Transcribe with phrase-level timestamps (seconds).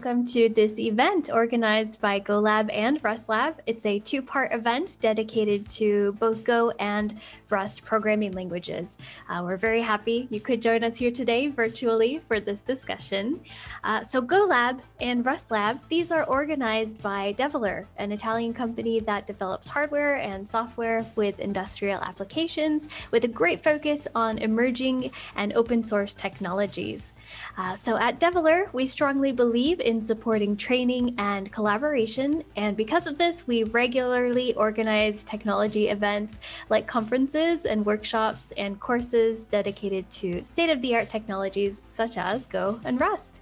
[0.00, 3.56] Welcome to this event organized by GoLab and RustLab.
[3.66, 8.96] It's a two part event dedicated to both Go and Rust programming languages.
[9.28, 13.40] Uh, we're very happy you could join us here today virtually for this discussion.
[13.84, 19.68] Uh, so, GoLab and RustLab, these are organized by Develer, an Italian company that develops
[19.68, 26.14] hardware and software with industrial applications with a great focus on emerging and open source
[26.14, 27.12] technologies.
[27.58, 33.18] Uh, so, at Develer, we strongly believe in supporting training and collaboration, and because of
[33.18, 36.38] this, we regularly organize technology events
[36.70, 42.46] like conferences and workshops and courses dedicated to state of the art technologies such as
[42.46, 43.40] Go and Rust.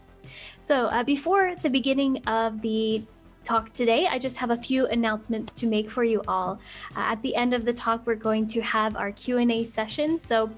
[0.60, 3.02] So, uh, before the beginning of the
[3.49, 6.60] talk today, I just have a few announcements to make for you all.
[6.95, 10.18] Uh, at the end of the talk, we're going to have our Q&A session.
[10.18, 10.51] So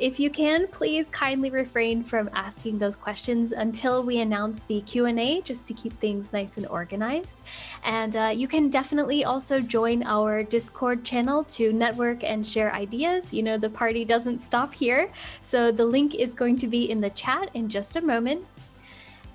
[0.00, 5.42] if you can, please kindly refrain from asking those questions until we announce the Q&A,
[5.42, 7.36] just to keep things nice and organized.
[7.84, 13.30] And uh, you can definitely also join our Discord channel to network and share ideas.
[13.30, 15.10] You know, the party doesn't stop here.
[15.42, 18.46] So the link is going to be in the chat in just a moment.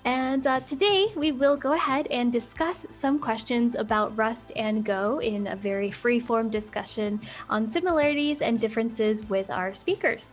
[0.06, 5.20] And uh, today we will go ahead and discuss some questions about Rust and Go
[5.20, 10.32] in a very free-form discussion on similarities and differences with our speakers.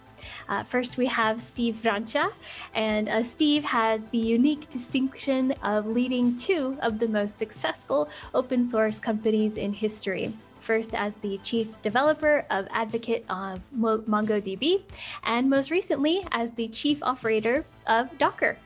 [0.48, 2.30] Uh, first, we have Steve Francia,
[2.74, 8.66] and uh, Steve has the unique distinction of leading two of the most successful open
[8.66, 14.82] source companies in history first as the chief developer of advocate of MongoDB,
[15.24, 18.58] and most recently as the chief operator of Docker.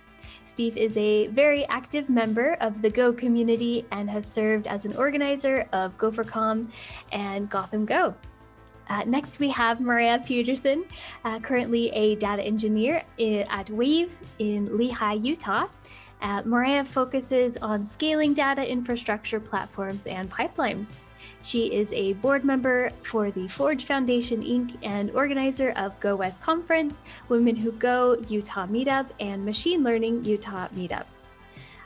[0.54, 4.94] Steve is a very active member of the Go community and has served as an
[4.94, 6.70] organizer of GopherCon
[7.10, 8.14] and Gotham Go.
[8.88, 10.84] Uh, next, we have Mariah Peterson,
[11.24, 13.02] uh, currently a data engineer
[13.50, 15.66] at Wave in Lehi, Utah.
[16.22, 20.98] Uh, Maria focuses on scaling data infrastructure platforms and pipelines.
[21.44, 24.78] She is a board member for the Forge Foundation Inc.
[24.82, 30.68] and organizer of Go West Conference, Women Who Go Utah Meetup, and Machine Learning Utah
[30.74, 31.04] Meetup.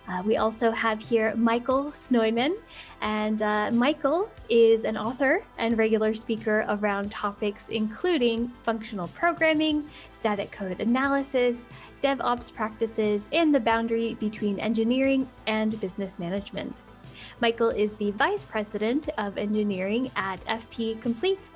[0.07, 2.55] Uh, we also have here Michael Snoyman,
[3.01, 10.53] and uh, Michael is an author and regular speaker around topics including functional programming, static
[10.53, 11.67] code analysis,
[12.01, 16.85] DevOps practices, and the boundary between engineering and business management.
[17.41, 21.50] Michael is the Vice President of Engineering at FP Complete.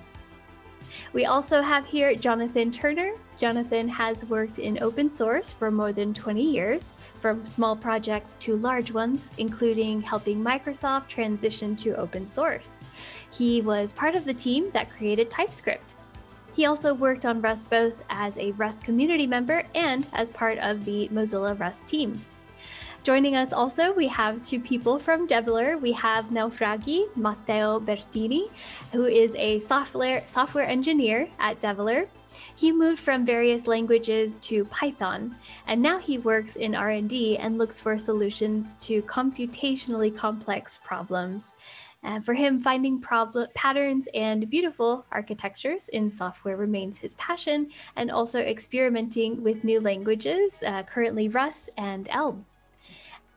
[1.13, 3.15] We also have here Jonathan Turner.
[3.37, 8.57] Jonathan has worked in open source for more than 20 years, from small projects to
[8.57, 12.79] large ones, including helping Microsoft transition to open source.
[13.33, 15.95] He was part of the team that created TypeScript.
[16.55, 20.85] He also worked on Rust both as a Rust community member and as part of
[20.85, 22.25] the Mozilla Rust team.
[23.05, 25.77] Joining us also, we have two people from Develer.
[25.77, 28.49] We have Naufragi Matteo Bertini,
[28.93, 32.07] who is a software software engineer at Develer.
[32.55, 35.35] He moved from various languages to Python,
[35.67, 41.55] and now he works in R&D and looks for solutions to computationally complex problems.
[42.23, 48.39] For him, finding problem patterns and beautiful architectures in software remains his passion, and also
[48.39, 52.47] experimenting with new languages, uh, currently Rust and Elm.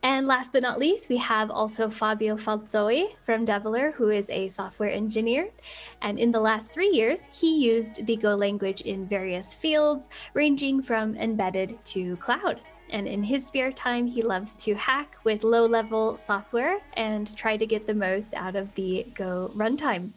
[0.06, 4.50] And last but not least, we have also Fabio Falzoi from Develer, who is a
[4.50, 5.50] software engineer.
[6.04, 10.84] And in the last three years, he used the Go language in various fields, ranging
[10.84, 12.62] from embedded to cloud.
[12.92, 17.58] And in his spare time, he loves to hack with low level software and try
[17.58, 20.12] to get the most out of the Go runtime.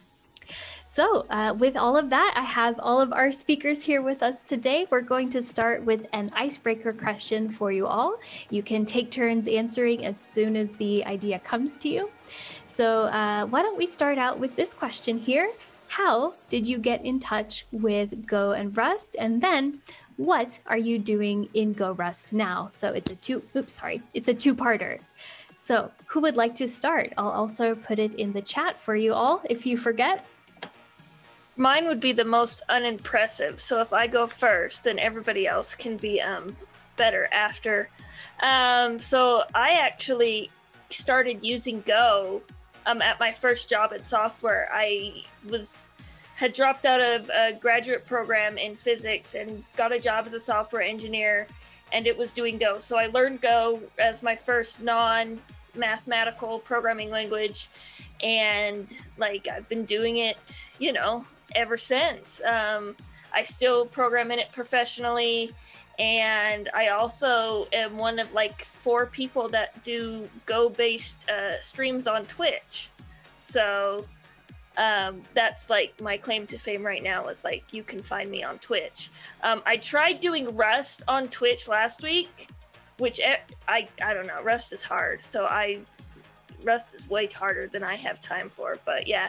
[0.91, 4.45] So, uh, with all of that, I have all of our speakers here with us
[4.45, 4.87] today.
[4.91, 8.17] We're going to start with an icebreaker question for you all.
[8.49, 12.11] You can take turns answering as soon as the idea comes to you.
[12.65, 15.53] So, uh, why don't we start out with this question here?
[15.89, 19.15] How did you get in touch with Go and Rust?
[19.19, 19.83] And then,
[20.17, 22.71] what are you doing in Go Rust now?
[22.73, 25.01] So, it's a two, oops, sorry, it's a two parter.
[25.59, 27.13] So, who would like to start?
[27.19, 30.25] I'll also put it in the chat for you all if you forget
[31.59, 33.61] mine would be the most unimpressive.
[33.61, 36.57] So if I go first, then everybody else can be um,
[36.97, 37.89] better after.
[38.41, 40.51] Um, so I actually
[40.91, 42.41] started using Go
[42.87, 44.71] um, at my first job at software.
[44.73, 45.89] I was
[46.37, 50.41] had dropped out of a graduate program in physics and got a job as a
[50.41, 51.49] software engineer,
[51.93, 52.79] and it was doing Go.
[52.79, 55.41] So I learned Go as my first non
[55.75, 57.69] mathematical programming language
[58.23, 61.25] and like I've been doing it, you know,
[61.55, 62.43] ever since.
[62.45, 62.97] Um,
[63.33, 65.53] I still program in it professionally,
[65.99, 72.07] and I also am one of like four people that do Go based uh, streams
[72.07, 72.91] on Twitch.
[73.41, 74.07] So
[74.79, 78.45] um, that's like my claim to fame right now is like you can find me
[78.45, 79.11] on Twitch.
[79.43, 82.49] Um, I tried doing Rust on Twitch last week,
[82.99, 83.21] which
[83.67, 84.41] I I don't know.
[84.43, 85.81] Rust is hard, so I
[86.63, 88.79] Rust is way harder than I have time for.
[88.85, 89.29] But yeah,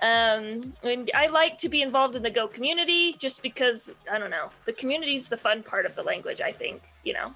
[0.00, 4.30] um, and I like to be involved in the Go community just because I don't
[4.30, 4.48] know.
[4.64, 6.40] The community is the fun part of the language.
[6.40, 7.34] I think you know.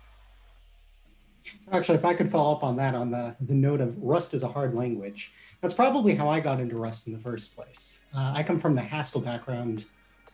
[1.70, 4.43] Actually, if I could follow up on that on the, the note of Rust is
[4.43, 8.00] a hard language, that's probably how I got into Rust in the first place.
[8.12, 9.85] Uh, I come from the Haskell background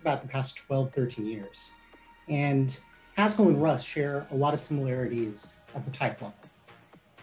[0.00, 1.72] about the past 12, 13 years.
[2.28, 2.78] And
[3.16, 6.34] Haskell and Rust share a lot of similarities at the type level.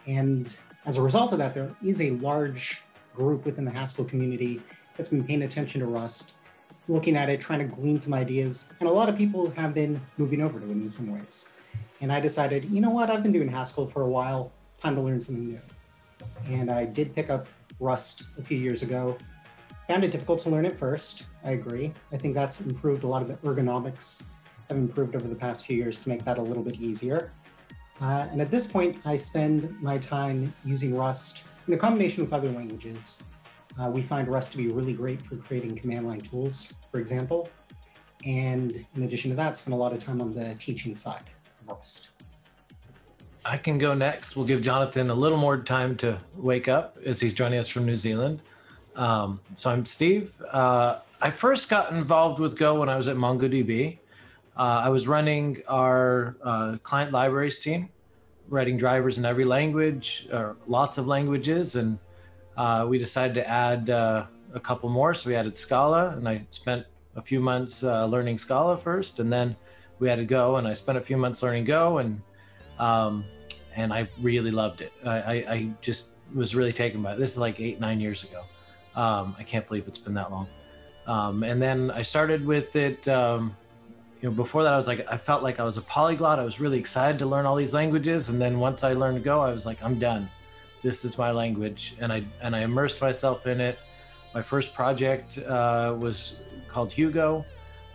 [0.08, 0.56] And
[0.86, 2.82] as a result of that, there is a large
[3.16, 4.62] group within the Haskell community
[5.00, 6.34] that's been paying attention to Rust,
[6.90, 8.74] looking at it, trying to glean some ideas.
[8.82, 11.48] And a lot of people have been moving over to it in some ways.
[12.02, 15.02] And I decided, you know what, I've been doing Haskell for a while, time to
[15.02, 15.62] learn something new.
[16.50, 17.48] And I did pick up
[17.80, 19.18] Rust a few years ago.
[19.88, 21.94] Found it difficult to learn at first, I agree.
[22.12, 24.26] I think that's improved a lot of the ergonomics
[24.68, 27.32] have improved over the past few years to make that a little bit easier.
[28.02, 32.34] Uh, and at this point, I spend my time using Rust in a combination with
[32.34, 33.24] other languages.
[33.80, 37.50] Uh, we find Rust to be really great for creating command line tools, for example.
[38.26, 41.24] And in addition to that, spend a lot of time on the teaching side.
[41.62, 42.10] Of Rust.
[43.46, 44.36] I can go next.
[44.36, 47.86] We'll give Jonathan a little more time to wake up as he's joining us from
[47.86, 48.42] New Zealand.
[48.98, 50.34] Um, so I'm Steve.
[50.52, 53.98] Uh, I first got involved with Go when I was at MongoDB.
[54.58, 57.88] Uh, I was running our uh, client libraries team,
[58.50, 61.98] writing drivers in every language, or lots of languages, and
[62.60, 65.14] uh, we decided to add uh, a couple more.
[65.14, 66.86] So we added Scala, and I spent
[67.16, 69.56] a few months uh, learning Scala first, and then
[70.00, 72.22] we had to go, and I spent a few months learning Go, and
[72.78, 73.24] um,
[73.78, 74.92] and I really loved it.
[75.06, 77.20] I, I, I, just was really taken by it.
[77.20, 78.44] This is like eight nine years ago.
[78.94, 80.48] Um, I can't believe it's been that long.
[81.08, 83.08] Um, and then I started with it.
[83.08, 83.56] Um,
[84.22, 86.40] you know, before that, I was like, I felt like I was a polyglot.
[86.40, 89.40] I was really excited to learn all these languages, and then once I learned Go,
[89.40, 90.30] I was like, I'm done.
[90.82, 93.78] This is my language, and I and I immersed myself in it.
[94.34, 96.36] My first project uh, was
[96.70, 97.46] called Hugo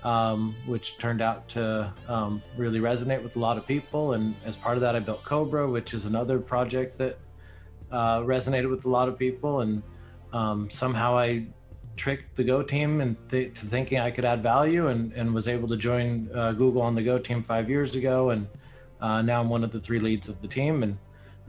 [0.04, 4.12] um, which turned out to um, really resonate with a lot of people.
[4.12, 7.19] And as part of that, I built Cobra, which is another project that
[7.90, 9.62] uh, resonated with a lot of people.
[9.62, 9.82] And
[10.32, 11.46] um, somehow I
[11.96, 15.69] tricked the Go team into th- thinking I could add value and, and was able
[15.69, 18.31] to join uh, Google on the Go team five years ago.
[18.31, 18.46] And
[19.00, 20.82] uh, now I'm one of the three leads of the team.
[20.82, 20.98] And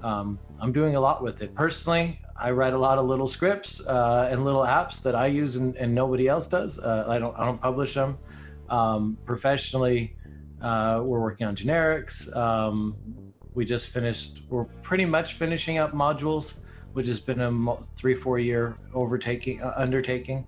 [0.01, 1.53] um, I'm doing a lot with it.
[1.53, 5.55] Personally, I write a lot of little scripts uh, and little apps that I use
[5.55, 6.79] and, and nobody else does.
[6.79, 8.17] Uh, I don't I don't publish them.
[8.69, 10.15] Um, professionally,
[10.61, 12.35] uh, we're working on generics.
[12.35, 12.95] Um,
[13.53, 16.55] we just finished, we're pretty much finishing up modules,
[16.93, 20.45] which has been a three, four year overtaking, uh, undertaking.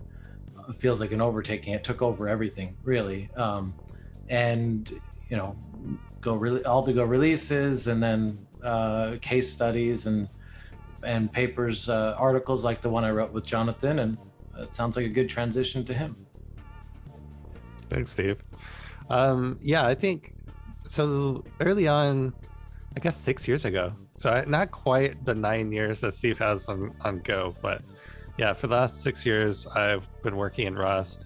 [0.68, 1.74] It feels like an overtaking.
[1.74, 3.30] It took over everything, really.
[3.36, 3.74] Um,
[4.28, 4.92] and,
[5.30, 5.56] you know,
[6.20, 10.28] go really all the go releases and then uh, case studies and
[11.04, 14.00] and papers, uh, articles like the one I wrote with Jonathan.
[14.00, 14.18] And
[14.58, 16.16] it sounds like a good transition to him.
[17.90, 18.42] Thanks, Steve.
[19.10, 20.34] Um, yeah, I think
[20.78, 21.46] so.
[21.62, 22.34] Early on,
[22.96, 23.94] I guess six years ago.
[24.18, 27.84] So not quite the nine years that Steve has on on Go, but
[28.38, 31.26] yeah, for the last six years, I've been working in Rust.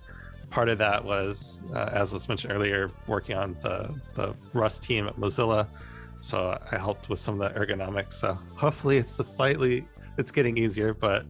[0.50, 5.08] Part of that was, uh, as was mentioned earlier, working on the the Rust team
[5.08, 5.68] at Mozilla.
[6.22, 8.14] So I helped with some of the ergonomics.
[8.14, 9.86] So hopefully, it's a slightly
[10.18, 11.26] it's getting easier, but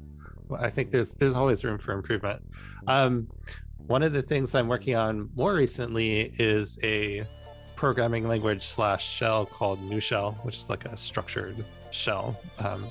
[0.59, 2.43] I think there's there's always room for improvement.
[2.87, 3.27] Um,
[3.77, 7.25] one of the things I'm working on more recently is a
[7.75, 12.87] programming language slash shell called Nushell, which is like a structured shell um,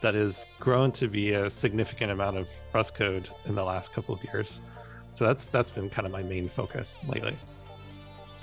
[0.00, 4.14] that has grown to be a significant amount of Rust code in the last couple
[4.14, 4.60] of years.
[5.12, 7.36] So that's that's been kind of my main focus lately.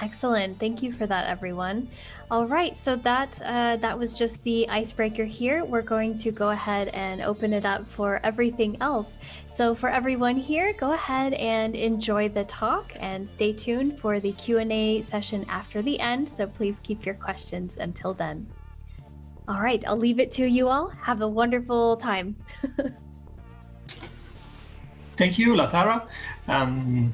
[0.01, 0.59] Excellent.
[0.59, 1.87] Thank you for that, everyone.
[2.29, 5.63] All right, so that uh, that was just the icebreaker here.
[5.63, 9.19] We're going to go ahead and open it up for everything else.
[9.47, 14.31] So for everyone here, go ahead and enjoy the talk and stay tuned for the
[14.33, 16.27] Q&A session after the end.
[16.27, 18.47] So please keep your questions until then.
[19.47, 20.87] All right, I'll leave it to you all.
[20.89, 22.35] Have a wonderful time.
[25.15, 26.07] Thank you, Latara.
[26.47, 27.13] Um,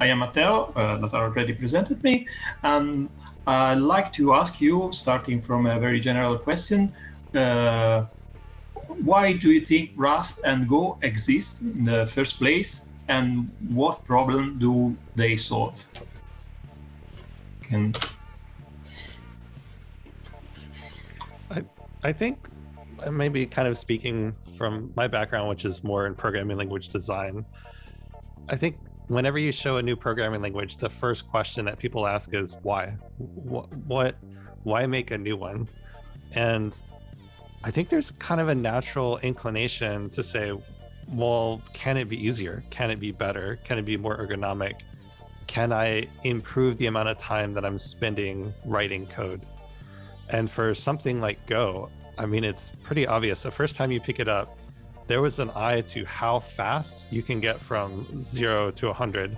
[0.00, 2.26] I am Matteo, uh, that already presented me,
[2.62, 3.08] and
[3.46, 6.92] I'd like to ask you, starting from a very general question,
[7.34, 8.06] uh,
[9.02, 14.58] why do you think Rust and Go exist in the first place, and what problem
[14.58, 15.74] do they solve?
[17.62, 17.94] Can...
[21.50, 21.62] I,
[22.02, 22.48] I think
[23.02, 27.44] uh, maybe kind of speaking from my background, which is more in programming language design,
[28.48, 28.76] I think
[29.08, 32.94] whenever you show a new programming language, the first question that people ask is why?
[33.18, 34.16] What, what
[34.62, 35.68] why make a new one?
[36.32, 36.80] And
[37.62, 40.52] I think there's kind of a natural inclination to say,
[41.08, 42.64] well, can it be easier?
[42.70, 43.58] Can it be better?
[43.64, 44.80] Can it be more ergonomic?
[45.46, 49.42] Can I improve the amount of time that I'm spending writing code?
[50.30, 53.42] And for something like Go, I mean, it's pretty obvious.
[53.42, 54.56] The first time you pick it up,
[55.06, 59.36] there was an eye to how fast you can get from zero to 100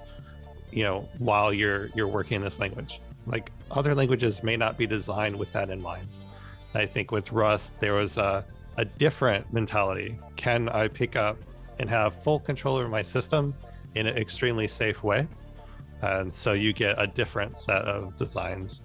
[0.71, 3.01] you know while you're you're working in this language.
[3.27, 6.07] Like other languages may not be designed with that in mind.
[6.75, 8.45] I think with rust there was a,
[8.77, 10.19] a different mentality.
[10.37, 11.39] Can i pick up
[11.79, 13.55] and have full control over my system
[13.95, 15.27] in an extremely safe way?
[16.03, 18.83] And so you get a different set of designs.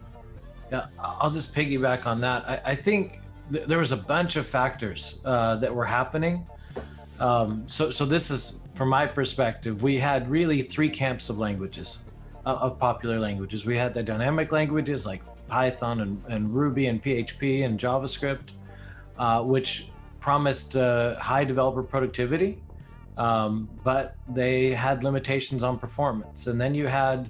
[0.71, 2.49] Yeah i'll just piggyback on that.
[2.49, 3.19] I, I think
[3.51, 6.47] th- there was a bunch of factors uh, that were happening
[7.21, 9.83] um, so, so this is from my perspective.
[9.83, 11.99] We had really three camps of languages,
[12.45, 13.65] uh, of popular languages.
[13.65, 18.51] We had the dynamic languages like Python and, and Ruby and PHP and JavaScript,
[19.19, 19.87] uh, which
[20.19, 22.59] promised uh, high developer productivity,
[23.17, 26.47] um, but they had limitations on performance.
[26.47, 27.29] And then you had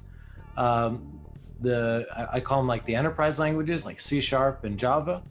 [0.55, 1.19] um,
[1.60, 5.21] the I call them like the enterprise languages, like C Sharp and Java,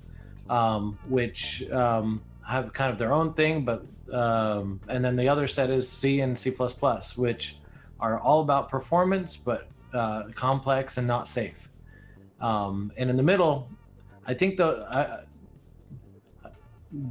[0.50, 5.47] um, which um, have kind of their own thing, but um, and then the other
[5.47, 6.50] set is C and C++,
[7.17, 7.57] which
[7.99, 11.69] are all about performance, but uh, complex and not safe.
[12.40, 13.69] Um, and in the middle,
[14.26, 15.23] I think the uh,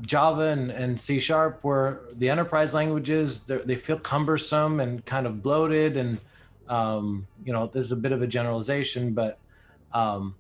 [0.02, 3.42] Java and, and, C Sharp were the enterprise languages.
[3.42, 6.20] They feel cumbersome and kind of bloated, and
[6.68, 9.40] um, you know, there's a bit of a generalization, but
[9.94, 10.36] um,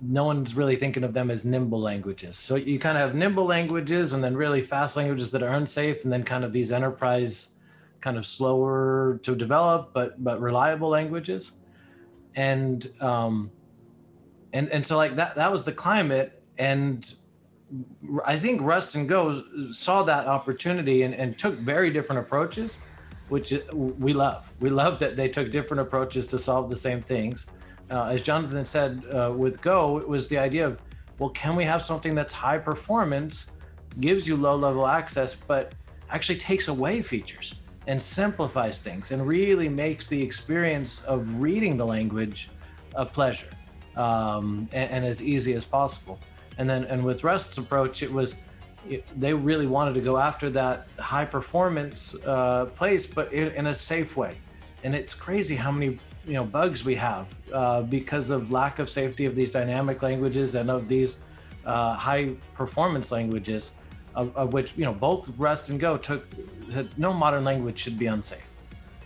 [0.00, 2.36] no one's really thinking of them as nimble languages.
[2.36, 6.04] So you kind of have nimble languages and then really fast languages that are unsafe,
[6.04, 7.50] and then kind of these enterprise,
[8.00, 11.52] kind of slower to develop but but reliable languages,
[12.34, 13.50] and um,
[14.52, 17.14] and and so like that that was the climate, and
[18.24, 22.78] I think Rust and Go saw that opportunity and, and took very different approaches,
[23.28, 24.52] which we love.
[24.60, 27.46] We love that they took different approaches to solve the same things
[27.90, 30.80] uh, as Jonathan said uh, with Go, it was the idea of,
[31.18, 33.50] well, can we have something that's high performance,
[34.00, 35.74] gives you low level access, but
[36.10, 37.54] actually takes away features
[37.86, 42.50] and simplifies things and really makes the experience of reading the language
[42.94, 43.48] a pleasure
[43.96, 46.18] um, and, and, as easy as possible.
[46.58, 48.36] And then, and with Rust's approach, it was
[48.88, 53.66] it, they really wanted to go after that high performance uh, place, but in, in
[53.66, 54.36] a safe way.
[54.82, 58.88] And it's crazy how many you know bugs we have uh, because of lack of
[58.88, 61.18] safety of these dynamic languages and of these
[61.66, 63.72] uh, high performance languages
[64.14, 66.26] of, of, which you know both rust and go took
[66.96, 68.48] no modern language should be unsafe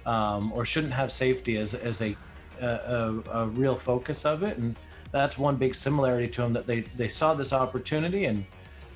[0.09, 2.17] um, or shouldn't have safety as, as a,
[2.61, 4.57] a, a, real focus of it.
[4.57, 4.75] And
[5.13, 8.45] that's one big similarity to them that they, they saw this opportunity and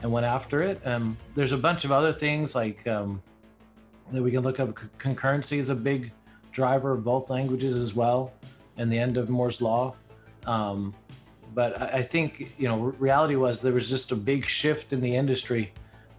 [0.00, 0.84] and went after it.
[0.84, 3.22] Um, there's a bunch of other things like um,
[4.10, 4.74] that we can look up.
[4.98, 6.10] Concurrency is a big
[6.52, 8.32] driver of both languages as well,
[8.76, 9.94] and the end of Moore's law.
[10.46, 10.94] Um,
[11.54, 15.00] but I, I, think you know, reality was there was just a big shift in
[15.00, 15.72] the industry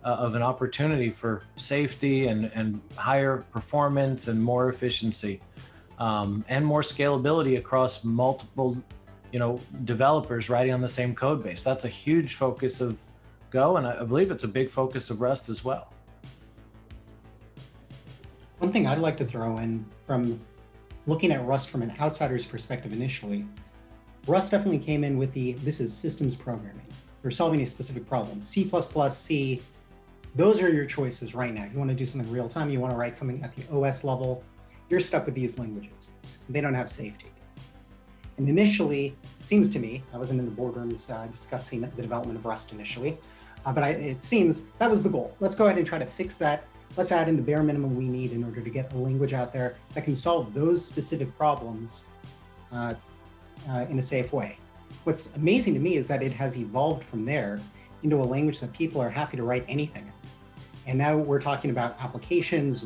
[0.03, 5.41] uh, of an opportunity for safety and and higher performance and more efficiency,
[5.99, 8.77] um, and more scalability across multiple,
[9.31, 11.63] you know, developers writing on the same code base.
[11.63, 12.97] That's a huge focus of
[13.53, 15.93] Go, and I, I believe it's a big focus of Rust as well.
[18.57, 20.39] One thing I'd like to throw in from
[21.07, 23.45] looking at Rust from an outsider's perspective initially,
[24.27, 26.85] Rust definitely came in with the this is systems programming.
[27.23, 28.41] You're solving a specific problem.
[28.43, 28.69] C,
[29.09, 29.61] C,
[30.35, 31.65] those are your choices right now.
[31.71, 34.03] You want to do something real time, you want to write something at the OS
[34.03, 34.43] level,
[34.89, 36.13] you're stuck with these languages.
[36.49, 37.27] They don't have safety.
[38.37, 42.39] And initially, it seems to me, I wasn't in the boardrooms uh, discussing the development
[42.39, 43.17] of Rust initially,
[43.65, 45.35] uh, but I, it seems that was the goal.
[45.39, 48.07] Let's go ahead and try to fix that let's add in the bare minimum we
[48.07, 52.07] need in order to get a language out there that can solve those specific problems
[52.71, 52.93] uh,
[53.69, 54.57] uh, in a safe way.
[55.03, 57.59] What's amazing to me is that it has evolved from there
[58.03, 60.11] into a language that people are happy to write anything.
[60.85, 62.85] And now we're talking about applications,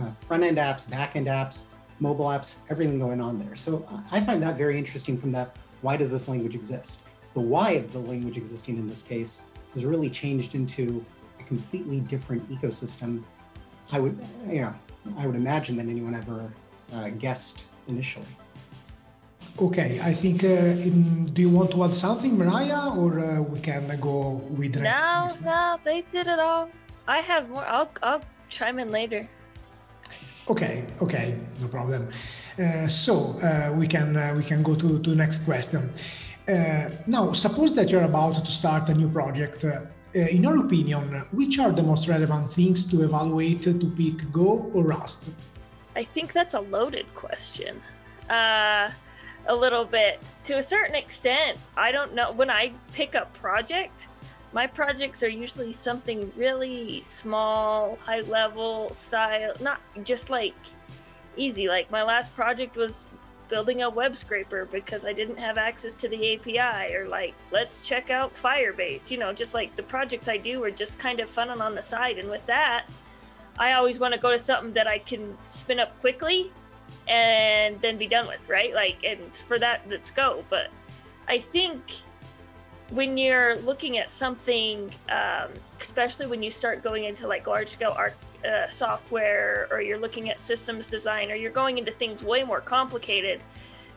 [0.00, 1.68] uh, front end apps, back end apps,
[2.00, 3.56] mobile apps, everything going on there.
[3.56, 7.08] So uh, I find that very interesting from that why does this language exist?
[7.34, 11.04] The why of the language existing in this case has really changed into
[11.38, 13.22] a completely different ecosystem
[13.90, 14.18] I would,
[14.48, 14.74] you know,
[15.16, 16.52] I would imagine than anyone ever
[16.92, 18.26] uh, guessed initially.
[19.60, 20.44] Okay, I think.
[20.44, 24.74] Uh, in, do you want to add something, Mariah, or uh, we can go with
[24.74, 25.08] the next?
[25.08, 26.70] No, no, they did it all.
[27.08, 27.66] I have more.
[27.66, 29.28] I'll I'll chime in later.
[30.48, 32.08] Okay, okay, no problem.
[32.58, 35.90] Uh, so uh, we can uh, we can go to to the next question.
[36.48, 39.64] Uh, now, suppose that you're about to start a new project.
[40.16, 44.70] Uh, in your opinion, which are the most relevant things to evaluate to pick Go
[44.72, 45.24] or Rust?
[45.94, 47.82] I think that's a loaded question.
[48.30, 48.90] Uh,
[49.48, 50.20] a little bit.
[50.44, 52.32] To a certain extent, I don't know.
[52.32, 54.08] When I pick a project,
[54.52, 60.54] my projects are usually something really small, high level style, not just like
[61.36, 61.68] easy.
[61.68, 63.08] Like my last project was
[63.48, 67.80] building a web scraper because I didn't have access to the API, or like, let's
[67.80, 69.10] check out Firebase.
[69.10, 71.74] You know, just like the projects I do are just kind of fun and on
[71.74, 72.18] the side.
[72.18, 72.86] And with that,
[73.58, 76.52] I always want to go to something that I can spin up quickly
[77.08, 78.74] and then be done with, right?
[78.74, 80.44] Like, and for that, let's go.
[80.48, 80.68] But
[81.26, 81.82] I think
[82.90, 85.50] when you're looking at something, um,
[85.80, 88.14] especially when you start going into like large scale art,
[88.44, 92.60] uh, software or you're looking at systems design or you're going into things way more
[92.60, 93.40] complicated,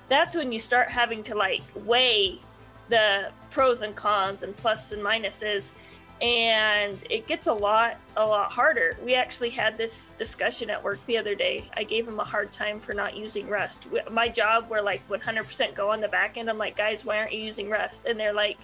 [0.09, 2.39] that's when you start having to like weigh
[2.89, 5.71] the pros and cons and plus and minuses.
[6.21, 8.95] And it gets a lot a lot harder.
[9.03, 11.67] We actually had this discussion at work the other day.
[11.75, 13.87] I gave him a hard time for not using rust.
[14.11, 16.49] My job we're like 100% go on the back end.
[16.49, 18.05] I'm like guys why aren't you using rust?
[18.05, 18.59] And they're like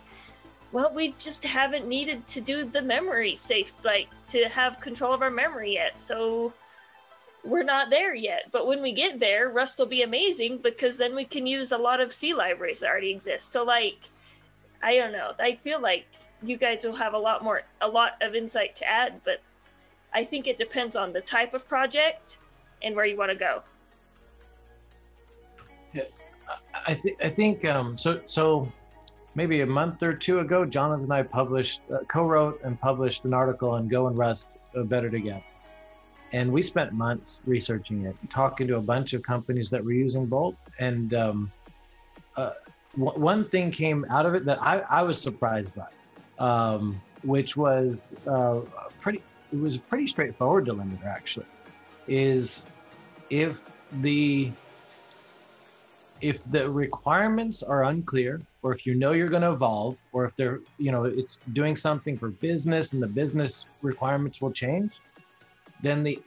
[0.71, 5.21] well we just haven't needed to do the memory safe like to have control of
[5.21, 6.53] our memory yet so
[7.47, 8.49] we're not there yet.
[8.51, 11.77] But when we get there rust will be amazing because then we can use a
[11.77, 13.53] lot of c libraries that already exist.
[13.53, 14.09] So like
[14.83, 15.33] i don't know.
[15.39, 16.05] I feel like
[16.43, 19.41] you guys will have a lot more a lot of insight to add but
[20.13, 22.37] i think it depends on the type of project
[22.83, 23.63] and where you want to go.
[25.93, 26.03] Yeah,
[26.85, 28.21] I think I think um, so.
[28.25, 28.71] So
[29.37, 33.35] maybe a month or two ago, Jonathan and I published, uh, co-wrote and published an
[33.35, 35.43] article on Go and Rust uh, Better Together,
[36.33, 40.25] and we spent months researching it, talking to a bunch of companies that were using
[40.25, 41.51] Bolt, and um,
[42.35, 42.51] uh,
[42.97, 47.55] w- one thing came out of it that I, I was surprised by, um, which
[47.55, 48.61] was uh,
[48.99, 49.21] pretty.
[49.53, 51.45] It was a pretty straightforward delimiter actually,
[52.07, 52.67] is
[53.29, 53.69] if
[54.01, 54.51] the
[56.21, 60.35] if the requirements are unclear or if you know you're going to evolve or if
[60.35, 64.99] they're you know it's doing something for business and the business requirements will change
[65.81, 66.19] then the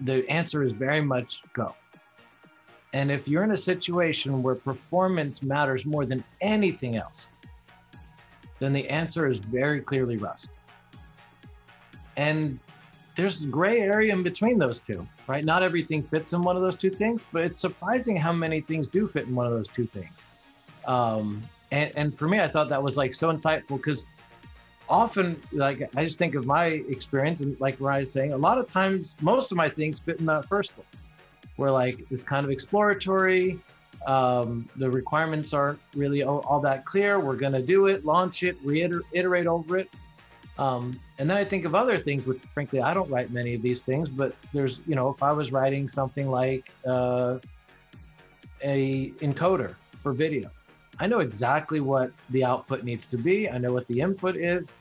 [0.00, 1.74] the answer is very much go.
[2.94, 7.28] And if you're in a situation where performance matters more than anything else
[8.60, 10.50] then the answer is very clearly rust.
[12.16, 12.58] And
[13.14, 15.44] there's gray area in between those two, right?
[15.44, 18.88] Not everything fits in one of those two things, but it's surprising how many things
[18.88, 20.26] do fit in one of those two things.
[20.86, 24.04] Um, and, and for me, I thought that was like so insightful because
[24.88, 28.68] often, like, I just think of my experience, and like Ryan's saying, a lot of
[28.68, 30.86] times, most of my things fit in that first one,
[31.56, 33.58] where like it's kind of exploratory.
[34.06, 37.18] Um, the requirements aren't really all, all that clear.
[37.18, 39.88] We're going to do it, launch it, reiterate over it.
[40.58, 43.62] Um, and then I think of other things, which frankly I don't write many of
[43.62, 47.38] these things, but there's you know if I was writing something like uh,
[48.62, 50.50] a encoder for video,
[51.00, 53.50] I know exactly what the output needs to be.
[53.50, 54.72] I know what the input is,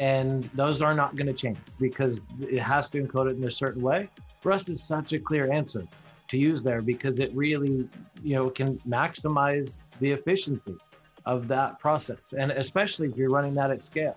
[0.00, 3.50] and those are not going to change because it has to encode it in a
[3.50, 4.08] certain way.
[4.44, 5.86] Rust is such a clear answer
[6.28, 7.86] to use there because it really
[8.22, 10.76] you know can maximize the efficiency
[11.26, 14.16] of that process, and especially if you're running that at scale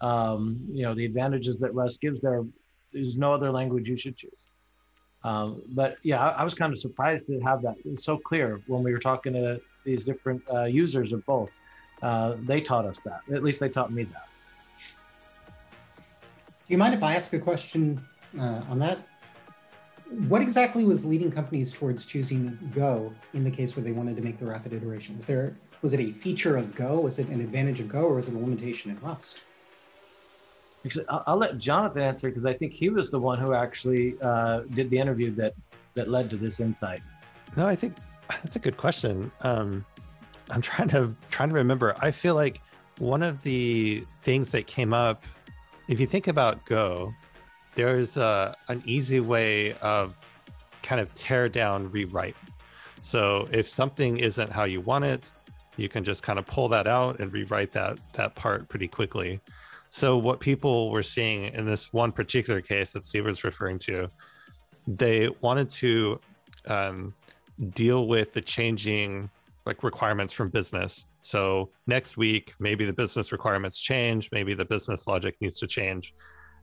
[0.00, 2.44] um, you know the advantages that Rust gives there.
[2.92, 4.46] There's no other language you should choose.
[5.24, 7.74] Um, but yeah, I, I, was kind of surprised to have that.
[7.84, 11.50] It's so clear when we were talking to these different uh, users of both.
[12.02, 13.22] Uh, they taught us that.
[13.32, 14.28] At least they taught me that.
[15.48, 18.00] Do you mind if I ask a question
[18.38, 18.98] uh, on that?
[20.28, 24.22] What exactly was leading companies towards choosing Go in the case where they wanted to
[24.22, 25.16] make the rapid iteration?
[25.16, 27.00] Was there was it a feature of Go?
[27.00, 29.44] Was it an advantage of Go, or was it a limitation in Rust?
[30.84, 34.60] Actually, I'll, let Jonathan answer because I think he was the one who actually uh,
[34.74, 35.54] did the interview that
[35.94, 37.00] that led to this insight.
[37.56, 37.94] No, I think
[38.28, 39.32] that's a good question.
[39.40, 39.84] Um,
[40.50, 41.96] I'm trying to trying to remember.
[42.00, 42.60] I feel like
[42.98, 45.24] one of the things that came up,
[45.88, 47.12] if you think about Go,
[47.74, 50.16] there's a, an easy way of
[50.82, 52.36] kind of tear down, rewrite.
[53.02, 55.30] So if something isn't how you want it,
[55.76, 59.40] you can just kind of pull that out and rewrite that that part pretty quickly.
[59.90, 64.08] So what people were seeing in this one particular case that Steve was referring to,
[64.86, 66.20] they wanted to
[66.66, 67.14] um,
[67.70, 69.30] deal with the changing
[69.66, 71.06] like requirements from business.
[71.22, 76.14] So next week, maybe the business requirements change, maybe the business logic needs to change.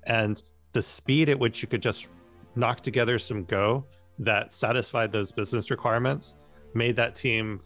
[0.04, 2.08] And the speed at which you could just
[2.56, 3.86] knock together some Go
[4.20, 6.38] that satisfied those business requirements
[6.74, 7.60] made that team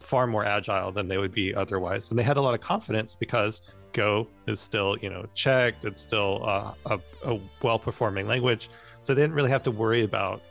[0.00, 2.10] far more agile than they would be otherwise.
[2.10, 5.84] And they had a lot of confidence because Go is still, you know, checked.
[5.84, 8.68] It's still uh, a, a well-performing language,
[9.02, 10.42] so they didn't really have to worry about,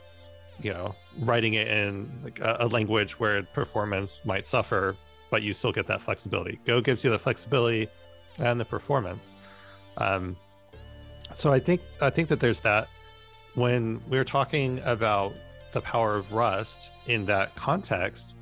[0.62, 4.96] you know, writing it in like a, a language where performance might suffer,
[5.30, 6.60] but you still get that flexibility.
[6.66, 7.90] Go gives you the flexibility
[8.40, 9.36] and the performance.
[9.98, 10.38] Um,
[11.34, 12.88] so I think I think that there's that.
[13.56, 15.34] When we're talking about
[15.74, 18.36] the power of Rust in that context,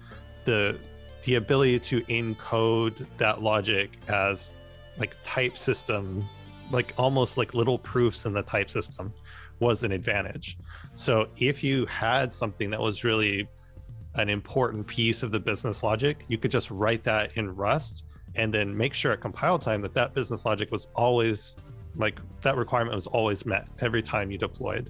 [0.43, 0.77] the
[1.23, 4.49] the ability to encode that logic as
[4.97, 6.27] like type system,
[6.71, 9.13] like almost like little proofs in the type system,
[9.59, 10.57] was an advantage.
[10.93, 13.47] So if you had something that was really
[14.15, 18.03] an important piece of the business logic, you could just write that in Rust
[18.35, 21.55] and then make sure at compile time that that business logic was always
[21.95, 24.89] like that requirement was always met every time you deployed.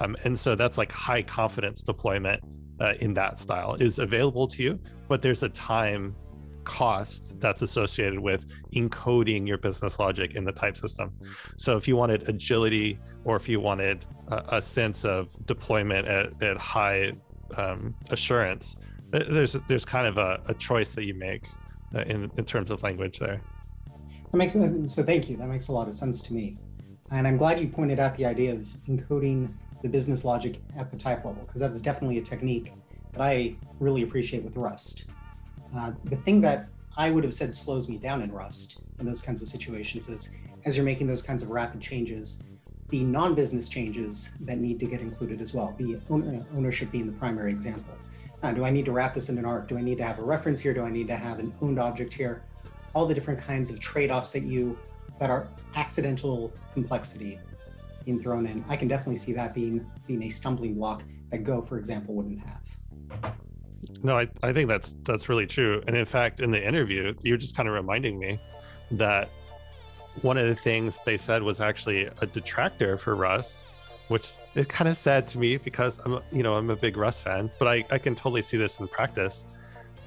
[0.00, 2.42] Um, and so that's like high confidence deployment
[2.80, 6.16] uh, in that style is available to you, but there's a time
[6.64, 11.12] cost that's associated with encoding your business logic in the type system.
[11.56, 16.42] So if you wanted agility or if you wanted a, a sense of deployment at,
[16.42, 17.12] at high
[17.56, 18.76] um, assurance,
[19.10, 21.46] there's there's kind of a, a choice that you make
[21.94, 23.40] uh, in, in terms of language there.
[24.30, 25.02] That makes so.
[25.02, 25.36] Thank you.
[25.36, 26.56] That makes a lot of sense to me,
[27.10, 30.96] and I'm glad you pointed out the idea of encoding the business logic at the
[30.96, 32.72] type level because that's definitely a technique
[33.12, 35.06] that I really appreciate with Rust.
[35.74, 39.22] Uh, the thing that I would have said slows me down in Rust in those
[39.22, 42.46] kinds of situations is as you're making those kinds of rapid changes,
[42.90, 45.74] the non-business changes that need to get included as well.
[45.78, 47.94] The ownership being the primary example.
[48.42, 49.68] Uh, do I need to wrap this in an arc?
[49.68, 50.74] Do I need to have a reference here?
[50.74, 52.42] Do I need to have an owned object here?
[52.94, 54.78] All the different kinds of trade-offs that you
[55.18, 57.38] that are accidental complexity
[58.04, 58.64] being thrown in.
[58.68, 62.40] I can definitely see that being being a stumbling block that Go, for example, wouldn't
[62.40, 62.76] have.
[64.02, 65.82] No, I, I think that's that's really true.
[65.86, 68.38] And in fact, in the interview, you're just kind of reminding me
[68.92, 69.28] that
[70.22, 73.64] one of the things they said was actually a detractor for Rust,
[74.08, 77.22] which is kind of sad to me because I'm you know I'm a big Rust
[77.22, 79.46] fan, but I, I can totally see this in practice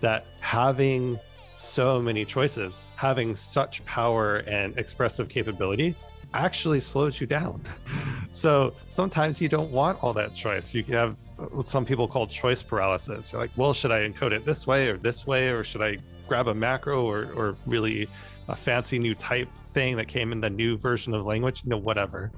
[0.01, 1.19] that having
[1.55, 5.95] so many choices, having such power and expressive capability
[6.33, 7.61] actually slows you down.
[8.31, 10.73] so sometimes you don't want all that choice.
[10.73, 11.15] You have
[11.51, 13.31] what some people call choice paralysis.
[13.31, 15.97] You're like, well, should I encode it this way or this way, or should I
[16.27, 18.07] grab a macro or, or really
[18.47, 21.63] a fancy new type thing that came in the new version of language?
[21.63, 22.31] You know, whatever.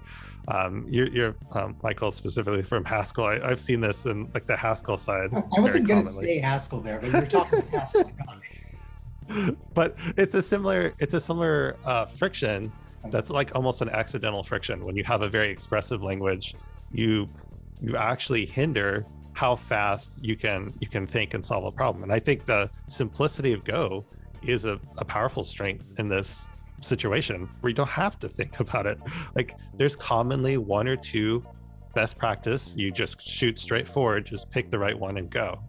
[0.48, 3.26] Um, you're, you're um, Michael specifically from Haskell.
[3.26, 5.32] I, have seen this in like the Haskell side.
[5.34, 8.12] I wasn't going to say Haskell there, but you're talking Haskell.
[9.74, 12.72] but it's a similar it's a similar uh, friction
[13.10, 14.86] that's like almost an accidental friction.
[14.86, 16.56] When you have a very expressive language
[16.92, 17.28] you
[17.82, 22.04] you actually hinder how fast you can you can think and solve a problem.
[22.04, 24.06] And i think the simplicity of go
[24.44, 26.48] is a, a powerful strength in this
[26.82, 28.98] situation where you don't have to think about it.
[29.36, 31.44] Like there's commonly one or two
[31.94, 32.76] best practice.
[32.78, 35.62] You just shoot straight forward just pick the right one and go.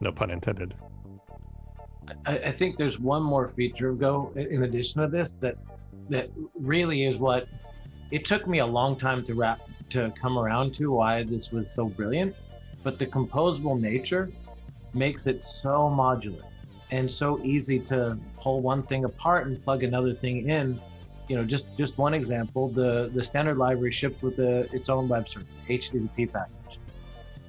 [0.00, 0.74] No pun intended.
[2.24, 5.56] I, I think there's one more feature of go in addition to this that
[6.08, 7.48] that really is what
[8.10, 11.70] it took me a long time to wrap to come around to why this was
[11.70, 12.34] so brilliant.
[12.82, 14.30] But the composable nature
[14.94, 16.44] makes it so modular
[16.90, 20.80] and so easy to pull one thing apart and plug another thing in.
[21.28, 25.08] You know just just one example the the standard library shipped with the its own
[25.08, 26.78] web server http package.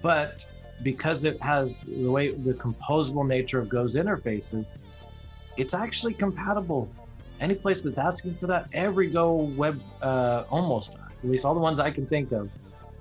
[0.02, 0.46] But
[0.82, 4.66] because it has the way the composable nature of go's interfaces
[5.58, 6.90] it's actually compatible
[7.40, 11.60] any place that's asking for that, every Go web, uh, almost, at least all the
[11.60, 12.50] ones I can think of,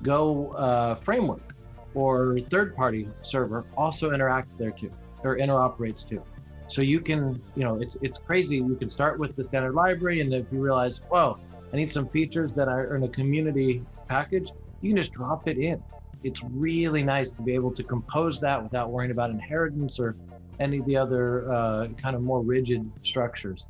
[0.03, 1.55] Go uh, framework
[1.95, 4.91] or third party server also interacts there too,
[5.25, 6.23] or interoperates too.
[6.69, 8.57] So you can, you know, it's it's crazy.
[8.57, 11.39] You can start with the standard library, and if you realize, whoa,
[11.73, 15.59] I need some features that are in a community package, you can just drop it
[15.59, 15.83] in.
[16.23, 20.17] It's really nice to be able to compose that without worrying about inheritance or
[20.59, 23.67] any of the other uh, kind of more rigid structures.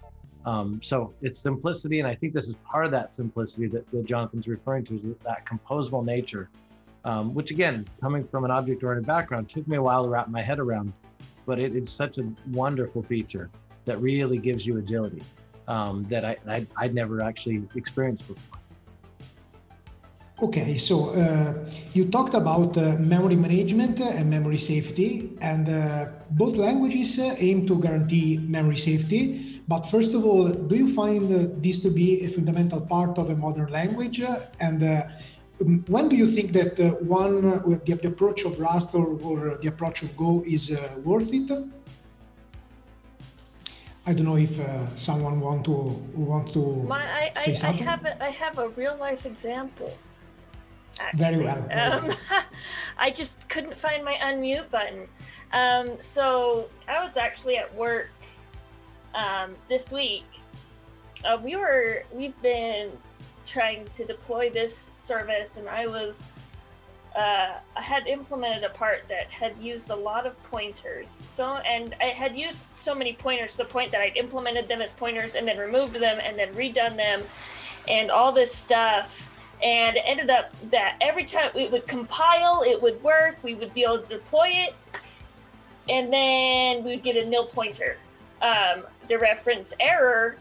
[0.47, 4.07] Um, so it's simplicity, and I think this is part of that simplicity that, that
[4.07, 6.49] Jonathan's referring to, is that composable nature,
[7.05, 10.41] um, which again, coming from an object-oriented background, took me a while to wrap my
[10.41, 10.93] head around,
[11.47, 13.51] but it, it's such a wonderful feature
[13.87, 15.23] that really gives you agility
[15.67, 18.56] um, that I, I, would never actually experienced before.
[20.43, 21.55] Okay, so uh,
[21.95, 27.67] you talked about uh, memory management and memory safety, and uh, both languages uh, aim
[27.67, 29.63] to guarantee memory safety.
[29.67, 33.31] But first of all, do you find uh, this to be a fundamental part of
[33.31, 34.21] a modern language?
[34.61, 35.07] And uh,
[35.63, 37.41] um, when do you think that one,
[37.87, 40.71] the, the, approach of Rust or, or, the approach of Go is
[41.03, 41.51] worth it?
[44.05, 44.61] I don't know if
[44.97, 45.73] someone want to
[46.15, 47.89] want to My, I, say I, something.
[47.89, 49.91] I have a, I have a real life example.
[50.99, 51.19] Actually.
[51.19, 51.69] Very well.
[51.71, 52.11] Um,
[52.99, 55.07] I just couldn't find my unmute button.
[55.53, 58.11] Um, so I was actually at work
[59.15, 60.25] um, this week.
[61.25, 62.91] Uh, we were we've been
[63.45, 66.31] trying to deploy this service, and I was
[67.17, 71.11] uh, I had implemented a part that had used a lot of pointers.
[71.25, 74.83] So and I had used so many pointers to the point that I'd implemented them
[74.83, 77.23] as pointers and then removed them and then redone them,
[77.89, 79.31] and all this stuff
[79.63, 83.73] and it ended up that every time it would compile it would work we would
[83.73, 84.89] be able to deploy it
[85.89, 87.97] and then we would get a nil pointer.
[88.43, 90.37] Um, the reference error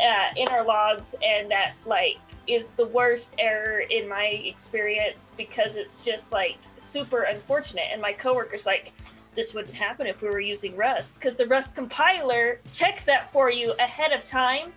[0.00, 5.76] uh, in our logs and that like is the worst error in my experience because
[5.76, 7.86] it's just like super unfortunate.
[7.92, 8.92] And my coworkers like
[9.34, 11.14] this wouldn't happen if we were using rust.
[11.14, 14.72] Because the rust compiler checks that for you ahead of time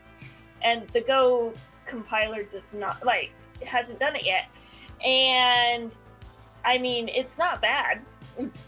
[0.61, 1.53] and the go
[1.87, 3.31] compiler does not like
[3.67, 4.49] hasn't done it yet.
[5.05, 5.91] And
[6.63, 8.01] I mean, it's not bad.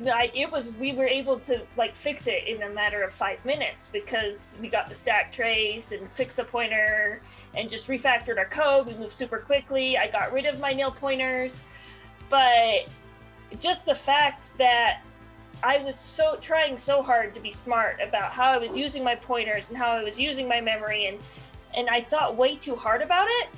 [0.02, 3.44] Like it was we were able to like fix it in a matter of five
[3.46, 7.22] minutes because we got the stack trace and fixed the pointer
[7.56, 8.88] and just refactored our code.
[8.88, 9.98] We moved super quickly.
[9.98, 11.62] I got rid of my nil pointers.
[12.30, 12.88] But
[13.60, 15.02] just the fact that
[15.64, 19.16] I was so trying so hard to be smart about how I was using my
[19.16, 21.20] pointers and how I was using my memory and
[21.76, 23.50] and I thought way too hard about it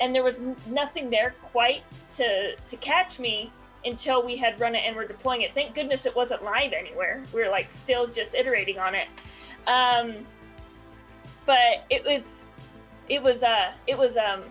[0.00, 3.50] and there was nothing there quite to to catch me
[3.84, 5.52] until we had run it and we're deploying it.
[5.52, 7.22] Thank goodness it wasn't live anywhere.
[7.32, 9.08] We were like still just iterating on it.
[9.66, 10.26] Um,
[11.46, 12.46] but it was
[13.08, 14.42] it was uh it was um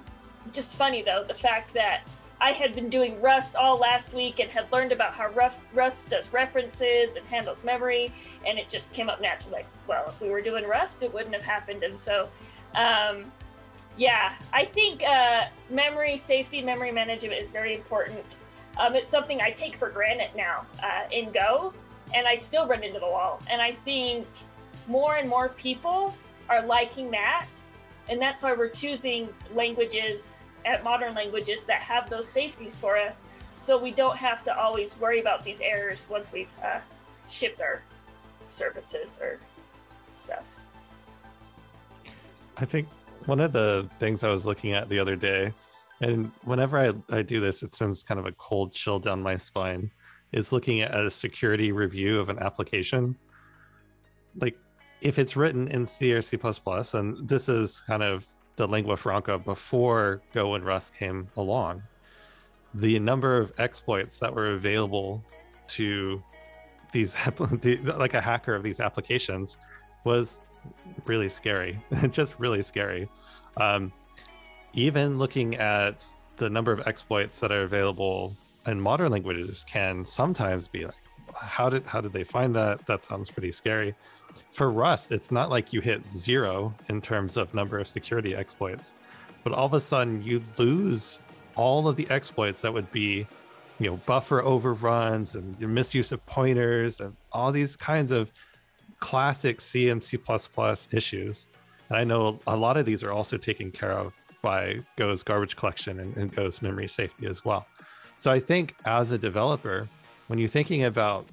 [0.51, 2.01] just funny though the fact that
[2.43, 6.33] I had been doing Rust all last week and had learned about how Rust, does
[6.33, 8.11] references and handles memory,
[8.45, 9.59] and it just came up naturally.
[9.59, 11.83] Like, well, if we were doing Rust, it wouldn't have happened.
[11.83, 12.27] And so,
[12.75, 13.31] um,
[13.97, 18.37] yeah, I think uh, memory safety, memory management is very important.
[18.77, 21.73] Um, it's something I take for granted now uh, in Go,
[22.13, 23.39] and I still run into the wall.
[23.49, 24.25] And I think
[24.87, 26.15] more and more people
[26.49, 27.45] are liking that,
[28.09, 33.25] and that's why we're choosing languages at modern languages that have those safeties for us,
[33.53, 36.79] so we don't have to always worry about these errors once we've uh,
[37.29, 37.81] shipped our
[38.47, 39.39] services or
[40.11, 40.59] stuff.
[42.57, 42.87] I think
[43.27, 45.53] one of the things I was looking at the other day,
[46.01, 49.37] and whenever I, I do this, it sends kind of a cold chill down my
[49.37, 49.91] spine,
[50.31, 53.17] is looking at a security review of an application.
[54.39, 54.57] Like
[55.01, 56.37] if it's written in C or C,
[56.93, 61.83] and this is kind of the lingua franca before Go and Rust came along,
[62.73, 65.23] the number of exploits that were available
[65.67, 66.23] to
[66.91, 67.15] these,
[67.97, 69.57] like a hacker of these applications,
[70.03, 70.41] was
[71.05, 73.09] really scary, just really scary.
[73.57, 73.91] Um,
[74.73, 76.05] even looking at
[76.37, 80.95] the number of exploits that are available in modern languages can sometimes be like,
[81.35, 82.85] how did how did they find that?
[82.85, 83.95] That sounds pretty scary.
[84.51, 88.93] For Rust, it's not like you hit zero in terms of number of security exploits,
[89.43, 91.19] but all of a sudden you lose
[91.55, 93.27] all of the exploits that would be,
[93.79, 98.31] you know, buffer overruns and misuse of pointers and all these kinds of
[99.03, 100.17] classic C and C++
[100.93, 101.47] issues.
[101.89, 105.57] And I know a lot of these are also taken care of by Go's garbage
[105.57, 107.67] collection and, and Go's memory safety as well.
[108.15, 109.89] So I think as a developer,
[110.27, 111.27] when you're thinking about,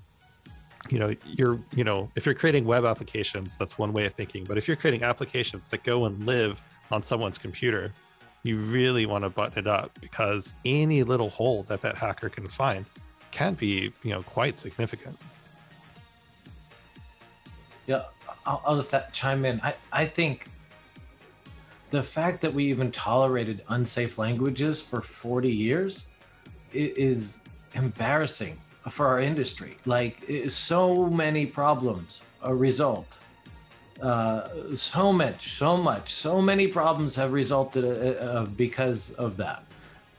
[0.91, 4.43] you know, you're, you know, if you're creating web applications, that's one way of thinking.
[4.43, 7.93] But if you're creating applications that go and live on someone's computer,
[8.43, 12.49] you really want to button it up because any little hole that that hacker can
[12.49, 12.85] find
[13.31, 15.17] can be, you know, quite significant.
[17.91, 18.05] Yeah,
[18.47, 19.61] I'll, I'll just chime in.
[19.65, 20.47] I, I think
[21.91, 26.07] the fact that we even tolerated unsafe languages for 40 years
[26.73, 27.41] is
[27.75, 28.57] embarrassing
[28.89, 29.77] for our industry.
[29.87, 33.19] Like, so many problems a result.
[34.01, 39.65] Uh, so much, so much, so many problems have resulted uh, uh because of that.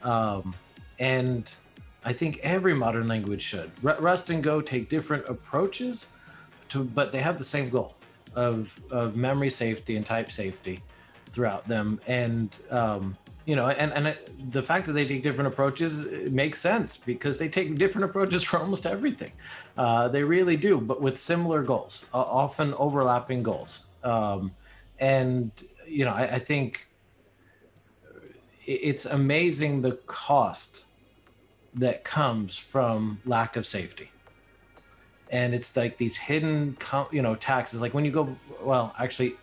[0.03, 0.53] Um,
[0.99, 1.49] and
[2.03, 3.71] I think every modern language should.
[3.81, 6.05] Rust and Go take different approaches,
[6.71, 7.95] to, but they have the same goal
[8.36, 10.81] of, of memory safety and type safety
[11.31, 11.99] throughout them.
[12.07, 16.60] And um, you know, and and it, the fact that they take different approaches makes
[16.60, 19.31] sense because they take different approaches for almost everything.
[19.77, 23.86] Uh, they really do, but with similar goals, uh, often overlapping goals.
[24.03, 24.51] Um,
[24.99, 25.51] and
[25.88, 26.88] you know, I, I think
[28.65, 30.86] it's amazing the cost
[31.73, 34.11] that comes from lack of safety
[35.32, 36.78] and it's like these hidden
[37.12, 37.82] you know taxes.
[37.82, 39.36] Like when you go well actually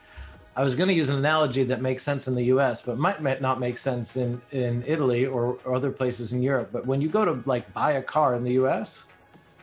[0.56, 3.40] i was going to use an analogy that makes sense in the us but might
[3.40, 6.70] not make sense in in italy or, or other places in europe.
[6.72, 9.04] But when you go to like buy a car in the us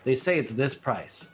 [0.03, 1.27] they say it's this price.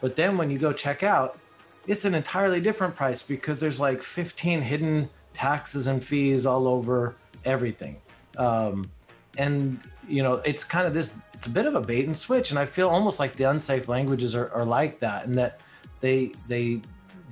[0.00, 1.38] But then when you go check out
[1.86, 7.14] it's an entirely different price because there's like 15 hidden taxes and fees all over
[7.46, 7.96] everything.
[8.36, 8.90] Um,
[9.38, 12.50] and you know it's kind of this it's a bit of a bait and switch
[12.50, 15.60] and i feel almost like the unsafe languages are, are like that and that
[16.00, 16.80] they they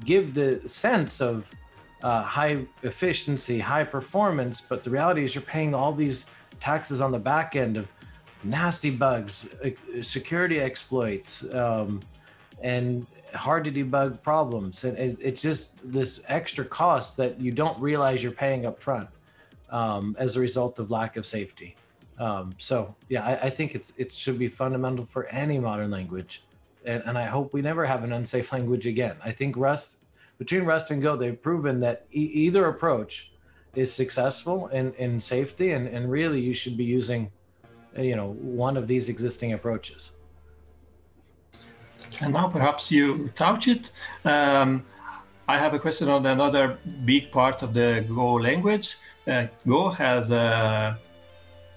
[0.05, 1.51] give the sense of
[2.03, 6.27] uh, high efficiency high performance but the reality is you're paying all these
[6.61, 7.88] taxes on the back end of
[8.45, 9.49] nasty bugs
[10.03, 12.01] security exploits um,
[12.62, 17.79] and hard to debug problems and it, it's just this extra cost that you don't
[17.81, 19.09] realize you're paying up front
[19.71, 21.77] um, as a result of lack of safety
[22.18, 26.42] um, so yeah, I, I, think it's it should be fundamental for any modern language,
[26.85, 29.16] and, and I hope we never have an unsafe language again.
[29.22, 29.98] I think Rust,
[30.38, 33.33] between Rust and Go, they've proven that e- either approach
[33.74, 37.31] is successful in, in safety, and, and really you should be using,
[37.98, 40.12] you know, one of these existing approaches.
[42.20, 43.90] And now perhaps you touch it.
[44.24, 44.85] Um,
[45.48, 48.96] I have a question on another big part of the Go language.
[49.26, 50.98] Uh, Go has a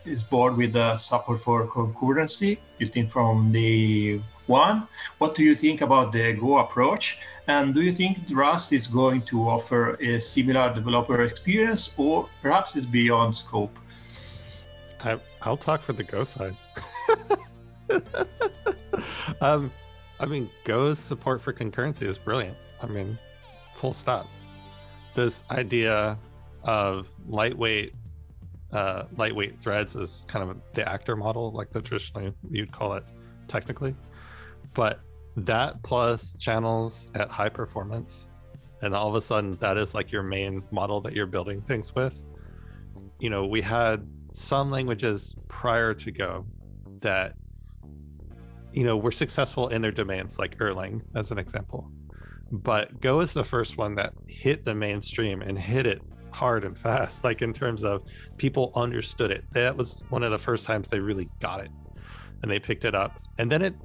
[0.05, 4.87] is board with the support for concurrency built in from the one.
[5.19, 7.19] What do you think about the Go approach?
[7.47, 12.75] And do you think Rust is going to offer a similar developer experience or perhaps
[12.75, 13.77] it's beyond scope?
[15.01, 16.55] I, I'll talk for the Go side.
[19.41, 19.71] um,
[20.19, 22.57] I mean, Go's support for concurrency is brilliant.
[22.81, 23.17] I mean,
[23.75, 24.27] full stop.
[25.15, 26.17] This idea
[26.63, 27.93] of lightweight
[28.71, 33.03] uh, lightweight threads is kind of the actor model, like the traditionally you'd call it
[33.47, 33.95] technically.
[34.73, 34.99] But
[35.35, 38.27] that plus channels at high performance,
[38.81, 41.95] and all of a sudden that is like your main model that you're building things
[41.95, 42.21] with.
[43.19, 46.45] You know, we had some languages prior to Go
[47.01, 47.33] that,
[48.71, 51.89] you know, were successful in their domains, like Erlang as an example.
[52.51, 56.01] But Go is the first one that hit the mainstream and hit it
[56.39, 58.01] hard and fast like in terms of
[58.37, 59.43] people understood it.
[59.51, 61.69] That was one of the first times they really got it
[62.41, 63.19] and they picked it up.
[63.37, 63.75] And then it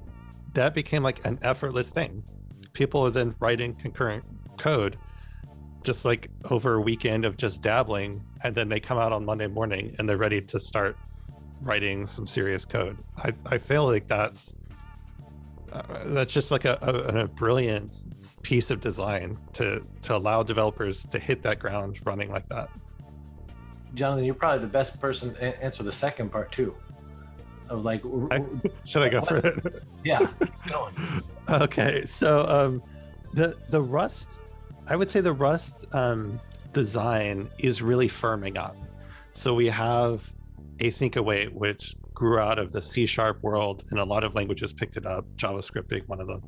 [0.53, 2.23] that became like an effortless thing.
[2.71, 4.23] People are then writing concurrent
[4.57, 4.97] code
[5.83, 9.47] just like over a weekend of just dabbling and then they come out on monday
[9.47, 10.97] morning and they're ready to start
[11.61, 12.97] writing some serious code.
[13.17, 14.55] I, I feel like that's
[16.05, 18.03] that's just like a, a, a, brilliant
[18.41, 22.69] piece of design to to allow developers to hit that ground running like that.
[23.93, 26.75] Jonathan, you're probably the best person to answer the second part too.
[27.69, 28.43] Of like, I,
[28.85, 29.83] should I go for it?
[30.03, 30.27] Yeah.
[31.49, 32.83] okay, so um,
[33.33, 34.39] the the Rust,
[34.87, 36.39] I would say the Rust um,
[36.73, 38.75] design is really firming up.
[39.33, 40.31] So we have
[40.77, 44.73] async await, which grew out of the C sharp world, and a lot of languages
[44.73, 46.41] picked it up, JavaScript being one of them.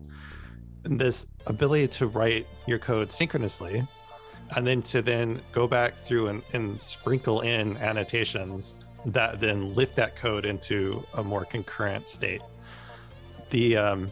[0.86, 3.86] And this ability to write your code synchronously,
[4.56, 8.74] and then to then go back through and, and sprinkle in annotations
[9.06, 12.42] that then lift that code into a more concurrent state.
[13.50, 14.12] The um,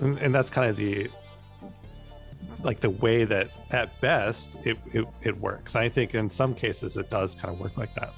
[0.00, 1.08] and, and that's kind of the
[2.62, 5.76] like the way that at best it, it, it works.
[5.76, 8.12] I think in some cases it does kind of work like that.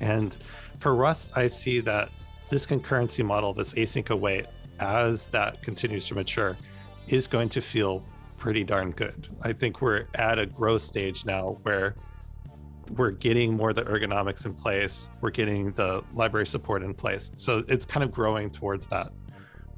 [0.00, 0.36] And
[0.82, 2.10] for Rust, I see that
[2.50, 4.46] this concurrency model, this async await,
[4.80, 6.56] as that continues to mature,
[7.06, 8.04] is going to feel
[8.36, 9.28] pretty darn good.
[9.42, 11.94] I think we're at a growth stage now where
[12.96, 17.30] we're getting more of the ergonomics in place, we're getting the library support in place.
[17.36, 19.12] So it's kind of growing towards that.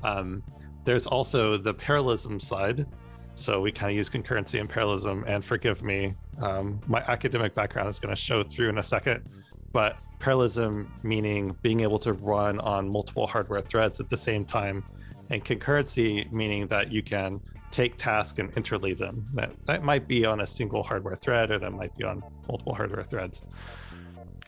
[0.03, 0.43] Um,
[0.85, 2.87] there's also the parallelism side.
[3.35, 5.25] So we kind of use concurrency and parallelism.
[5.27, 9.29] And forgive me, um, my academic background is going to show through in a second
[9.75, 14.83] but parallelism meaning being able to run on multiple hardware threads at the same time,
[15.29, 19.27] and concurrency meaning that you can take tasks and interleave them.
[19.35, 22.75] That that might be on a single hardware thread, or that might be on multiple
[22.75, 23.43] hardware threads.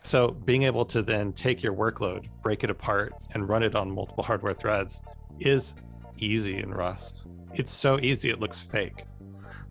[0.03, 3.91] So being able to then take your workload, break it apart, and run it on
[3.91, 5.01] multiple hardware threads
[5.41, 5.75] is
[6.17, 7.25] easy in Rust.
[7.53, 9.03] It's so easy it looks fake.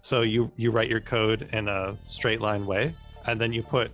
[0.02, 2.94] So you you write your code in a straight line way,
[3.24, 3.90] and then you put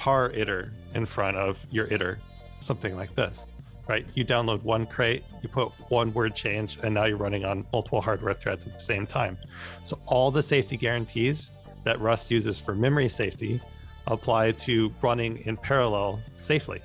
[0.00, 2.18] par iter in front of your iter,
[2.62, 3.44] something like this,
[3.86, 4.06] right?
[4.14, 8.00] You download one crate, you put one word change, and now you're running on multiple
[8.00, 9.36] hardware threads at the same time.
[9.82, 11.52] So all the safety guarantees
[11.84, 13.60] that Rust uses for memory safety
[14.06, 16.80] apply to running in parallel safely.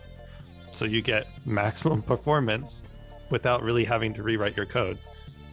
[0.74, 2.84] So you get maximum performance
[3.30, 4.98] without really having to rewrite your code.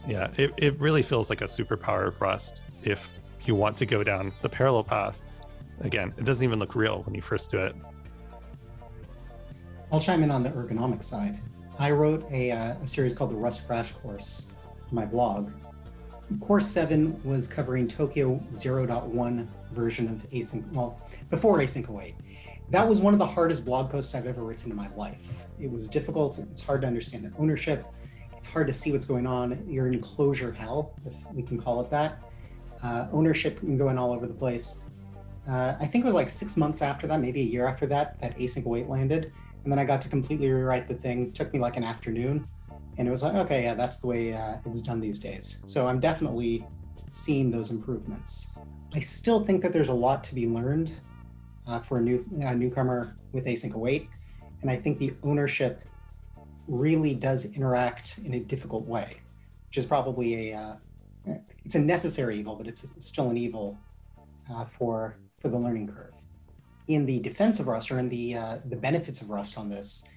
[0.05, 3.09] Yeah, it, it really feels like a superpower of Rust if
[3.45, 5.21] you want to go down the parallel path.
[5.81, 7.75] Again, it doesn't even look real when you first do it.
[9.91, 11.39] I'll chime in on the ergonomic side.
[11.77, 14.47] I wrote a, uh, a series called the Rust Crash Course
[14.89, 15.51] on my blog.
[16.39, 20.99] Course 7 was covering Tokio 0.1 version of async, well,
[21.29, 22.15] before async await.
[22.69, 25.45] That was one of the hardest blog posts I've ever written in my life.
[25.59, 26.39] It was difficult.
[26.39, 27.85] It's hard to understand the ownership.
[28.35, 29.63] It's hard to see what's going on.
[29.67, 32.23] You're in closure hell, if we can call it that.
[32.81, 34.85] Uh, ownership going all over the place.
[35.47, 38.19] Uh, I think it was like six months after that, maybe a year after that,
[38.21, 39.31] that async await landed.
[39.63, 41.27] And then I got to completely rewrite the thing.
[41.27, 42.47] It took me like an afternoon.
[42.97, 45.63] And it was like, okay, yeah, that's the way uh, it's done these days.
[45.65, 46.65] So I'm definitely
[47.09, 48.57] seeing those improvements.
[48.93, 50.91] I still think that there's a lot to be learned
[51.67, 54.09] uh, for a new a newcomer with async await.
[54.61, 55.83] And I think the ownership
[56.67, 59.17] really does interact in a difficult way,
[59.67, 60.75] which is probably a uh,
[61.65, 63.77] it's a necessary evil, but it's still an evil
[64.51, 66.15] uh, for for the learning curve.
[66.87, 70.07] In the defense of Rust or in the uh, the benefits of Rust on this,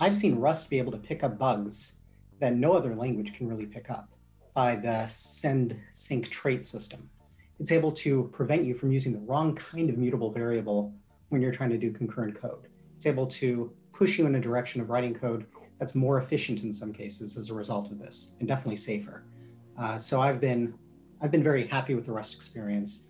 [0.00, 2.00] I've seen Rust be able to pick up bugs
[2.40, 4.08] that no other language can really pick up
[4.54, 7.08] by the send sync trait system.
[7.60, 10.94] It's able to prevent you from using the wrong kind of mutable variable
[11.28, 12.68] when you're trying to do concurrent code.
[12.96, 15.46] It's able to push you in a direction of writing code
[15.78, 19.24] that's more efficient in some cases as a result of this, and definitely safer.
[19.78, 20.74] Uh, so I've been
[21.20, 23.09] I've been very happy with the Rust experience,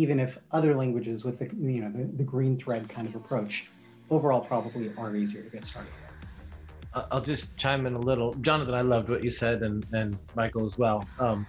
[0.00, 3.68] even if other languages with the you know the, the green thread kind of approach
[4.08, 7.06] overall probably are easier to get started with.
[7.12, 8.34] I'll just chime in a little.
[8.34, 11.06] Jonathan, I loved what you said, and, and Michael as well.
[11.20, 11.46] Um,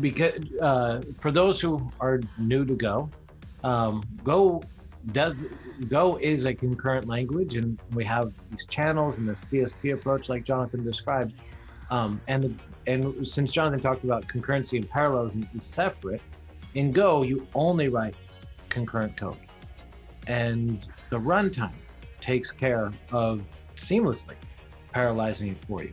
[0.00, 3.08] because uh, for those who are new to Go,
[3.62, 4.62] um, Go
[5.12, 5.46] does
[5.88, 10.44] Go is a concurrent language, and we have these channels and the CSP approach, like
[10.44, 11.34] Jonathan described.
[11.90, 12.54] Um, and the,
[12.86, 16.22] and since Jonathan talked about concurrency and parallels and separate,
[16.74, 18.14] in Go you only write
[18.68, 19.38] concurrent code,
[20.26, 21.72] and the runtime
[22.20, 23.42] takes care of
[23.76, 24.34] seamlessly
[24.94, 25.92] parallelizing it for you.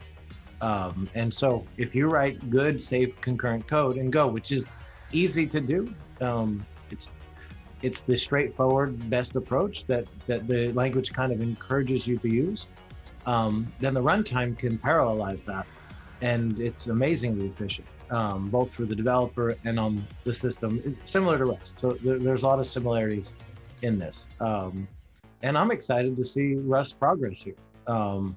[0.60, 4.68] Um, and so if you write good, safe concurrent code in Go, which is
[5.12, 7.10] easy to do, um, it's
[7.80, 12.68] it's the straightforward best approach that that the language kind of encourages you to use.
[13.26, 15.66] Um, then the runtime can parallelize that,
[16.22, 20.96] and it's amazingly efficient, um, both for the developer and on the system.
[21.04, 23.34] Similar to Rust, so there, there's a lot of similarities
[23.82, 24.28] in this.
[24.40, 24.88] Um,
[25.42, 27.54] and I'm excited to see Rust progress here.
[27.86, 28.36] Um,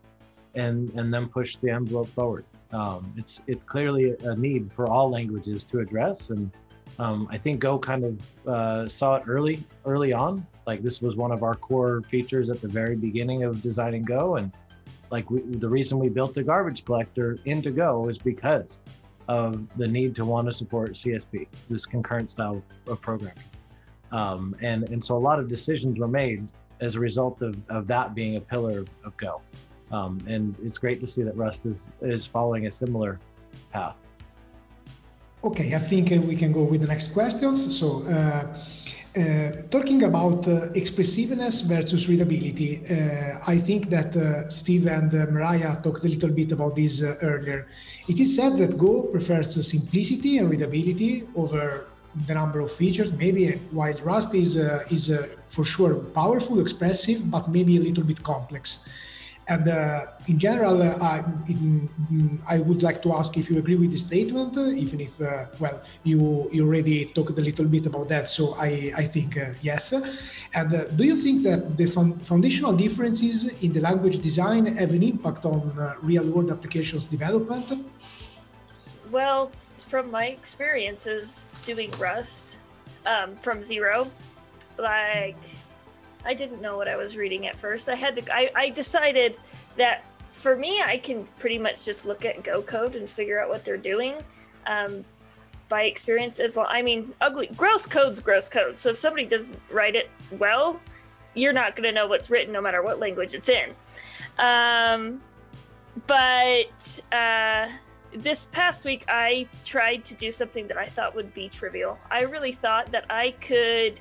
[0.55, 2.45] and and then push the envelope forward.
[2.71, 6.51] Um, it's it's clearly a need for all languages to address, and
[6.99, 10.45] um, I think Go kind of uh, saw it early early on.
[10.65, 14.37] Like this was one of our core features at the very beginning of designing Go,
[14.37, 14.51] and
[15.09, 18.79] like we, the reason we built the garbage collector into Go is because
[19.31, 23.43] of the need to want to support CSP, this concurrent style of programming.
[24.11, 26.49] Um, and and so a lot of decisions were made
[26.81, 29.41] as a result of, of that being a pillar of, Go.
[29.91, 33.19] Um, and it's great to see that Rust is, is following a similar
[33.71, 33.95] path.
[35.43, 37.57] Okay, I think uh, we can go with the next questions.
[37.79, 38.43] So, uh,
[39.17, 45.81] uh, talking about uh, expressiveness versus readability, uh, I think that uh, Steve and Mariah
[45.83, 47.67] talked a little bit about this earlier.
[48.07, 51.87] It is said that Go prefers simplicity and readability over
[52.25, 53.11] the number of features.
[53.11, 55.11] Maybe while Rust is is
[55.49, 58.87] for sure powerful, expressive, but maybe a little bit complex.
[59.51, 61.17] And uh, in general, uh, I,
[61.49, 61.89] in,
[62.47, 65.47] I, would like to ask if you agree with the statement, uh, even if, uh,
[65.59, 68.29] well, you, you already talked a little bit about that.
[68.29, 69.93] So I, I think uh, yes.
[70.53, 71.87] And do you think that the
[72.31, 75.61] foundational differences in the language design have an impact on
[76.01, 77.67] real world applications development?
[79.11, 82.57] Well, from my experiences doing Rust
[83.05, 84.09] um, from zero,
[84.77, 85.43] like
[86.25, 87.89] I didn't know what I was reading at first.
[87.89, 88.35] I had to.
[88.35, 89.37] I, I decided
[89.77, 93.49] that for me, I can pretty much just look at Go code and figure out
[93.49, 94.15] what they're doing.
[94.67, 95.03] Um,
[95.71, 96.67] by experience, as well.
[96.69, 98.77] I mean, ugly, gross code's gross code.
[98.77, 100.79] So if somebody doesn't write it well,
[101.33, 103.73] you're not going to know what's written, no matter what language it's in.
[104.37, 105.21] Um,
[106.07, 107.69] but uh,
[108.13, 111.97] this past week, I tried to do something that I thought would be trivial.
[112.11, 113.99] I really thought that I could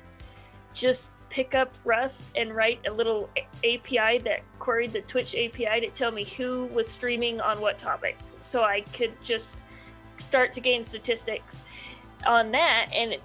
[0.73, 3.29] just pick up Rust and write a little
[3.63, 8.17] API that queried the Twitch API to tell me who was streaming on what topic.
[8.43, 9.63] So I could just
[10.17, 11.61] start to gain statistics
[12.27, 12.87] on that.
[12.93, 13.15] And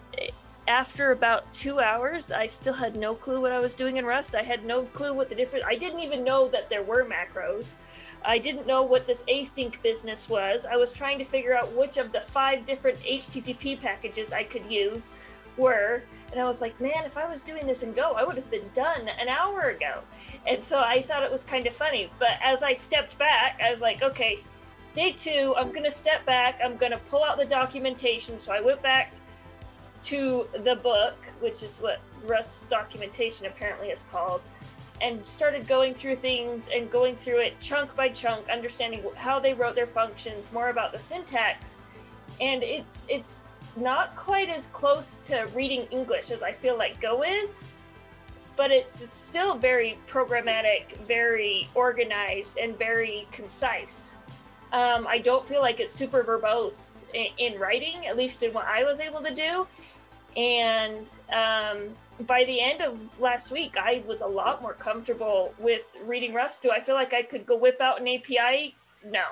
[0.69, 4.37] after about two hours, I still had no clue what I was doing in Rust.
[4.37, 7.75] I had no clue what the different, I didn't even know that there were macros.
[8.25, 10.65] I didn't know what this async business was.
[10.65, 14.71] I was trying to figure out which of the five different HTTP packages I could
[14.71, 15.13] use
[15.57, 16.03] were.
[16.33, 18.51] And I was like, man, if I was doing this in Go, I would have
[18.51, 20.01] been done an hour ago.
[20.47, 22.11] And so I thought it was kind of funny.
[22.19, 24.41] But as I stepped back, I was like, okay,
[24.95, 26.61] day two, I'm going to step back.
[26.65, 28.39] I'm going to pull out the documentation.
[28.39, 29.13] So I went back
[30.03, 34.43] to the book, which is what Rust documentation apparently is called
[35.01, 39.53] and started going through things and going through it chunk by chunk understanding how they
[39.53, 41.77] wrote their functions more about the syntax
[42.41, 43.41] and it's it's
[43.77, 47.65] not quite as close to reading english as i feel like go is
[48.57, 54.17] but it's still very programmatic very organized and very concise
[54.73, 58.67] um, i don't feel like it's super verbose in, in, writing at least in what
[58.67, 59.67] i was able to do
[60.37, 65.93] and um, by the end of last week, I was a lot more comfortable with
[66.05, 66.63] reading Rust.
[66.63, 68.75] Do I feel like I could go whip out an API?
[69.05, 69.25] No,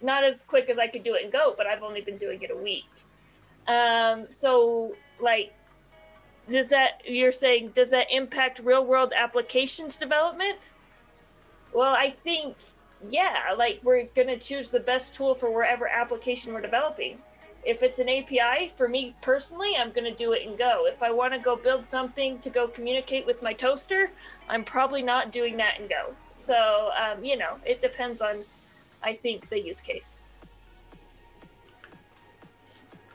[0.00, 2.42] not as quick as I could do it in Go, but I've only been doing
[2.42, 2.88] it a week.
[3.68, 5.54] Um, so, like,
[6.48, 10.70] does that, you're saying, does that impact real world applications development?
[11.74, 12.56] Well, I think,
[13.08, 17.18] yeah, like, we're going to choose the best tool for wherever application we're developing
[17.64, 20.86] if it's an API, for me personally, I'm going to do it in Go.
[20.86, 24.10] If I want to go build something to go communicate with my toaster,
[24.48, 26.14] I'm probably not doing that in Go.
[26.34, 28.44] So, um, you know, it depends on,
[29.02, 30.18] I think, the use case.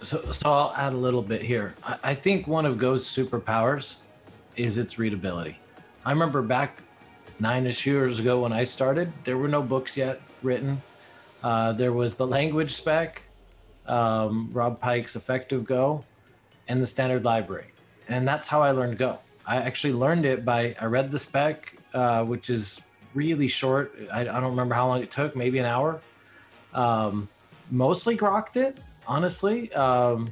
[0.03, 1.75] So, so I'll add a little bit here.
[1.83, 3.95] I, I think one of Go's superpowers
[4.55, 5.57] is its readability.
[6.05, 6.81] I remember back
[7.39, 10.81] nine-ish years ago when I started, there were no books yet written.
[11.41, 13.21] Uh, there was the language spec,
[13.85, 16.03] um, Rob Pike's Effective Go,
[16.67, 17.67] and the standard library.
[18.09, 19.19] And that's how I learned Go.
[19.45, 22.81] I actually learned it by, I read the spec, uh, which is
[23.13, 23.95] really short.
[24.11, 26.01] I, I, don't remember how long it took, maybe an hour.
[26.73, 27.29] Um,
[27.71, 30.31] mostly grokked it, honestly, um,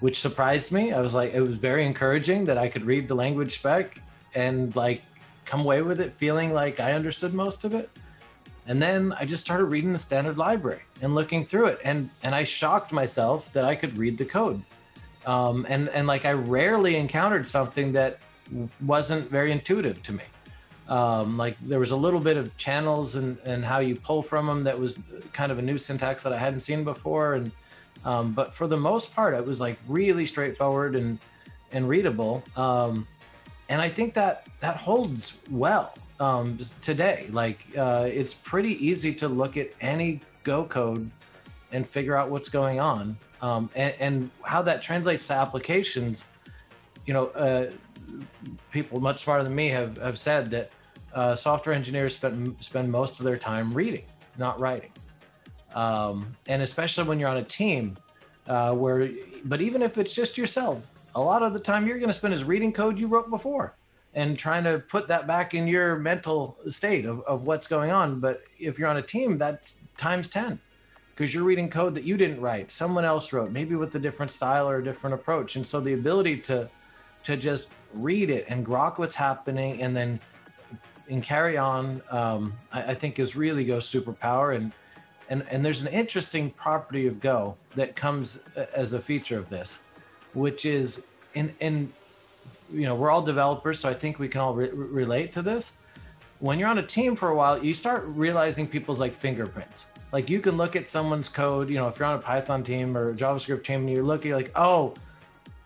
[0.00, 0.92] which surprised me.
[0.92, 4.00] I was like, it was very encouraging that I could read the language spec
[4.34, 5.02] and like
[5.44, 7.90] come away with it feeling like I understood most of it.
[8.66, 12.34] And then I just started reading the standard library and looking through it, and and
[12.34, 14.62] I shocked myself that I could read the code.
[15.26, 18.18] Um, and and like I rarely encountered something that
[18.80, 20.24] wasn't very intuitive to me.
[20.88, 24.46] Um, like there was a little bit of channels and and how you pull from
[24.46, 24.96] them that was
[25.32, 27.34] kind of a new syntax that I hadn't seen before.
[27.34, 27.50] And
[28.04, 31.18] um, but for the most part, it was like really straightforward and
[31.72, 32.42] and readable.
[32.56, 33.06] Um,
[33.68, 37.26] and I think that that holds well um, today.
[37.30, 41.08] Like uh, it's pretty easy to look at any Go code
[41.70, 46.24] and figure out what's going on, um, and, and, how that translates to applications.
[47.06, 47.70] You know, uh,
[48.72, 50.70] people much smarter than me have, have said that
[51.14, 54.04] uh, software engineers spend spend most of their time reading,
[54.36, 54.90] not writing,
[55.74, 57.96] um, and especially when you're on a team
[58.46, 59.10] uh, where.
[59.44, 62.34] But even if it's just yourself, a lot of the time you're going to spend
[62.34, 63.74] is reading code you wrote before
[64.14, 68.20] and trying to put that back in your mental state of, of what's going on.
[68.20, 70.60] But if you're on a team, that's times 10
[71.14, 74.32] because you're reading code that you didn't write, someone else wrote, maybe with a different
[74.32, 75.56] style or a different approach.
[75.56, 76.68] And so the ability to
[77.24, 80.18] to just read it and grok what's happening and then
[81.08, 84.56] and carry on, um, I, I think is really Go's superpower.
[84.56, 84.72] And
[85.32, 88.40] and and there's an interesting property of Go that comes
[88.74, 89.78] as a feature of this,
[90.34, 91.90] which is in in
[92.70, 95.72] you know we're all developers so i think we can all re- relate to this.
[96.40, 99.86] When you're on a team for a while you start realizing people's like fingerprints.
[100.12, 102.94] Like you can look at someone's code you know if you're on a python team
[102.94, 104.92] or a javascript team and you're you're like oh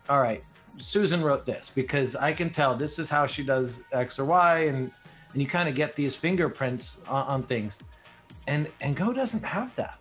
[0.09, 0.45] all right
[0.79, 4.67] susan wrote this because i can tell this is how she does x or y
[4.71, 4.93] and
[5.33, 7.81] and you kind of get these fingerprints on, on, things
[8.47, 9.99] and and go doesn't have that.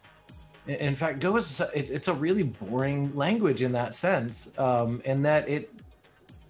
[0.67, 5.47] In fact go is it's a really boring language in that sense um, in that
[5.47, 5.71] it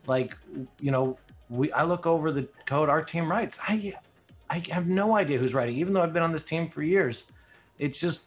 [0.07, 0.37] like
[0.79, 1.17] you know
[1.49, 3.59] we i look over the code our team writes.
[3.67, 3.93] I
[4.49, 7.25] i have no idea who's writing even though i've been on this team for years.
[7.77, 8.21] It's just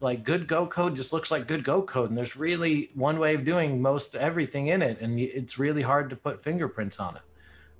[0.00, 3.34] like good go code just looks like good go code and there's really one way
[3.34, 7.22] of doing most everything in it and it's really hard to put fingerprints on it.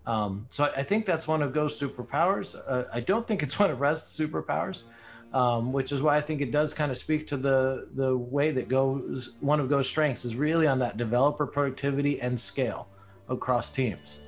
[0.08, 2.56] Um, so I, I, think that's one of go's superpowers.
[2.66, 4.84] Uh, i don't think it's one of rust's superpowers
[5.32, 8.50] um, which is why i think it does kind of speak to the the way
[8.50, 12.88] that goes one of go's strengths is really on that developer productivity and scale
[13.28, 14.18] across teams.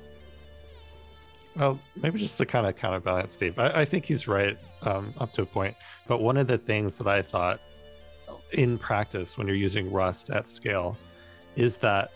[1.55, 3.57] Well, maybe just to kind of counterbalance Steve.
[3.59, 5.75] I, I think he's right um, up to a point.
[6.07, 7.59] But one of the things that I thought
[8.53, 10.97] in practice when you're using Rust at scale
[11.55, 12.11] is that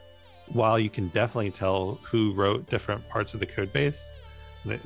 [0.47, 4.11] while you can definitely tell who wrote different parts of the code base,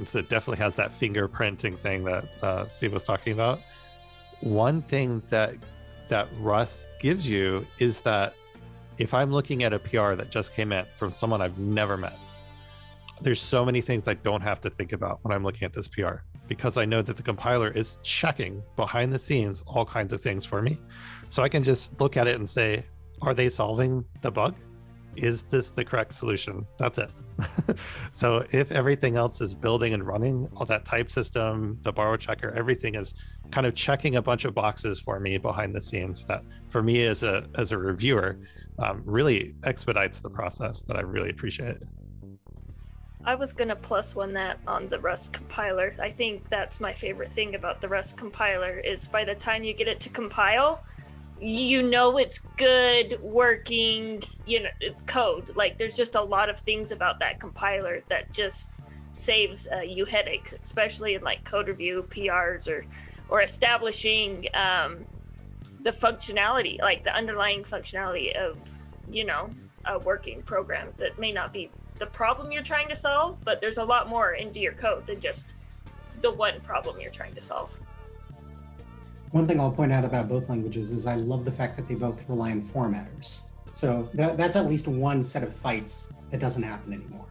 [0.05, 3.59] so it definitely has that fingerprinting thing that uh, Steve was talking about.
[4.41, 5.55] One thing that
[6.07, 8.33] that Rust gives you is that
[8.97, 12.17] if I'm looking at a PR that just came in from someone I've never met,
[13.21, 15.87] there's so many things I don't have to think about when I'm looking at this
[15.87, 16.17] PR
[16.47, 20.45] because I know that the compiler is checking behind the scenes all kinds of things
[20.45, 20.77] for me.
[21.29, 22.85] So I can just look at it and say,
[23.21, 24.55] are they solving the bug?
[25.17, 26.65] Is this the correct solution?
[26.77, 27.09] That's it.
[28.11, 32.51] so if everything else is building and running, all that type system, the borrow checker,
[32.55, 33.15] everything is
[33.51, 37.05] kind of checking a bunch of boxes for me behind the scenes that for me
[37.05, 38.37] as a as a reviewer
[38.79, 41.77] um, really expedites the process that I really appreciate.
[43.25, 45.93] I was gonna plus one that on the Rust compiler.
[45.99, 49.73] I think that's my favorite thing about the Rust compiler is by the time you
[49.73, 50.83] get it to compile,
[51.39, 54.69] you know it's good working you know
[55.05, 55.51] code.
[55.55, 58.79] Like there's just a lot of things about that compiler that just
[59.17, 62.85] saves uh, you headaches especially in like code review prs or
[63.29, 65.05] or establishing um,
[65.81, 68.57] the functionality like the underlying functionality of
[69.09, 69.49] you know
[69.85, 73.77] a working program that may not be the problem you're trying to solve but there's
[73.77, 75.55] a lot more into your code than just
[76.21, 77.79] the one problem you're trying to solve
[79.31, 81.95] one thing I'll point out about both languages is I love the fact that they
[81.95, 83.43] both rely on formatters.
[83.73, 87.25] So that, that's at least one set of fights that doesn't happen anymore.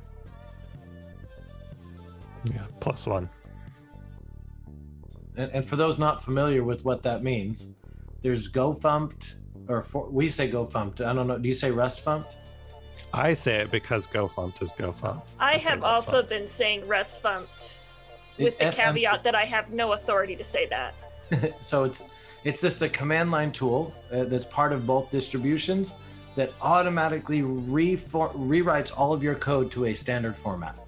[2.45, 3.29] Yeah, plus one.
[5.37, 7.67] And, and for those not familiar with what that means,
[8.23, 9.35] there's gofumpt,
[9.69, 11.01] or for, we say gofumpt.
[11.01, 11.39] I don't know.
[11.39, 12.27] Do you say rustfumpt?
[13.13, 15.37] I say it because gofumpt is gofumpt.
[15.39, 17.79] I, I have also been saying rustfumpt
[18.39, 20.95] with the caveat that I have no authority to say that.
[21.61, 22.03] so it's
[22.45, 25.95] it's just a command line tool uh, that's part of both distributions
[26.37, 30.79] that automatically rewrites all of your code to a standard format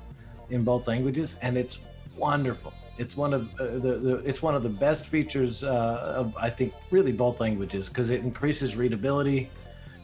[0.51, 1.81] in both languages, and it's
[2.17, 2.73] wonderful.
[2.99, 6.51] It's one of uh, the, the it's one of the best features uh, of I
[6.51, 9.51] think really both languages because it increases readability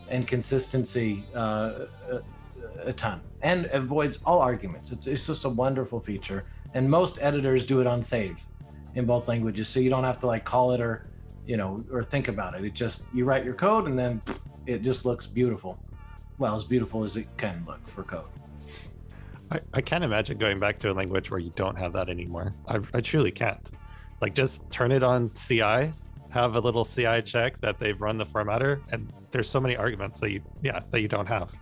[0.09, 2.21] and consistency uh, a,
[2.87, 4.93] a ton and avoids all arguments.
[4.93, 8.39] It's it's just a wonderful feature, and most editors do it on save
[8.95, 11.07] in both languages so you don't have to like call it or
[11.47, 12.65] you know or think about it.
[12.65, 14.23] It just you write your code and then
[14.67, 15.79] it just looks beautiful.
[16.39, 18.25] Well as beautiful as it can look for code.
[19.51, 22.55] I, I can't imagine going back to a language where you don't have that anymore.
[22.67, 23.71] I, I truly can't.
[24.21, 25.91] Like just turn it on ci
[26.35, 30.19] have a little ci check that they've run the formatter and there's so many arguments
[30.19, 31.53] that you yeah that you don't have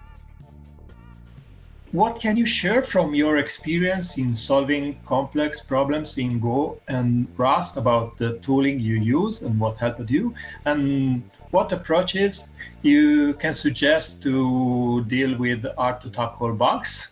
[1.93, 7.76] what can you share from your experience in solving complex problems in Go and Rust
[7.76, 10.34] about the tooling you use and what helped you?
[10.64, 12.49] And what approaches
[12.80, 17.11] you can suggest to deal with hard to tackle bugs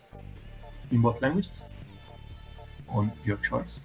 [0.90, 1.64] in both languages?
[2.88, 3.82] On your choice.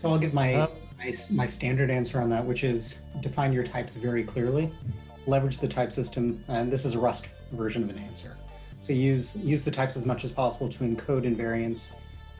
[0.00, 3.64] So I'll give my, uh, my, my standard answer on that, which is define your
[3.64, 4.70] types very clearly,
[5.26, 8.36] leverage the type system, and this is a Rust version of an answer
[8.82, 11.94] so use use the types as much as possible to encode invariants,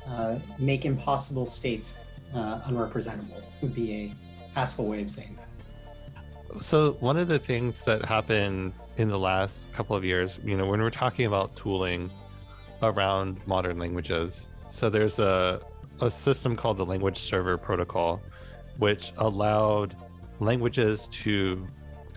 [0.07, 4.15] uh, make impossible states uh, unrepresentable would be a
[4.55, 6.63] Haskell way of saying that.
[6.63, 10.67] So one of the things that happened in the last couple of years, you know,
[10.67, 12.11] when we're talking about tooling
[12.83, 15.63] around modern languages, so there's a
[16.01, 18.21] a system called the Language Server Protocol,
[18.79, 19.97] which allowed
[20.41, 21.65] languages to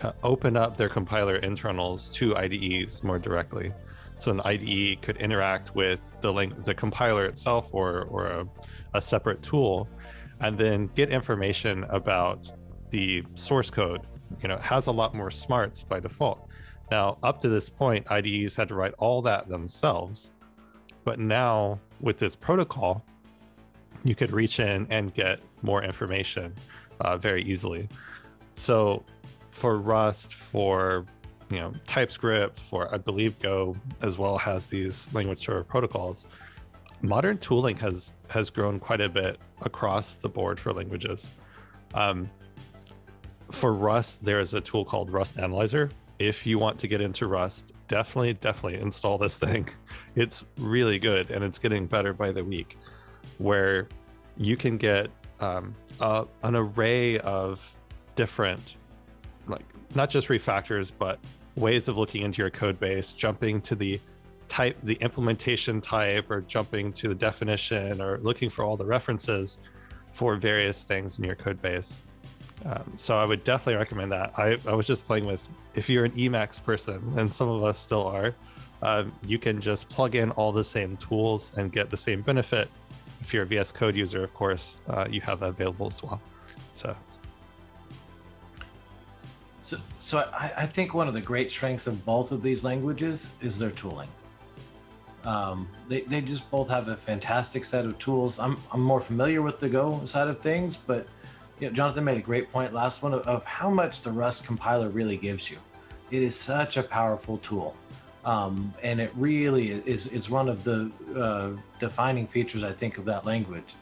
[0.02, 3.72] uh, open up their compiler internals to IDEs more directly.
[4.16, 8.48] So an IDE could interact with the the compiler itself, or or a,
[8.94, 9.88] a separate tool,
[10.40, 12.50] and then get information about
[12.90, 14.02] the source code.
[14.42, 16.48] You know, it has a lot more smarts by default.
[16.90, 20.30] Now, up to this point, IDEs had to write all that themselves,
[21.04, 23.04] but now with this protocol,
[24.04, 26.54] you could reach in and get more information
[27.00, 27.88] uh, very easily.
[28.54, 29.04] So,
[29.50, 31.06] for Rust, for
[31.50, 36.26] you know TypeScript for I believe Go as well has these language server protocols.
[37.02, 41.28] Modern tooling has has grown quite a bit across the board for languages.
[41.94, 42.30] Um,
[43.50, 45.90] for Rust, there is a tool called Rust Analyzer.
[46.18, 49.68] If you want to get into Rust, definitely definitely install this thing.
[50.16, 52.78] It's really good and it's getting better by the week.
[53.36, 53.86] Where
[54.38, 57.76] you can get um, a, an array of
[58.14, 58.76] different
[59.46, 61.18] like not just refactors, but
[61.56, 64.00] ways of looking into your code base, jumping to the
[64.48, 69.58] type the implementation type or jumping to the definition or looking for all the references
[70.12, 72.00] for various things in your code base.
[72.64, 74.32] Um, so I would definitely recommend that.
[74.36, 77.78] I, I was just playing with, if you're an Emacs person, and some of us
[77.78, 78.34] still are,
[78.82, 82.70] um, you can just plug in all the same tools and get the same benefit.
[83.20, 86.20] If you're a VS Code user, of course, uh, you have that available as well.
[86.72, 86.96] So
[89.66, 93.30] So, so I, I think one of the great strengths of both of these languages
[93.42, 94.08] is their tooling.
[95.24, 98.38] Um, they, they just both have a fantastic set of tools.
[98.38, 101.08] I'm, I'm more familiar with the Go side of things, but
[101.58, 104.44] you know, Jonathan made a great point last one of, of how much the Rust
[104.44, 105.58] compiler really gives you.
[106.12, 107.74] It is such a powerful tool.
[108.24, 113.04] Um, and it really is, is one of the uh, defining features, I think, of
[113.06, 113.74] that language.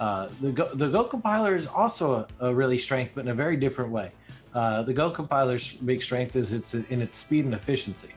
[0.00, 3.34] Uh, the, Go, the Go compiler is also a, a really strength, but in a
[3.34, 4.10] very different way.
[4.58, 8.10] Uh, the Go compiler's big strength is it's in its speed and efficiency.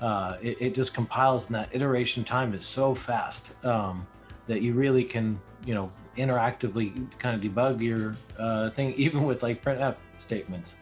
[0.00, 4.06] Uh, it, it, just compiles, and that iteration time is so fast um,
[4.46, 9.42] that you really can, you know, interactively kind of debug your uh, thing, even with
[9.42, 10.76] like printf statements.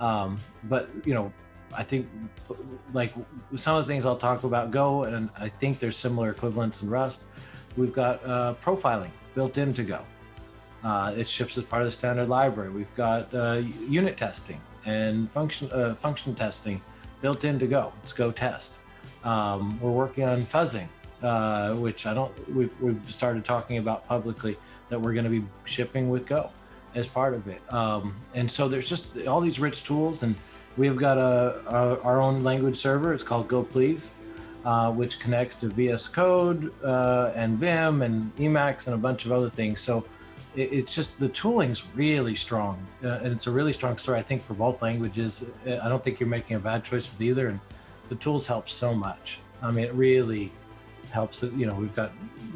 [0.00, 1.32] Um, but you know,
[1.72, 2.08] I think
[2.92, 3.14] like
[3.54, 6.90] some of the things I'll talk about Go, and I think there's similar equivalents in
[6.90, 7.22] Rust.
[7.76, 10.00] We've got uh, profiling built into Go.
[10.86, 12.70] Uh, it ships as part of the standard library.
[12.70, 16.80] We've got uh, unit testing and function uh, function testing
[17.20, 17.92] built in to Go.
[18.04, 18.74] It's Go test.
[19.24, 20.86] Um, we're working on fuzzing,
[21.24, 22.32] uh, which I don't.
[22.54, 24.56] We've we've started talking about publicly
[24.88, 26.50] that we're going to be shipping with Go
[26.94, 27.60] as part of it.
[27.72, 30.36] Um, and so there's just all these rich tools, and
[30.76, 33.12] we've got a, a our own language server.
[33.12, 34.10] It's called gopls.
[34.64, 39.30] Uh, which connects to VS Code uh, and Vim and Emacs and a bunch of
[39.30, 39.80] other things.
[39.80, 40.04] So
[40.56, 44.18] it, it's just the tooling's really strong, uh, and it's a really strong story.
[44.18, 45.44] I think for both languages.
[45.66, 47.60] Uh, I don't think you're making a bad choice with either, and
[48.08, 49.38] the tools help so much.
[49.62, 50.50] I mean, it really
[51.10, 51.42] helps.
[51.42, 52.12] You know, we've got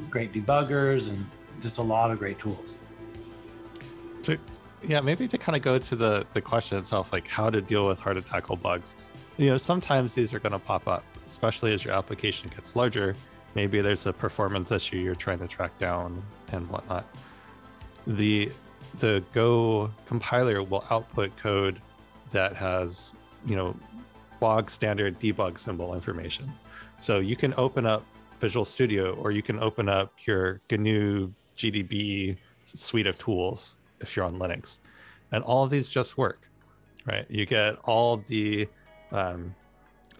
[0.09, 1.25] great debuggers and
[1.61, 2.77] just a lot of great tools.
[4.25, 4.39] To,
[4.83, 7.87] yeah, maybe to kind of go to the the question itself, like how to deal
[7.87, 8.97] with hard to tackle bugs.
[9.37, 13.15] You know, sometimes these are going to pop up, especially as your application gets larger.
[13.55, 16.23] Maybe there's a performance issue you're trying to track down
[16.53, 17.05] and whatnot
[18.07, 18.51] the
[18.99, 21.81] the Go compiler will output code
[22.31, 23.15] that has
[23.47, 23.75] you know
[24.41, 26.53] bog standard debug symbol information.
[26.99, 28.05] So you can open up
[28.41, 34.25] Visual Studio or you can open up your GNU GDB suite of tools if you're
[34.25, 34.81] on Linux,
[35.33, 36.49] and all of these just work,
[37.07, 37.27] right?
[37.29, 38.69] You get all the
[39.13, 39.55] um,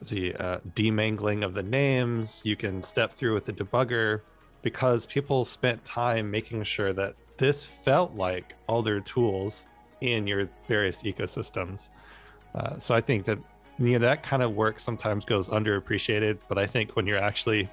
[0.09, 2.43] the uh, demangling of the names.
[2.45, 4.21] You can step through with the debugger
[4.63, 9.67] because people spent time making sure that this felt like other tools
[10.03, 11.89] in your various ecosystems.
[12.55, 13.39] Uh, so I think that
[13.79, 17.69] you know that kind of work sometimes goes underappreciated, but I think when you're actually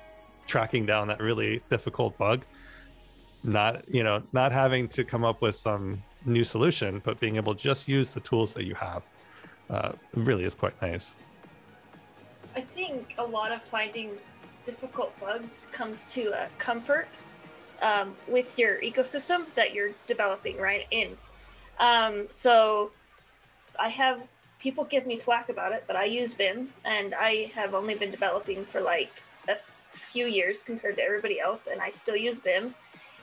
[0.47, 2.45] tracking down that really difficult bug,
[3.43, 7.53] not you know not having to come up with some new solution, but being able
[7.53, 9.03] to just use the tools that you have,
[9.69, 11.13] uh, really is quite nice.
[12.55, 14.11] I think a lot of finding
[14.63, 17.07] difficult bugs comes to comfort
[17.81, 21.17] um, with your ecosystem that you're developing right in.
[21.79, 22.91] Um, so
[23.79, 24.27] I have
[24.59, 28.11] people give me flack about it, but I use Vim and I have only been
[28.11, 29.11] developing for like
[29.47, 29.55] a
[29.91, 32.73] few years compared to everybody else, and I still use Vim.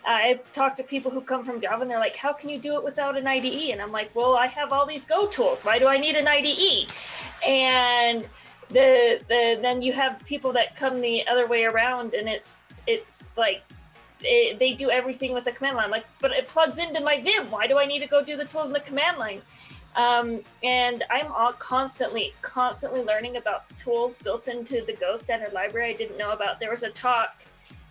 [0.06, 2.74] I talk to people who come from Java and they're like, how can you do
[2.74, 3.70] it without an IDE?
[3.70, 5.64] And I'm like, well, I have all these Go tools.
[5.64, 6.90] Why do I need an IDE?
[7.46, 8.28] And
[8.68, 13.32] the, the then you have people that come the other way around and it's it's
[13.36, 13.62] like
[14.24, 15.90] it, they do everything with a command line.
[15.90, 17.50] Like, but it plugs into my Vim.
[17.50, 19.42] Why do I need to go do the tools in the command line?
[19.96, 25.90] Um, and I'm constantly, constantly learning about tools built into the Go standard library.
[25.90, 26.58] I didn't know about.
[26.58, 27.44] There was a talk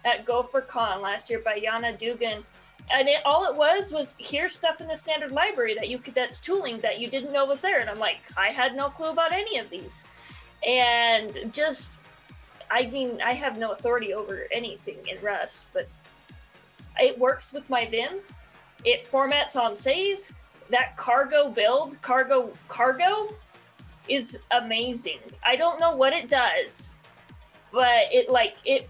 [0.04, 2.44] at Gophercon last year by Jaana Dogan,
[2.92, 6.14] and it, all it was was here's stuff in the standard library that you could
[6.14, 7.80] that's tooling that you didn't know was there.
[7.80, 10.06] And I'm like, I had no clue about any of these,
[10.68, 11.94] and just.
[12.72, 15.88] I mean, I have no authority over anything in Rust, but
[17.00, 18.20] it works with my Vim.
[18.86, 20.32] It formats on save.
[20.70, 23.34] That cargo build, cargo cargo,
[24.08, 25.20] is amazing.
[25.44, 26.98] I don't know what it does,
[27.72, 28.90] but it like it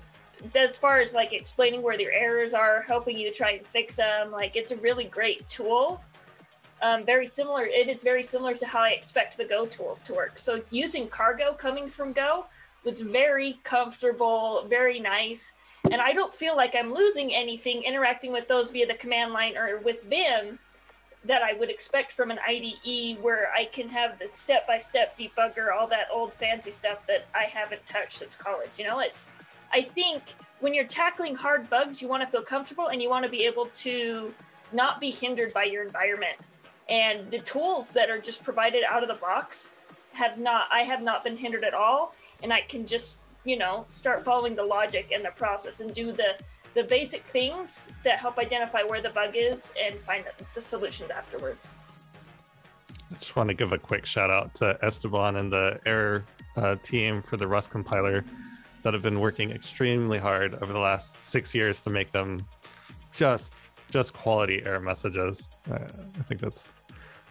[0.56, 4.32] as far as like explaining where your errors are, helping you try and fix them.
[4.32, 6.04] Like it's a really great tool.
[6.82, 7.66] Um, very similar.
[7.66, 10.38] It is very similar to how I expect the Go tools to work.
[10.38, 12.48] So using cargo coming from Go
[12.84, 15.54] was very comfortable, very nice
[15.92, 19.58] and I don't feel like I'm losing anything interacting with those via the command line
[19.58, 20.60] or with Vim
[21.26, 25.18] that I would expect from an IDE where I can have the step by step
[25.18, 28.72] debugger, all that old fancy stuff that I haven't touched since college.
[28.78, 29.28] You know, it's
[29.72, 30.22] I think
[30.60, 33.44] when you're tackling hard bugs, you want to feel comfortable and you want to be
[33.46, 34.34] able to
[34.72, 36.38] not be hindered by your environment.
[36.90, 39.76] And the tools that are just provided out of the box
[40.14, 42.14] have not, I have not been hindered at all.
[42.42, 46.12] And I can just, you know, start following the logic and the process and do
[46.12, 46.36] the,
[46.74, 51.58] the basic things that help identify where the bug is and find the solutions afterward.
[53.12, 56.26] I just want to give a quick shout out to Esteban and the error
[56.56, 58.26] uh, team for the Rust compiler
[58.82, 62.46] that have been working extremely hard over the last six years to make them
[63.12, 63.56] just
[63.92, 65.50] just quality error messages.
[65.70, 65.78] Uh,
[66.20, 66.74] I think that's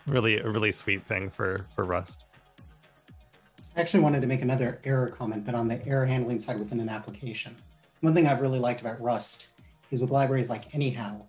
[0.07, 2.27] really a really sweet thing for for Rust.
[3.75, 6.79] I actually wanted to make another error comment, but on the error handling side within
[6.79, 7.57] an application.
[8.01, 9.49] One thing I've really liked about Rust
[9.91, 11.23] is with libraries like Anyhow,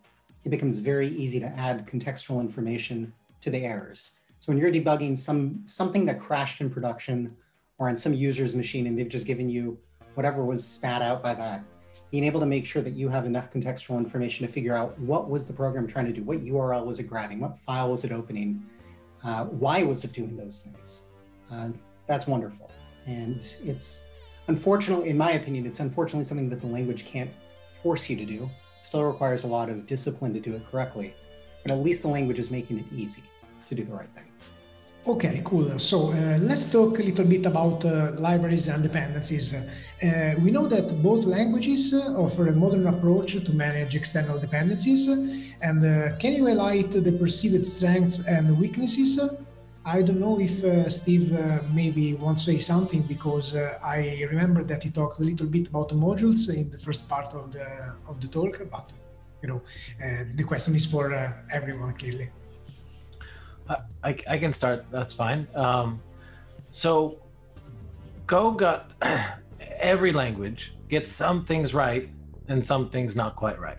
[0.44, 4.20] it becomes very easy to add contextual information to the errors.
[4.40, 7.34] So when you're debugging some something that crashed in production
[7.78, 9.78] or on some user's machine and they've just given you
[10.16, 11.64] whatever was spat out by that,
[12.12, 15.30] being able to make sure that you have enough contextual information to figure out what
[15.30, 18.12] was the program trying to do, what URL was it grabbing, what file was it
[18.12, 18.66] opening,
[19.24, 21.08] uh, why was it doing those things.
[21.50, 21.70] Uh,
[22.08, 22.72] that's wonderful.
[23.06, 24.08] And it's
[24.48, 27.32] unfortunately, in my opinion, it's unfortunately something that the language can't
[27.82, 28.44] force you to do.
[28.78, 31.14] It still requires a lot of discipline to do it correctly,
[31.64, 33.24] but at least the language is making it easy
[33.68, 34.28] to do the right thing.
[35.06, 35.78] Okay, cool.
[35.80, 39.54] So uh, let's talk a little bit about uh, libraries and dependencies.
[39.54, 45.10] Uh, we know that both languages uh, offer a modern approach to manage external dependencies.
[45.10, 49.20] And uh, can you highlight the perceived strengths and weaknesses?
[49.86, 51.32] I don't know if uh, Steve
[51.74, 55.90] maybe wants to say something because I remember that he talked a little bit about
[55.90, 57.68] modules in the first part of the
[58.08, 58.92] of the talk, but
[59.42, 59.62] you know,
[60.36, 61.14] the question is for
[61.52, 62.30] everyone clearly.
[64.04, 64.86] I, I can start.
[64.92, 65.48] That's fine.
[65.56, 66.02] Um,
[66.72, 67.20] so,
[68.26, 68.92] Go got
[69.80, 72.10] every language gets some things right
[72.48, 73.78] and some things not quite right.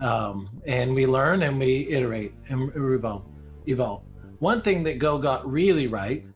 [0.00, 3.24] Um, and we learn and we iterate and evolve.
[3.66, 4.02] Evolve.
[4.38, 6.26] One thing that Go got really right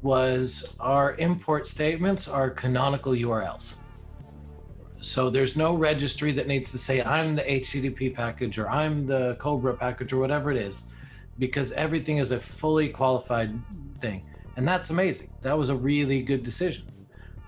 [0.00, 3.74] was our import statements are canonical URLs.
[5.00, 9.36] So there's no registry that needs to say I'm the HTTP package or I'm the
[9.38, 10.84] Cobra package or whatever it is
[11.38, 13.52] because everything is a fully qualified
[14.00, 14.24] thing.
[14.56, 15.30] And that's amazing.
[15.42, 16.84] That was a really good decision.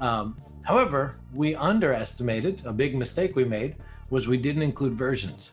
[0.00, 3.76] Um, however, we underestimated a big mistake we made
[4.10, 5.52] was we didn't include versions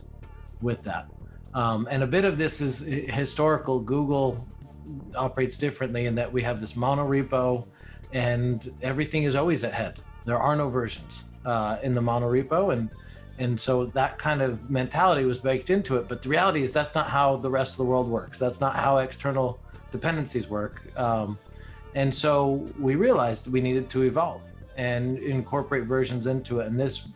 [0.60, 1.06] with that.
[1.54, 3.80] Um, and a bit of this is historical.
[3.80, 4.46] Google
[5.14, 7.66] operates differently in that we have this mono repo,
[8.12, 10.00] and everything is always ahead.
[10.24, 12.72] There are no versions uh, in the monorepo.
[12.72, 12.90] And
[13.38, 16.94] and so that kind of mentality was baked into it but the reality is that's
[16.94, 19.58] not how the rest of the world works that's not how external
[19.90, 21.38] dependencies work um,
[21.94, 24.42] and so we realized we needed to evolve
[24.76, 27.08] and incorporate versions into it and this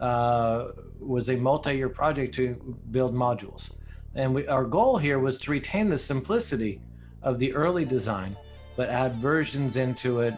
[0.00, 0.68] uh,
[1.00, 2.54] was a multi-year project to
[2.90, 3.70] build modules
[4.14, 6.80] and we, our goal here was to retain the simplicity
[7.22, 8.36] of the early design
[8.76, 10.34] but add versions into it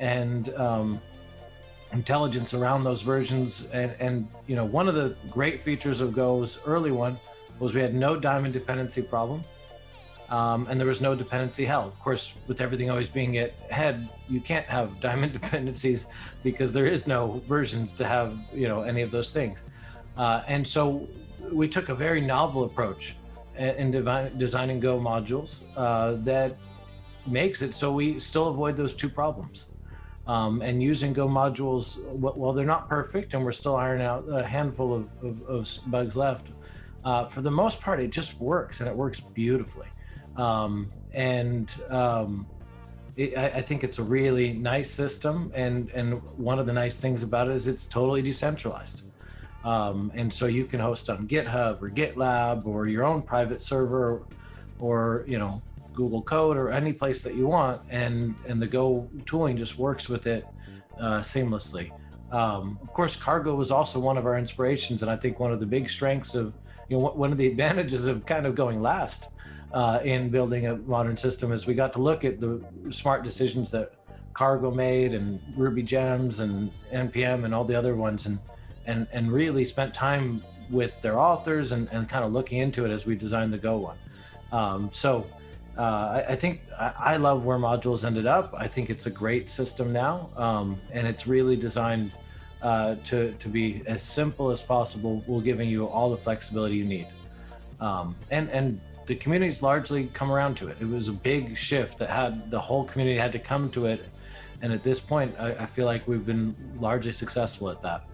[0.00, 1.00] and um,
[1.92, 3.66] intelligence around those versions.
[3.72, 7.18] And, and you know, one of the great features of Go's early one
[7.58, 9.44] was we had no diamond dependency problem.
[10.30, 11.86] Um, and there was no dependency hell.
[11.86, 16.06] Of course, with everything always being at head, you can't have diamond dependencies
[16.42, 19.58] because there is no versions to have you know any of those things.
[20.16, 21.08] Uh, and so
[21.50, 23.16] we took a very novel approach
[23.56, 23.90] in
[24.38, 26.56] designing Go modules uh, that
[27.26, 29.66] makes it so we still avoid those two problems
[30.26, 34.44] um, and using Go modules, while they're not perfect and we're still ironing out a
[34.44, 36.48] handful of, of, of bugs left,
[37.04, 39.88] uh, for the most part, it just works and it works beautifully.
[40.36, 42.46] Um, and um,
[43.16, 45.52] it, I, I, think it's a really nice system.
[45.54, 49.02] And, and one of the nice things about it is it's totally decentralized.
[49.64, 54.22] Um, and so you can host on GitHub or GitLab or your own private server
[54.78, 55.62] or, you know,
[55.94, 60.08] Google Code or any place that you want, and and the Go tooling just works
[60.08, 60.46] with it
[60.98, 61.92] uh, seamlessly.
[62.30, 65.60] Um, of course, Cargo was also one of our inspirations, and I think one of
[65.60, 66.54] the big strengths of
[66.88, 69.28] you know one of the advantages of kind of going last
[69.72, 73.70] uh, in building a modern system is we got to look at the smart decisions
[73.70, 73.94] that
[74.32, 78.38] Cargo made and Ruby Gems and npm and all the other ones, and
[78.86, 82.90] and and really spent time with their authors and, and kind of looking into it
[82.90, 83.98] as we designed the Go one.
[84.52, 85.26] Um, so
[85.76, 88.54] uh, I, I, think I, I, love where modules ended up.
[88.56, 92.12] I think it's a great system now, um, and it's really designed
[92.62, 96.84] uh, to to be as simple as possible, while giving you all the flexibility you
[96.84, 97.08] need.
[97.80, 100.76] Um, and and the community's largely come around to it.
[100.80, 104.04] It was a big shift that had the whole community had to come to it
[104.62, 108.04] And at this point, I, I feel like we've been largely successful at that.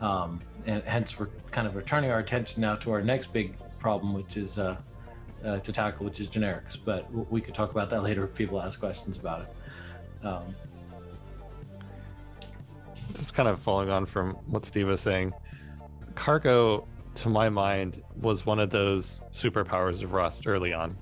[0.00, 4.14] Um, and hence, we're kind of returning our attention now to our next big problem,
[4.14, 4.76] which is uh,
[5.44, 6.76] uh, to tackle, which is generics.
[6.82, 10.26] But we could talk about that later if people ask questions about it.
[10.26, 10.42] Um,
[13.14, 15.32] Just kind of following on from what Steve was saying,
[16.14, 16.86] cargo,
[17.16, 20.96] to my mind, was one of those superpowers of Rust early on.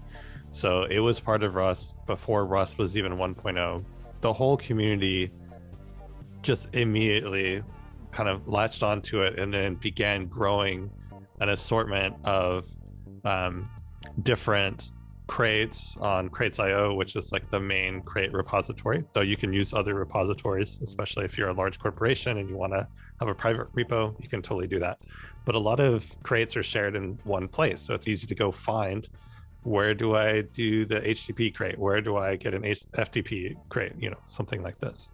[0.51, 3.85] So it was part of Rust before Rust was even 1.0.
[4.21, 5.31] The whole community
[6.43, 7.63] just immediately
[8.17, 10.91] kind of latched onto it and then began growing
[11.41, 12.67] an assortment of
[13.27, 13.69] um,
[14.23, 14.91] different
[15.27, 19.95] crates on crates.io which is like the main crate repository though you can use other
[19.95, 22.87] repositories especially if you're a large corporation and you want to
[23.21, 24.99] have a private repo you can totally do that.
[25.45, 28.51] But a lot of crates are shared in one place so it's easy to go
[28.51, 29.07] find
[29.65, 31.79] where do i do the http crate?
[31.79, 33.93] Where do i get an ftp crate?
[33.99, 35.11] You know something like this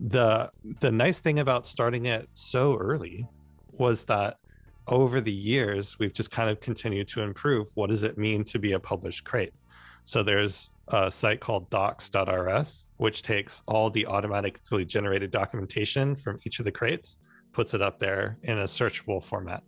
[0.00, 3.26] the the nice thing about starting it so early
[3.72, 4.38] was that
[4.86, 8.58] over the years, we've just kind of continued to improve what does it mean to
[8.58, 9.52] be a published crate.
[10.04, 16.58] So there's a site called docs.rs, which takes all the automatically generated documentation from each
[16.58, 17.18] of the crates,
[17.52, 19.62] puts it up there in a searchable format.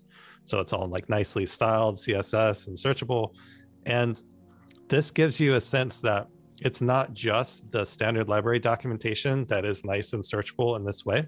[0.45, 3.35] So it's all like nicely styled CSS and searchable.
[3.85, 4.23] And
[4.89, 6.29] this gives you a sense that
[6.61, 11.27] it's not just the standard library documentation that is nice and searchable in this way,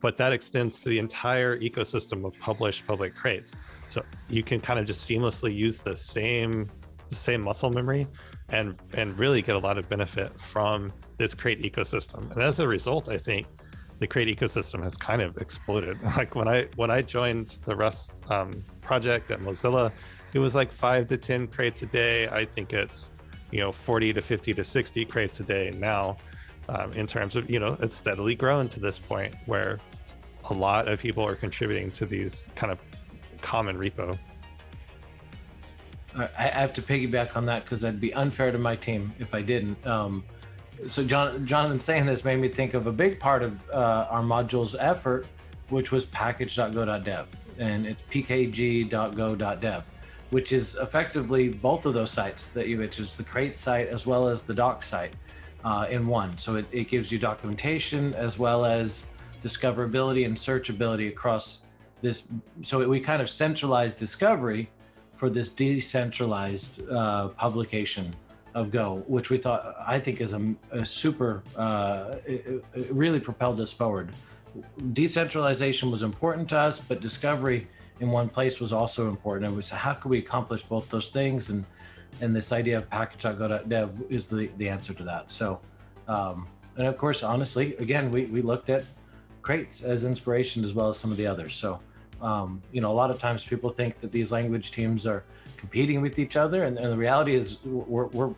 [0.00, 3.56] but that extends to the entire ecosystem of published public crates.
[3.88, 6.70] So you can kind of just seamlessly use the same
[7.08, 8.06] the same muscle memory
[8.50, 12.30] and and really get a lot of benefit from this crate ecosystem.
[12.32, 13.46] And as a result, I think
[13.98, 15.98] the crate ecosystem has kind of exploded.
[16.16, 19.92] Like when I when I joined the Rust um, project at Mozilla,
[20.32, 22.28] it was like five to ten crates a day.
[22.28, 23.12] I think it's
[23.50, 26.16] you know 40 to 50 to 60 crates a day now.
[26.68, 29.78] Um, in terms of you know it's steadily grown to this point where
[30.50, 32.78] a lot of people are contributing to these kind of
[33.40, 34.16] common repo.
[36.16, 39.42] I have to piggyback on that because i'd be unfair to my team if I
[39.42, 39.84] didn't.
[39.86, 40.24] Um,
[40.86, 44.22] so John, Jonathan saying this made me think of a big part of uh, our
[44.22, 45.26] module's effort,
[45.68, 47.28] which was package.go.dev,
[47.58, 49.84] and it's pkg.go.dev,
[50.30, 54.28] which is effectively both of those sites that you mentioned, the crate site as well
[54.28, 55.14] as the doc site
[55.64, 56.36] uh, in one.
[56.38, 59.06] So it, it gives you documentation as well as
[59.42, 61.60] discoverability and searchability across
[62.00, 62.28] this.
[62.62, 64.70] So we kind of centralized discovery
[65.16, 68.14] for this decentralized uh, publication
[68.54, 71.42] of Go, which we thought I think is a, a super.
[71.56, 74.10] Uh, it, it really propelled us forward.
[74.92, 77.68] Decentralization was important to us, but discovery
[78.00, 79.46] in one place was also important.
[79.46, 81.50] And we said, how can we accomplish both those things?
[81.50, 81.64] And
[82.20, 85.30] and this idea of package package.go.dev is the the answer to that.
[85.30, 85.60] So.
[86.08, 88.84] Um, and of course, honestly, again, we, we looked at
[89.42, 91.54] crates as inspiration as well as some of the others.
[91.54, 91.80] So,
[92.22, 95.24] um, you know, a lot of times people think that these language teams are
[95.56, 98.34] competing with each other, and, and the reality is we're, we're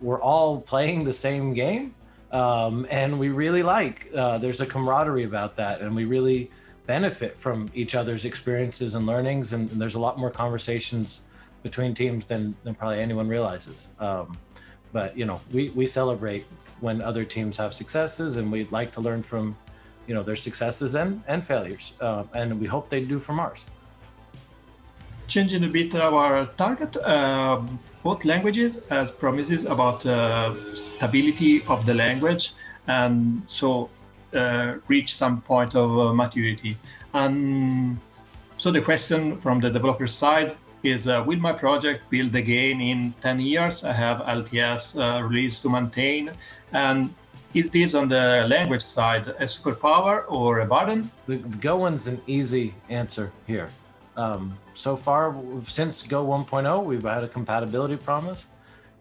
[0.00, 1.94] we're all playing the same game,
[2.30, 4.08] um, and we really like.
[4.14, 6.50] Uh, there's a camaraderie about that, and we really
[6.88, 11.20] benefit from each other's experiences and learnings, and, and there's a lot more conversations
[11.62, 13.88] between teams than, than probably anyone realizes.
[14.00, 14.36] Um,
[14.92, 16.44] but you know, we we celebrate
[16.80, 19.54] when other teams have successes, and we'd like to learn from
[20.06, 23.60] you know their successes and and failures, uh, and we hope they do from ours.
[25.34, 27.60] Changing a bit our target, uh,
[28.02, 32.54] both languages as promises about uh, stability of the language,
[32.86, 33.90] and so
[34.88, 36.76] reach some point of uh, maturity.
[37.14, 37.98] And
[38.58, 43.12] so the question from the developer side is uh, will my project build again in
[43.20, 46.30] 10 years i have lts uh, release to maintain
[46.72, 47.12] and
[47.54, 51.10] is this on the language side a superpower or a burden?
[51.26, 53.70] The Go one's an easy answer here.
[54.16, 55.34] Um, so far,
[55.66, 58.46] since Go 1.0, we've had a compatibility promise,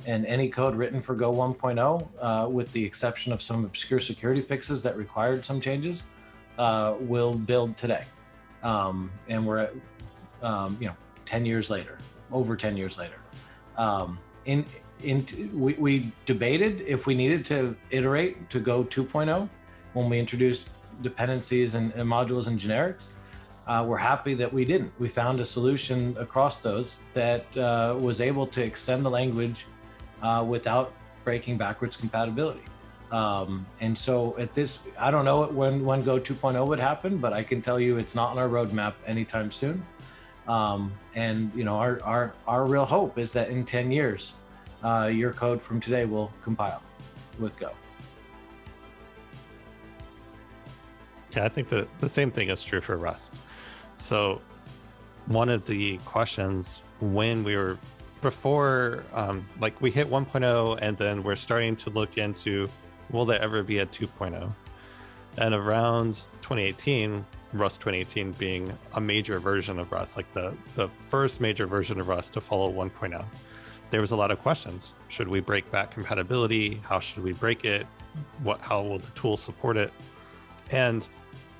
[0.06, 4.42] and any code written for Go 1.0, uh, with the exception of some obscure security
[4.42, 6.04] fixes that required some changes,
[6.58, 8.04] uh, will build today.
[8.64, 9.74] Um, and we're at,
[10.42, 10.96] um, you know,
[11.26, 11.98] 10 years later,
[12.32, 13.18] over 10 years later.
[13.78, 14.66] Um, in
[15.04, 19.48] in, we, we debated if we needed to iterate to go 2.0
[19.94, 20.70] when we introduced
[21.02, 23.06] dependencies and, and modules and generics.
[23.68, 24.92] Uh, we're happy that we didn't.
[24.98, 29.66] We found a solution across those that uh, was able to extend the language
[30.22, 30.94] uh, without
[31.24, 32.64] breaking backwards compatibility.
[33.12, 37.32] Um, and so at this, I don't know when when Go 2.0 would happen, but
[37.34, 39.86] I can tell you it's not on our roadmap anytime soon.
[40.48, 44.36] Um, and you know, our, our our real hope is that in 10 years,
[44.84, 46.82] uh, your code from today will compile
[47.40, 47.72] with Go.
[51.36, 53.36] Yeah, I think the, the same thing is true for Rust.
[53.98, 54.42] So,
[55.28, 57.78] one of the questions when we were
[58.22, 62.70] before, um, like we hit 1.0, and then we're starting to look into
[63.10, 64.54] will there ever be a 2.0?
[65.38, 71.40] And around 2018, Rust 2018 being a major version of Rust, like the, the first
[71.40, 73.24] major version of Rust to follow 1.0,
[73.90, 74.94] there was a lot of questions.
[75.08, 76.82] Should we break back compatibility?
[76.84, 77.88] How should we break it?
[78.44, 79.94] What how will the tool support it?
[80.72, 81.08] And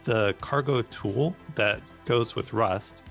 [0.04, 3.02] the cargo tool that goes with Rust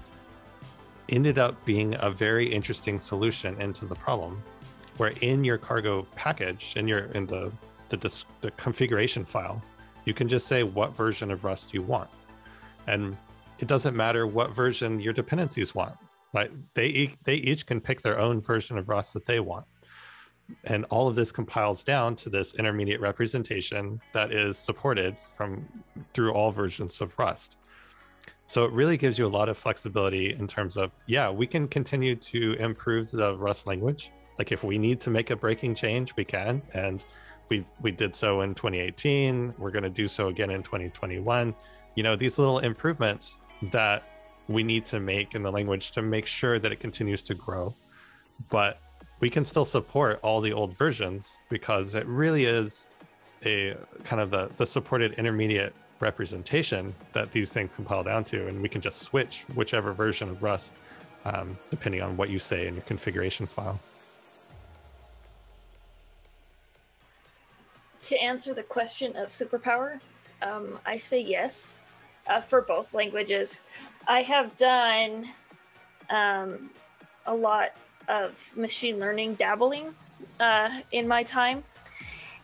[1.09, 4.43] ended up being a very interesting solution into the problem
[4.97, 7.53] where in your cargo package in your in the
[7.89, 9.63] the, the configuration file
[10.07, 12.09] you can just say what version of rust you want.
[12.87, 13.17] And
[13.59, 15.97] it doesn't matter what version your dependencies want
[16.33, 19.67] like they they each can pick their own version of rust that they want.
[20.65, 25.67] And all of this compiles down to this intermediate representation that is supported from
[26.15, 27.57] through all versions of rust
[28.47, 31.67] so it really gives you a lot of flexibility in terms of yeah we can
[31.69, 34.13] continue to improve the rust language.
[34.39, 36.63] Like if we need to make a breaking change we can.
[36.75, 37.05] And
[37.49, 41.55] we we did so in 2018 we're going to do so again in 2021
[41.95, 43.39] you know these little improvements
[43.71, 44.03] that
[44.49, 47.75] we need to make in the language to make sure that it continues to grow.
[48.51, 48.81] But
[49.21, 52.87] we can still support all the old versions because it really is
[53.45, 58.61] a kind of the, the supported intermediate representation that these things compile down to and
[58.61, 60.73] we can just switch whichever version of rust
[61.25, 63.79] um, depending on what you say in your configuration file
[68.03, 70.01] to answer the question of superpower
[70.43, 71.77] um, i say yes
[72.27, 73.63] uh, for both languages
[74.07, 75.27] i have done
[76.11, 76.71] um,
[77.27, 77.73] a lot
[78.09, 79.95] of machine learning dabbling
[80.41, 81.63] uh, in my time.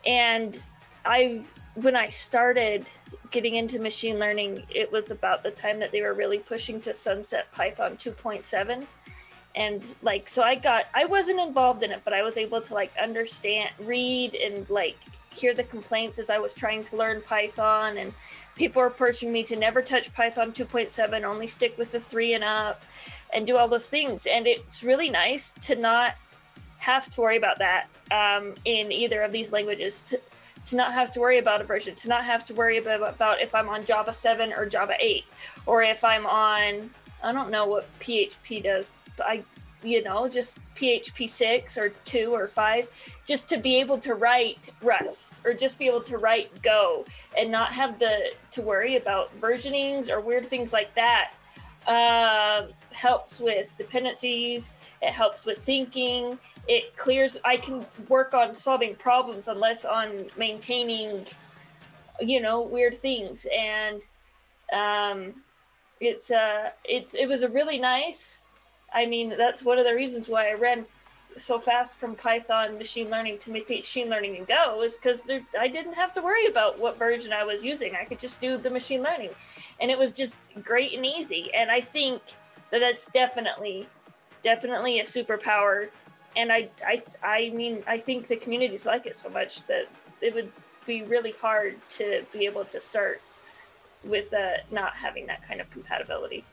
[0.06, 0.58] And
[1.04, 2.88] I've, when I started
[3.32, 6.94] getting into machine learning, it was about the time that they were really pushing to
[6.94, 8.86] sunset Python 2.7.
[9.54, 12.74] And like, so I got, I wasn't involved in it, but I was able to
[12.74, 14.96] like understand, read, and like
[15.30, 17.98] hear the complaints as I was trying to learn Python.
[17.98, 18.12] And
[18.54, 22.44] people were pushing me to never touch Python 2.7, only stick with the three and
[22.44, 22.82] up
[23.32, 24.26] and do all those things.
[24.26, 26.14] And it's really nice to not
[26.78, 30.14] have to worry about that um, in either of these languages.
[30.66, 33.40] To, not have to worry about a version, to not have to worry about, about
[33.40, 35.24] if I'm on Java 7 or Java 8,
[35.66, 36.90] or if I'm on,
[37.22, 39.42] I don't know what PHP does, but I,
[39.82, 44.58] you know, just PHP 6 or 2 or 5, just to be able to write
[44.82, 47.04] Rust or just be able to write Go
[47.36, 51.32] and not have the to worry about versionings or weird things like that
[51.86, 54.72] uh, helps with dependencies.
[55.00, 56.38] It helps with thinking.
[56.68, 57.38] It clears.
[57.44, 61.26] I can work on solving problems unless on maintaining,
[62.20, 63.46] you know, weird things.
[63.56, 64.02] And
[64.72, 65.42] um,
[66.00, 68.40] it's uh, it's it was a really nice.
[68.94, 70.86] I mean, that's one of the reasons why I ran
[71.36, 75.24] so fast from Python machine learning to machine learning and Go is because
[75.58, 77.94] I didn't have to worry about what version I was using.
[77.94, 79.30] I could just do the machine learning
[79.80, 81.50] and it was just great and easy.
[81.54, 82.22] And I think
[82.70, 83.88] that that's definitely,
[84.42, 85.88] definitely a superpower.
[86.36, 89.88] And I, I, I mean, I think the communities like it so much that
[90.20, 90.50] it would
[90.86, 93.20] be really hard to be able to start
[94.04, 96.44] with uh, not having that kind of compatibility.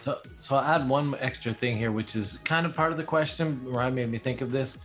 [0.00, 3.04] So, so I'll add one extra thing here, which is kind of part of the
[3.04, 3.60] question.
[3.64, 4.78] Ryan made me think of this.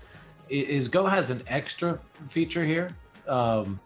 [0.49, 2.89] Is Go has an extra feature here,
[3.27, 3.79] um,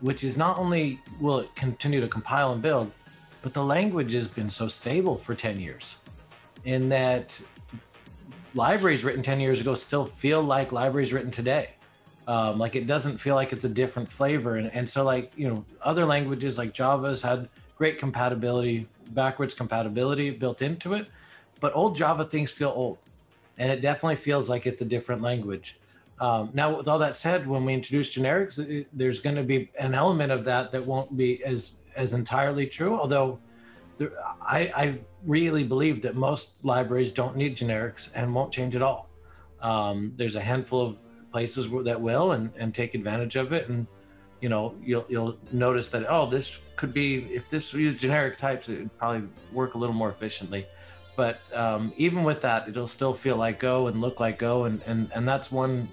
[0.00, 2.90] which is not only will it continue to compile and build,
[3.40, 5.96] but the language has been so stable for 10 years
[6.64, 7.40] in that
[8.54, 11.70] libraries written 10 years ago still feel like libraries written today.
[12.28, 14.56] Um, like it doesn't feel like it's a different flavor.
[14.56, 20.30] And, and so like, you know, other languages like Java's had great compatibility, backwards compatibility
[20.30, 21.08] built into it,
[21.60, 22.98] but old Java things feel old
[23.58, 25.78] and it definitely feels like it's a different language.
[26.20, 29.70] Um, now, with all that said, when we introduce generics, it, there's going to be
[29.78, 32.98] an element of that that won't be as as entirely true.
[32.98, 33.38] Although,
[33.98, 38.82] there, I, I really believe that most libraries don't need generics and won't change at
[38.82, 39.08] all.
[39.60, 40.96] Um, there's a handful of
[41.32, 43.86] places that will and, and take advantage of it, and
[44.42, 48.68] you know you'll you'll notice that oh this could be if this used generic types
[48.68, 50.66] it would probably work a little more efficiently.
[51.14, 54.64] But um, even with that it'll still feel like go and look like go.
[54.64, 55.88] And and, and that's one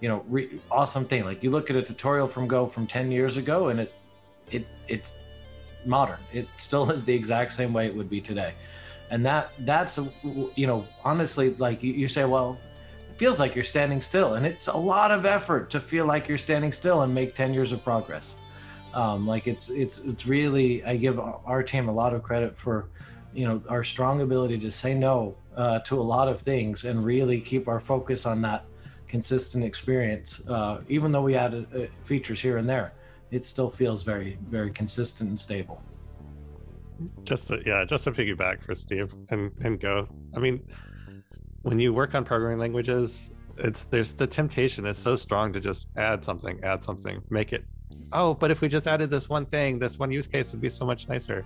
[0.00, 1.24] you know re- awesome thing.
[1.24, 3.92] Like you look at a tutorial from go from 10 years ago and it
[4.52, 5.14] it it's
[5.84, 6.20] modern.
[6.32, 8.54] It still is the exact same way it would be today.
[9.10, 9.98] And that that's
[10.54, 12.58] you know honestly like you, you say well
[13.22, 16.36] feels like you're standing still and it's a lot of effort to feel like you're
[16.36, 18.34] standing still and make 10 years of progress
[18.94, 21.20] Um, like it's it's it's really I give
[21.52, 22.76] our team a lot of credit for,
[23.38, 26.96] you know, our strong ability to say no uh, to a lot of things and
[27.14, 28.60] really keep our focus on that
[29.14, 30.28] consistent experience.
[30.56, 31.78] Uh, even though we added uh,
[32.10, 32.88] features here and there,
[33.30, 35.78] it still feels very very consistent and stable.
[37.30, 39.94] Just to, yeah, just to piggyback for Steve and and go.
[40.36, 40.56] I mean,
[41.62, 45.86] when you work on programming languages, it's there's the temptation is so strong to just
[45.96, 47.64] add something, add something, make it.
[48.12, 50.70] Oh, but if we just added this one thing, this one use case would be
[50.70, 51.44] so much nicer.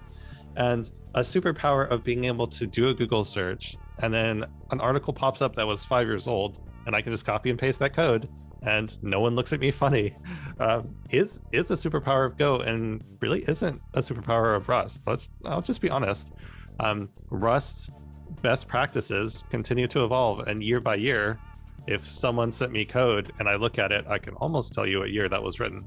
[0.57, 5.13] And a superpower of being able to do a Google search and then an article
[5.13, 7.95] pops up that was five years old, and I can just copy and paste that
[7.95, 8.29] code,
[8.63, 10.15] and no one looks at me funny,
[10.59, 15.03] um, is is a superpower of Go, and really isn't a superpower of Rust.
[15.07, 16.33] Let's I'll just be honest.
[16.79, 17.91] Um, Rust
[18.43, 21.39] best practices continue to evolve, and year by year,
[21.87, 25.01] if someone sent me code and I look at it, I can almost tell you
[25.01, 25.85] what year that was written.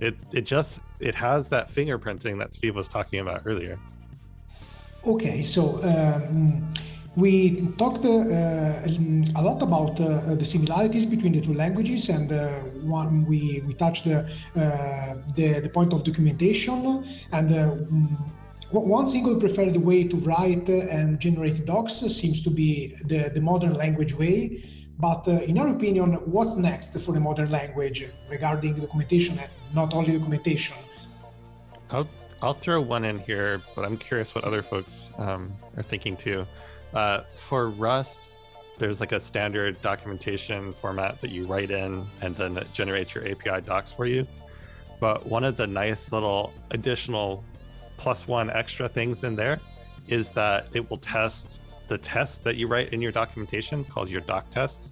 [0.00, 3.78] It it just it has that fingerprinting that Steve was talking about earlier.
[5.04, 6.72] Okay, so um,
[7.16, 12.60] we talked uh, a lot about uh, the similarities between the two languages, and uh,
[13.00, 14.22] one we we touched uh,
[14.54, 17.50] the, the point of documentation and.
[18.72, 23.74] One single preferred way to write and generate docs seems to be the, the modern
[23.74, 24.64] language way.
[24.98, 29.92] But uh, in our opinion, what's next for the modern language regarding documentation and not
[29.92, 30.76] only documentation?
[31.90, 32.08] I'll,
[32.40, 36.46] I'll throw one in here, but I'm curious what other folks um, are thinking too.
[36.94, 38.22] Uh, for Rust,
[38.78, 43.28] there's like a standard documentation format that you write in and then it generates your
[43.28, 44.26] API docs for you.
[44.98, 47.44] But one of the nice little additional
[48.02, 49.60] plus one extra things in there
[50.08, 54.20] is that it will test the tests that you write in your documentation called your
[54.22, 54.90] doc tests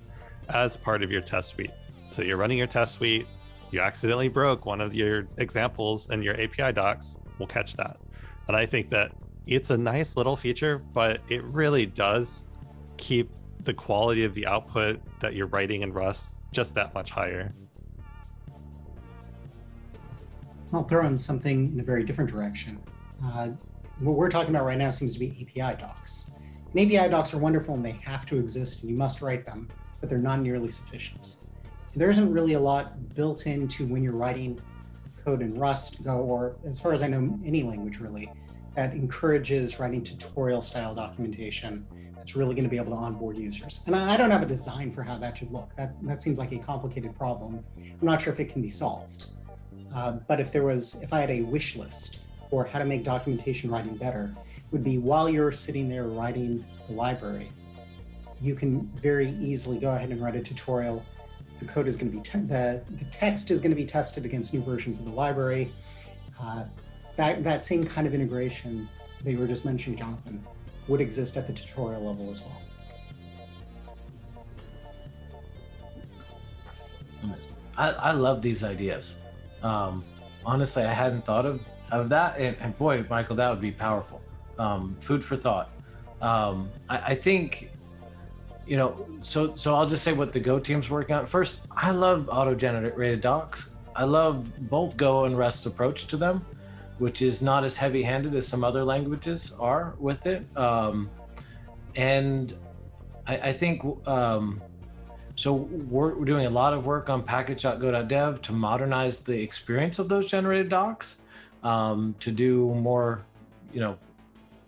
[0.49, 1.73] as part of your test suite.
[2.13, 3.27] So you're running your test suite,
[3.73, 7.97] you accidentally broke one of your examples in your API docs, we'll catch that.
[8.47, 9.11] And I think that
[9.45, 12.45] it's a nice little feature, but it really does
[12.97, 13.29] keep
[13.65, 17.53] the quality of the output that you're writing in Rust just that much higher.
[20.73, 22.81] I'll throw in something in a very different direction.
[23.25, 23.51] Uh,
[24.01, 26.33] what we're talking about right now seems to be API docs.
[26.73, 29.69] And API docs are wonderful and they have to exist and you must write them,
[30.01, 31.37] but they're not nearly sufficient.
[31.95, 34.61] There isn't really a lot built into when you're writing
[35.25, 38.31] code in Rust, Go, or as far as I know, any language really,
[38.75, 43.83] that encourages writing tutorial style documentation that's really going to be able to onboard users.
[43.87, 45.75] And I, don't have a design for how that should look.
[45.77, 47.65] That, that seems like a complicated problem.
[47.77, 49.31] I'm not sure if it can be solved.
[49.95, 53.05] Uh, but if there was, if I had a wish list for how to make
[53.05, 54.35] documentation writing better,
[54.73, 57.49] would be while you're sitting there writing the library,
[58.43, 61.05] you can very easily go ahead and write a tutorial.
[61.61, 64.25] The code is going to be, te- the, the text is going to be tested
[64.25, 65.71] against new versions of the library.
[66.41, 66.65] Uh,
[67.17, 68.89] that, that same kind of integration
[69.23, 70.43] that you were just mentioning, Jonathan,
[70.89, 72.63] would exist at the tutorial level as well.
[77.77, 79.15] I, I love these ideas.
[79.63, 80.05] Um,
[80.45, 81.61] honestly, I hadn't thought of,
[81.91, 82.39] of that.
[82.39, 84.21] And, and boy, Michael, that would be powerful.
[84.59, 85.71] Um, food for thought.
[86.21, 87.71] Um, I, I think,
[88.67, 91.27] you know, so so I'll just say what the Go team's working on.
[91.27, 93.71] First, I love auto-generated docs.
[93.97, 96.45] I love both Go and Rust's approach to them
[97.01, 100.45] which is not as heavy handed as some other languages are with it.
[100.57, 101.09] Um,
[101.97, 102.55] and
[103.27, 104.61] I, I think um,
[105.35, 105.55] so.
[105.55, 110.69] We're, doing a lot of work on package.go.dev to modernize the experience of those generated
[110.69, 111.17] docs,
[111.63, 113.23] um, to do more,
[113.73, 113.99] you know,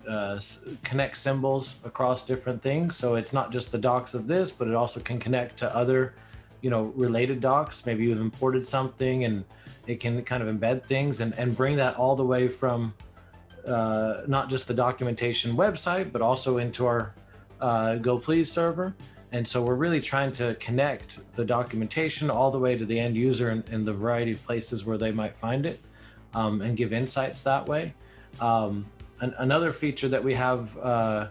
[0.08, 0.40] uh,
[0.82, 2.96] connect symbols across different things.
[2.96, 6.14] So it's not just the docs of this, but it also can connect to other,
[6.60, 7.86] you know, related docs.
[7.86, 9.44] Maybe you've imported something and
[9.86, 12.94] it can kind of embed things and, and bring that all the way from
[13.66, 17.14] uh, not just the documentation website, but also into our
[17.60, 18.94] uh, gopls server.
[19.30, 23.16] And so we're really trying to connect the documentation all the way to the end
[23.16, 25.80] user in, in the variety of places where they might find it
[26.34, 27.94] um, and give insights that way.
[28.40, 28.86] Um,
[29.20, 31.28] an, another feature that we have, uh,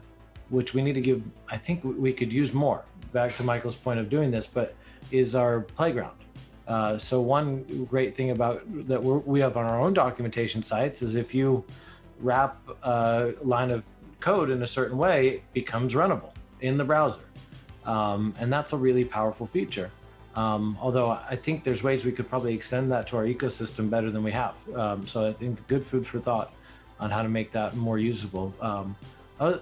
[0.49, 3.99] which we need to give, I think we could use more, back to Michael's point
[3.99, 4.75] of doing this, but
[5.11, 6.17] is our playground.
[6.67, 11.15] Uh, so one great thing about that we have on our own documentation sites is
[11.15, 11.65] if you
[12.19, 13.83] wrap a line of
[14.19, 17.21] code in a certain way, it becomes runnable in the browser.
[17.83, 19.91] Um, and that's a really powerful feature.
[20.35, 24.11] Um, although I think there's ways we could probably extend that to our ecosystem better
[24.11, 24.55] than we have.
[24.75, 26.53] Um, so I think good food for thought
[26.99, 28.53] on how to make that more usable.
[28.61, 28.95] Um,
[29.39, 29.57] uh,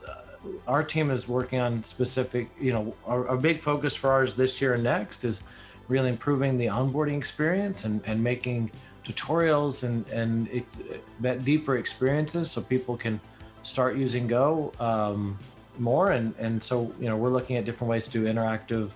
[0.68, 4.62] our team is working on specific, you know, our, our big focus for ours this
[4.62, 5.42] year and next is
[5.88, 8.72] really improving the onboarding experience and, and making
[9.04, 13.20] tutorials and and it, deeper experiences so people can
[13.64, 15.38] start using Go um,
[15.78, 16.12] more.
[16.12, 18.92] And and so you know we're looking at different ways to do interactive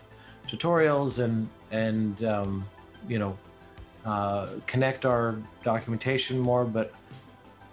[0.47, 2.65] tutorials and and um,
[3.09, 3.37] you know
[4.05, 6.63] uh, connect our documentation more.
[6.63, 6.93] But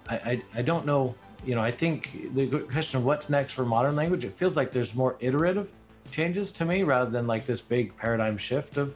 [0.09, 1.15] I, I I don't know.
[1.45, 4.71] You know, I think the question of what's next for modern language, it feels like
[4.71, 5.69] there's more iterative
[6.11, 8.93] changes to me rather than like this big paradigm shift of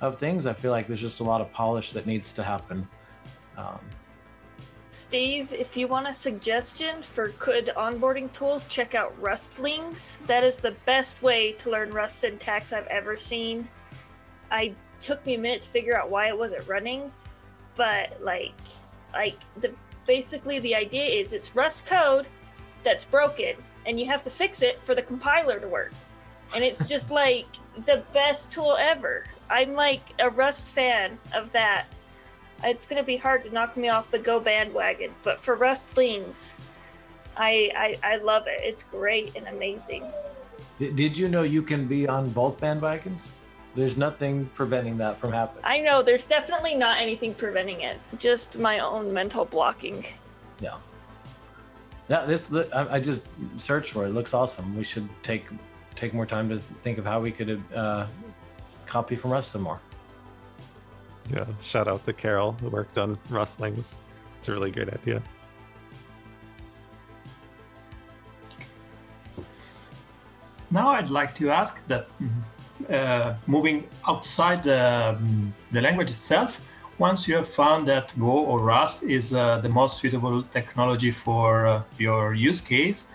[0.00, 0.46] of things.
[0.46, 2.88] I feel like there's just a lot of polish that needs to happen.
[3.56, 3.78] Um,
[4.88, 10.20] Steve, if you want a suggestion for good onboarding tools, check out Rustlings.
[10.26, 13.68] That is the best way to learn Rust syntax I've ever seen.
[14.54, 17.12] I took me a minute to figure out why it wasn't running,
[17.74, 18.54] but like,
[19.12, 19.74] like the
[20.06, 22.26] basically the idea is it's Rust code
[22.84, 25.92] that's broken, and you have to fix it for the compiler to work.
[26.54, 27.46] And it's just like
[27.84, 29.24] the best tool ever.
[29.50, 31.86] I'm like a Rust fan of that.
[32.62, 36.56] It's gonna be hard to knock me off the Go bandwagon, but for Rustlings,
[37.36, 38.60] I, I I love it.
[38.62, 40.04] It's great and amazing.
[40.78, 43.22] Did you know you can be on both bandwagons?
[43.74, 45.64] There's nothing preventing that from happening.
[45.64, 47.98] I know there's definitely not anything preventing it.
[48.18, 50.04] Just my own mental blocking.
[50.60, 50.76] Yeah.
[52.08, 53.22] Yeah, this I just
[53.56, 54.10] searched for it.
[54.10, 54.12] it.
[54.12, 54.76] Looks awesome.
[54.76, 55.46] We should take
[55.96, 58.06] take more time to think of how we could uh,
[58.86, 59.80] copy from Rust some more.
[61.32, 63.96] Yeah, shout out to Carol who worked on Rustlings.
[64.38, 65.22] It's a really great idea.
[70.70, 72.08] Now I'd like to ask that
[72.90, 75.18] uh, moving outside the,
[75.72, 76.60] the language itself,
[76.98, 81.66] once you have found that Go or Rust is uh, the most suitable technology for
[81.66, 83.08] uh, your use case,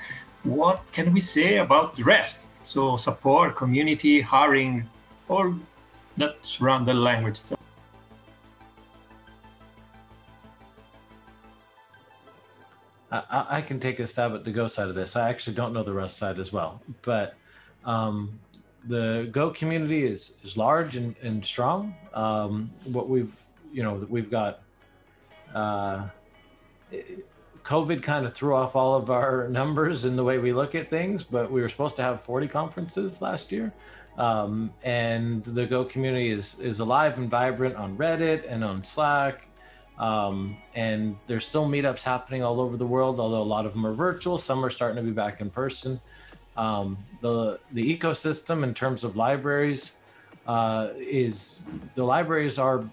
[0.44, 2.48] what can we say about the rest?
[2.64, 4.88] So support, community, hiring,
[5.30, 5.56] all
[6.18, 7.60] that surround the language itself.
[13.12, 15.16] I, I, can take a stab at the Go side of this.
[15.16, 17.36] I actually don't know the Rust side as well, but
[17.84, 18.40] um,
[18.88, 21.96] the Go community is is large and, and strong.
[22.14, 23.34] Um, what we've
[23.72, 24.62] you know we've got
[25.54, 26.08] uh,
[27.64, 30.90] COVID kind of threw off all of our numbers in the way we look at
[30.90, 33.74] things, but we were supposed to have 40 conferences last year.
[34.18, 39.48] Um, and the Go community is is alive and vibrant on Reddit and on Slack.
[39.98, 43.86] Um, and there's still meetups happening all over the world, although a lot of them
[43.86, 44.38] are virtual.
[44.38, 46.00] Some are starting to be back in person.
[46.60, 49.94] Um, the the ecosystem in terms of libraries
[50.48, 51.62] uh, is
[51.96, 52.84] the libraries are.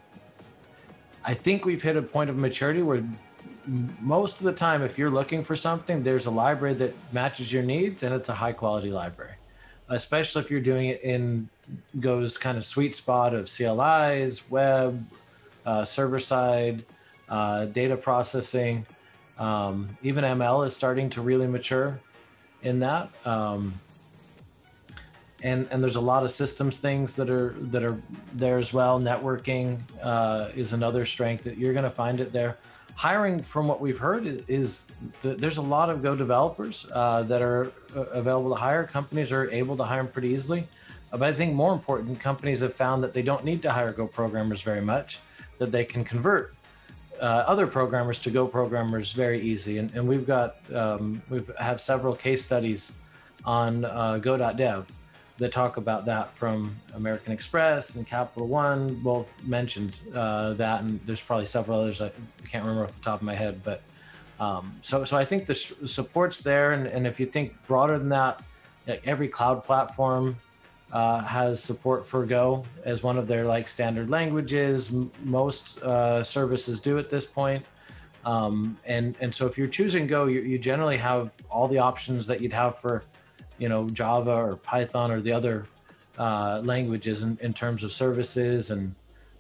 [1.25, 3.03] I think we've hit a point of maturity where
[4.01, 7.65] most of the time, if you're looking for something, there's a library that matches your
[7.65, 9.37] needs, and it's a high quality library
[9.89, 11.49] especially if you're doing it in
[12.01, 15.05] Go's kind of sweet spot of CLIs, web,
[15.65, 16.85] uh, server side,
[17.29, 18.87] uh, data processing.
[19.39, 22.01] Um, even ML is starting to really mature
[22.63, 23.11] in that.
[23.25, 23.75] Um,
[25.43, 28.01] and, and there's a lot of systems things that are that are
[28.33, 28.99] there as well.
[28.99, 32.57] Networking uh, is another strength that you're going to find it there
[32.97, 34.85] hiring from what we've heard is, is
[35.23, 39.51] there's a lot of go developers uh, that are uh, available to hire companies are
[39.51, 40.67] able to hire them pretty easily
[41.11, 44.07] but i think more important companies have found that they don't need to hire go
[44.07, 45.21] programmers very much
[45.59, 46.55] that they can convert
[47.21, 49.79] uh, other programmers to go programmers very easy.
[49.79, 52.93] And, and we've got um, we've have several case studies
[53.45, 54.87] on uh, go.dev
[55.39, 58.95] that talk about that from American Express and Capital One.
[58.97, 62.01] Both mentioned uh, that, and there's probably several others.
[62.01, 62.11] I
[62.49, 63.63] can't remember off the top of my head.
[63.63, 63.83] But
[64.41, 68.09] um, so so I think the support's there, and, and if you think broader than
[68.11, 68.43] that,
[68.87, 70.37] like every cloud platform
[70.93, 74.93] uh, has support for Go as one of their like standard languages.
[74.93, 77.65] M- most uh, services do at this point.
[78.25, 82.27] Um, and and so if you're choosing Go, you, you generally have all the options
[82.27, 83.05] that you'd have for
[83.59, 85.67] you know Java or Python or the other
[86.19, 88.95] uh, languages in, in terms of services and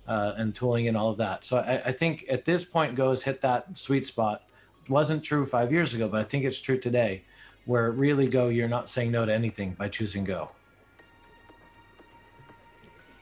[0.06, 1.44] uh, and tooling and all of that.
[1.44, 4.44] So I, I, think at this point, Go's hit that sweet spot.
[4.84, 7.24] It wasn't true five years ago, but I think it's true today,
[7.64, 10.50] where really Go, you're not saying no to anything by choosing Go.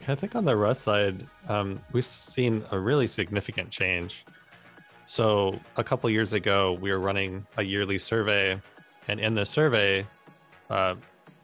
[0.06, 4.24] I think on the Rust side, um, we've seen a really significant change.
[5.06, 8.60] So a couple years ago, we were running a yearly survey,
[9.09, 10.06] and in the survey,
[10.70, 10.97] uh,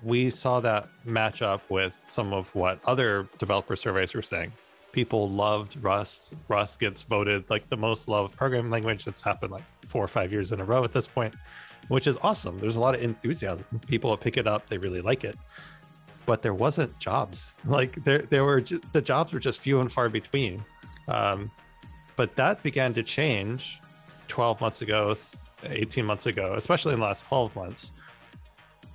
[0.03, 4.53] we saw that match up with some of what other developer surveys were saying.
[4.93, 6.33] People loved Rust.
[6.49, 9.07] Rust gets voted like the most loved programming language.
[9.07, 11.35] It's happened like four or five years in a row at this point,
[11.89, 12.59] which is awesome.
[12.59, 13.81] There's a lot of enthusiasm.
[13.87, 15.37] People pick it up, they really like it.
[16.31, 17.59] But there wasn't jobs.
[17.65, 20.65] Like there, there were just the jobs were just few and far between.
[21.09, 21.51] Um,
[22.15, 23.81] but that began to change
[24.29, 25.17] 12 months ago,
[25.65, 27.91] 18 months ago, especially in the last 12 months.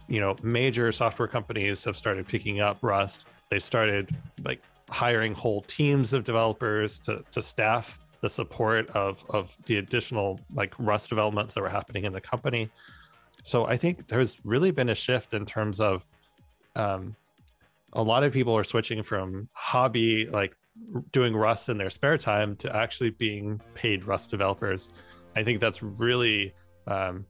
[0.07, 3.25] You know, major software companies have started picking up Rust.
[3.49, 9.57] They started like hiring whole teams of developers to, to staff the support of, of
[9.65, 12.69] the additional like Rust developments that were happening in the company.
[13.43, 16.05] So I think there's really been a shift in terms of
[16.77, 17.15] um,
[17.95, 20.55] a lot of people are switching from hobby, like
[21.11, 24.91] doing Rust in their spare time, to actually being paid Rust developers.
[25.35, 26.53] I think that's really
[26.87, 27.25] um,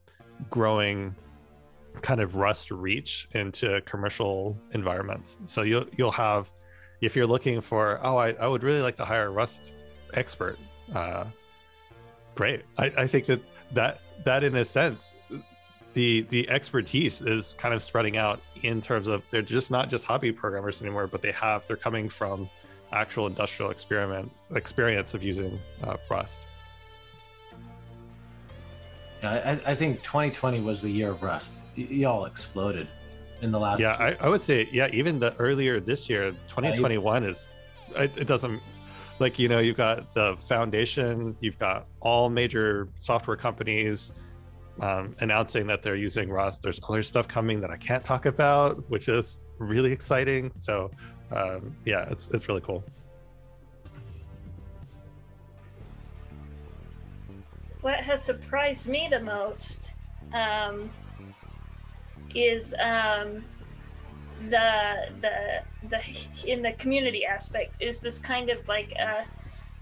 [0.49, 1.15] growing
[2.01, 5.37] kind of Rust reach into commercial environments.
[5.45, 6.51] So you'll you'll have
[7.01, 9.71] if you're looking for oh I, I would really like to hire a Rust
[10.13, 10.57] expert.
[10.93, 11.25] Uh,
[12.35, 12.63] great.
[12.77, 13.39] I, I think that
[13.73, 15.11] that that in a sense
[15.95, 20.03] the the expertise is kind of spreading out in terms of they're just not just
[20.03, 22.49] hobby programmers anymore, but they have they're coming from
[22.91, 26.43] actual industrial experiment experience of using uh, Rust.
[29.23, 31.51] Yeah, I, I, think 2020 was the year of Rust.
[31.77, 32.87] Y- y'all exploded
[33.41, 33.79] in the last.
[33.79, 34.89] Yeah, I, I, would say yeah.
[34.91, 37.47] Even the earlier this year, 2021 is
[37.95, 38.61] it, it doesn't
[39.19, 44.11] like you know you've got the foundation, you've got all major software companies
[44.79, 46.61] um, announcing that they're using Rust.
[46.61, 50.51] There's other stuff coming that I can't talk about, which is really exciting.
[50.55, 50.91] So
[51.31, 52.83] um, yeah, it's it's really cool.
[57.81, 59.91] What has surprised me the most
[60.33, 60.89] um,
[62.33, 63.45] is um,
[64.49, 69.23] the the the in the community aspect is this kind of like a,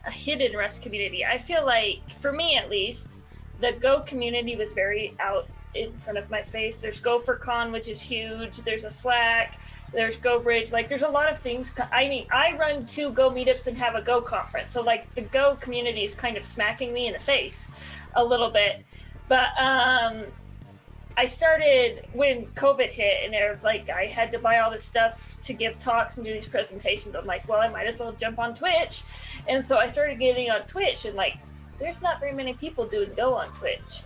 [0.06, 1.26] a hidden Rust community.
[1.26, 3.20] I feel like, for me at least,
[3.64, 6.76] the Go community was very out in front of my face.
[6.76, 8.58] There's GopherCon, which is huge.
[8.58, 9.58] There's a Slack.
[9.94, 10.72] There's Go Bridge.
[10.72, 11.74] Like, there's a lot of things.
[11.92, 14.72] I mean, I run two Go meetups and have a Go conference.
[14.72, 17.68] So, like, the Go community is kind of smacking me in the face
[18.16, 18.84] a little bit.
[19.30, 20.26] But um,
[21.16, 24.84] I started when COVID hit, and it was like I had to buy all this
[24.84, 27.16] stuff to give talks and do these presentations.
[27.16, 29.04] I'm like, well, I might as well jump on Twitch,
[29.48, 31.38] and so I started getting on Twitch, and like
[31.84, 34.04] there's not very many people doing Go on Twitch,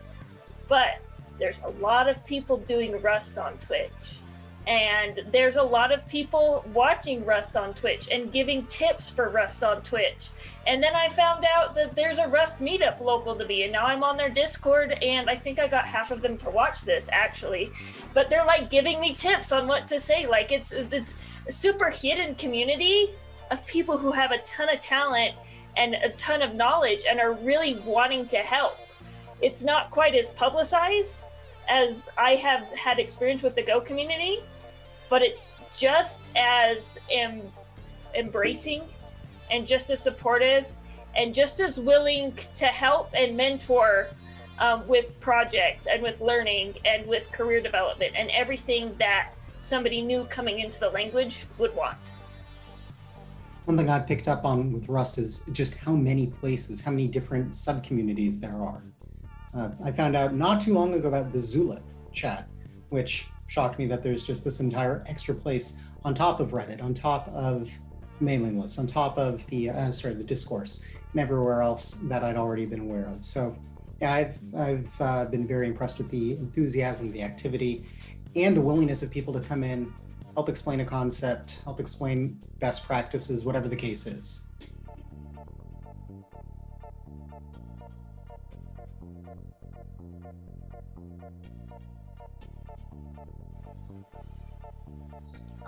[0.68, 1.00] but
[1.38, 4.20] there's a lot of people doing Rust on Twitch.
[4.66, 9.64] And there's a lot of people watching Rust on Twitch and giving tips for Rust
[9.64, 10.30] on Twitch.
[10.66, 13.86] And then I found out that there's a Rust meetup local to me, and now
[13.86, 17.08] I'm on their Discord, and I think I got half of them to watch this
[17.14, 17.72] actually.
[18.14, 20.28] But they're like giving me tips on what to say.
[20.28, 21.16] Like it's it's
[21.48, 23.12] a super hidden community
[23.52, 25.36] of people who have a ton of talent
[25.78, 28.78] and a ton of knowledge and are really wanting to help.
[29.42, 31.24] It's not quite as publicized
[31.70, 34.40] as I have had experience with the Go community,
[35.10, 37.52] but it's just as em-
[38.16, 38.82] embracing
[39.52, 40.74] and just as supportive
[41.16, 44.08] and just as willing to help and mentor
[44.60, 50.24] um, with projects and with learning and with career development and everything that somebody new
[50.26, 51.98] coming into the language would want
[53.68, 57.06] one thing I picked up on with Rust is just how many places, how many
[57.06, 58.82] different subcommunities there are.
[59.54, 61.84] Uh, I found out not too long ago about the Zulip
[62.14, 62.48] chat,
[62.88, 66.94] which shocked me that there's just this entire extra place on top of Reddit, on
[66.94, 67.70] top of
[68.22, 70.82] mailing lists, on top of the uh, sorry the discourse,
[71.12, 73.26] and everywhere else that I'd already been aware of.
[73.26, 73.54] So,
[74.00, 77.86] yeah, I've I've uh, been very impressed with the enthusiasm, the activity,
[78.34, 79.92] and the willingness of people to come in
[80.38, 84.46] help explain a concept, help explain best practices, whatever the case is.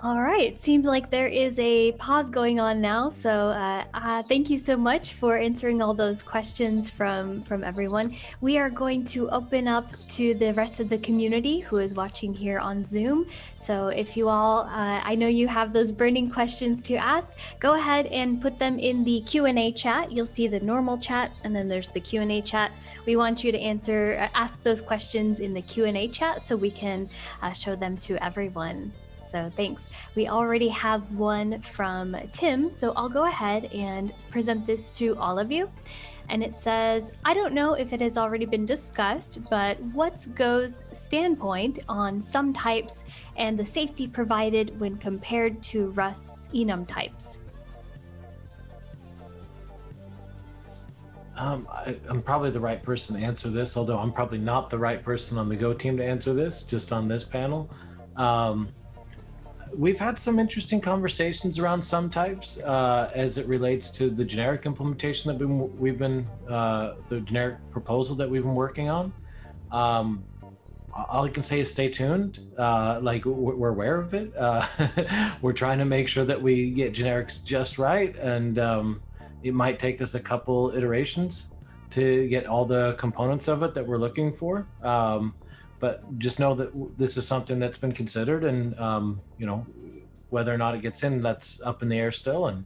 [0.02, 0.52] All right.
[0.52, 3.10] It seems like there is a pause going on now.
[3.10, 8.16] So uh, uh, thank you so much for answering all those questions from from everyone.
[8.40, 9.84] We are going to open up
[10.16, 13.26] to the rest of the community who is watching here on Zoom.
[13.56, 17.74] So if you all, uh, I know you have those burning questions to ask, go
[17.74, 20.10] ahead and put them in the Q and A chat.
[20.10, 22.72] You'll see the normal chat, and then there's the Q and A chat.
[23.04, 26.42] We want you to answer, uh, ask those questions in the Q and A chat
[26.42, 27.06] so we can
[27.42, 28.94] uh, show them to everyone.
[29.30, 29.88] So thanks.
[30.16, 35.38] We already have one from Tim, so I'll go ahead and present this to all
[35.38, 35.70] of you.
[36.28, 40.84] And it says, I don't know if it has already been discussed, but what's Go's
[40.92, 43.04] standpoint on sum types
[43.36, 47.38] and the safety provided when compared to Rust's enum types?
[51.36, 54.78] Um, I, am probably the right person to answer this, although I'm probably not the
[54.78, 57.70] right person on the Go team to answer this, just on this panel.
[58.16, 58.68] Um,
[59.76, 64.66] we've had some interesting conversations around sum types uh, as it relates to the generic
[64.66, 69.12] implementation that we've been uh, the generic proposal that we've been working on.
[69.70, 70.24] Um,
[70.92, 72.40] all I can say is stay tuned.
[72.58, 74.32] Uh, like we're aware of it.
[74.36, 74.66] Uh,
[75.42, 79.02] we're trying to make sure that we get generics just right, and um,
[79.42, 81.46] it might take us a couple iterations
[81.90, 84.66] to get all the components of it that we're looking for.
[84.82, 85.34] Um,
[85.80, 89.66] but just know that this is something that's been considered, and um, you know
[90.28, 92.46] whether or not it gets in, that's up in the air still.
[92.46, 92.64] And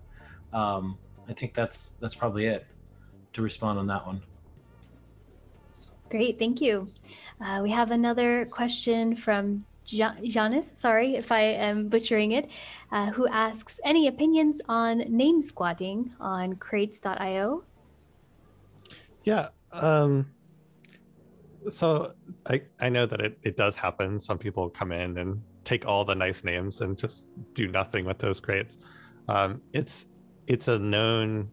[0.53, 2.67] um, I think that's that's probably it
[3.33, 4.23] to respond on that one.
[6.11, 6.89] Great, thank you.
[7.41, 12.51] Uh, we have another question from Janis, sorry if I am butchering it,
[12.91, 17.65] uh, who asks any opinions on name squatting on crates.io?
[19.25, 19.49] Yeah.
[19.73, 20.31] Um,
[21.71, 22.15] so
[22.47, 24.19] I, I know that it, it does happen.
[24.19, 28.19] Some people come in and take all the nice names and just do nothing with
[28.19, 28.79] those crates.
[29.29, 30.07] Um, it's
[30.47, 31.49] it's a known,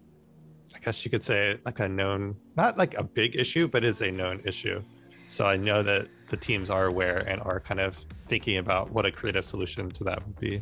[0.76, 4.02] I guess you could say like a known, not like a big issue, but is
[4.02, 4.82] a known issue.
[5.30, 7.96] So I know that the teams are aware and are kind of
[8.28, 10.62] thinking about what a creative solution to that would be.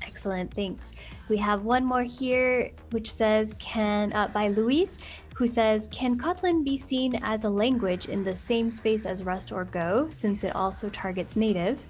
[0.00, 0.90] Excellent, thanks.
[1.28, 4.98] We have one more here, which says, "Can uh, by Luis,
[5.42, 9.50] who says, can Kotlin be seen as a language in the same space as Rust
[9.50, 11.80] or Go, since it also targets native?"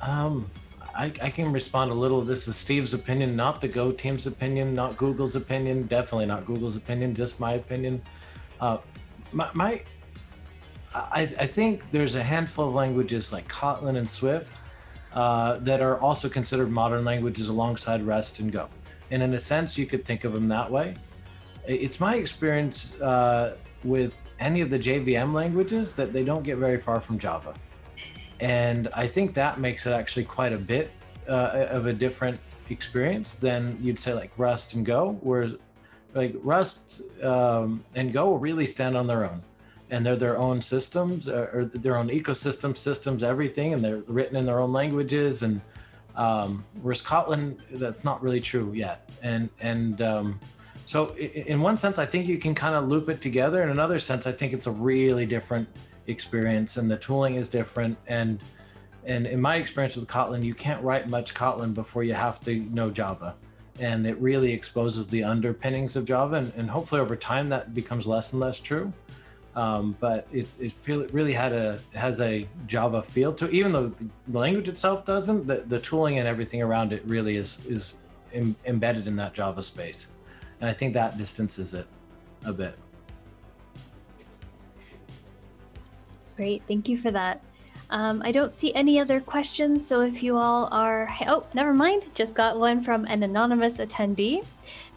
[0.00, 0.48] Um,
[0.94, 2.22] I, I, can respond a little.
[2.22, 6.76] This is Steve's opinion, not the Go team's opinion, not Google's opinion, definitely not Google's
[6.76, 8.00] opinion, just my opinion.
[8.60, 8.78] Uh,
[9.32, 9.82] my, my
[10.94, 14.48] I, I, think there's a handful of languages like Kotlin and Swift
[15.12, 18.68] uh, that are also considered modern languages alongside Rust and Go.
[19.10, 20.94] And in a sense, you could think of them that way.
[21.66, 26.78] It's my experience uh, with any of the JVM languages that they don't get very
[26.78, 27.54] far from Java
[28.40, 30.92] and I think that makes it actually quite a bit
[31.28, 32.38] uh, of a different
[32.68, 35.54] experience than you'd say like Rust and Go, whereas
[36.14, 39.42] like Rust um, and Go really stand on their own,
[39.90, 44.36] and they're their own systems uh, or their own ecosystem systems, everything, and they're written
[44.36, 45.42] in their own languages.
[45.42, 45.60] And
[46.16, 50.40] um, whereas Kotlin, that's not really true yet, and and um,
[50.86, 53.62] so in one sense, I think you can kind of loop it together.
[53.62, 55.68] In another sense, I think it's a really different
[56.06, 57.98] experience and the tooling is different.
[58.06, 58.40] And
[59.04, 62.56] and in my experience with kotlin you can't write much kotlin before you have to
[62.56, 63.34] know java.
[63.78, 66.36] And it really exposes the underpinnings of java.
[66.36, 68.92] And, and hopefully over time that becomes less and less true
[69.56, 73.54] um, but it, it feel it really had a has a java feel to it.
[73.54, 73.92] even though
[74.28, 77.94] the language itself doesn't the, the tooling and everything around it really is is
[78.32, 80.08] Im- embedded in that java space
[80.60, 81.86] and i think that distances it
[82.44, 82.78] a bit
[86.36, 87.42] Great, thank you for that.
[87.88, 92.04] Um, I don't see any other questions, so if you all are, oh, never mind,
[92.14, 94.44] just got one from an anonymous attendee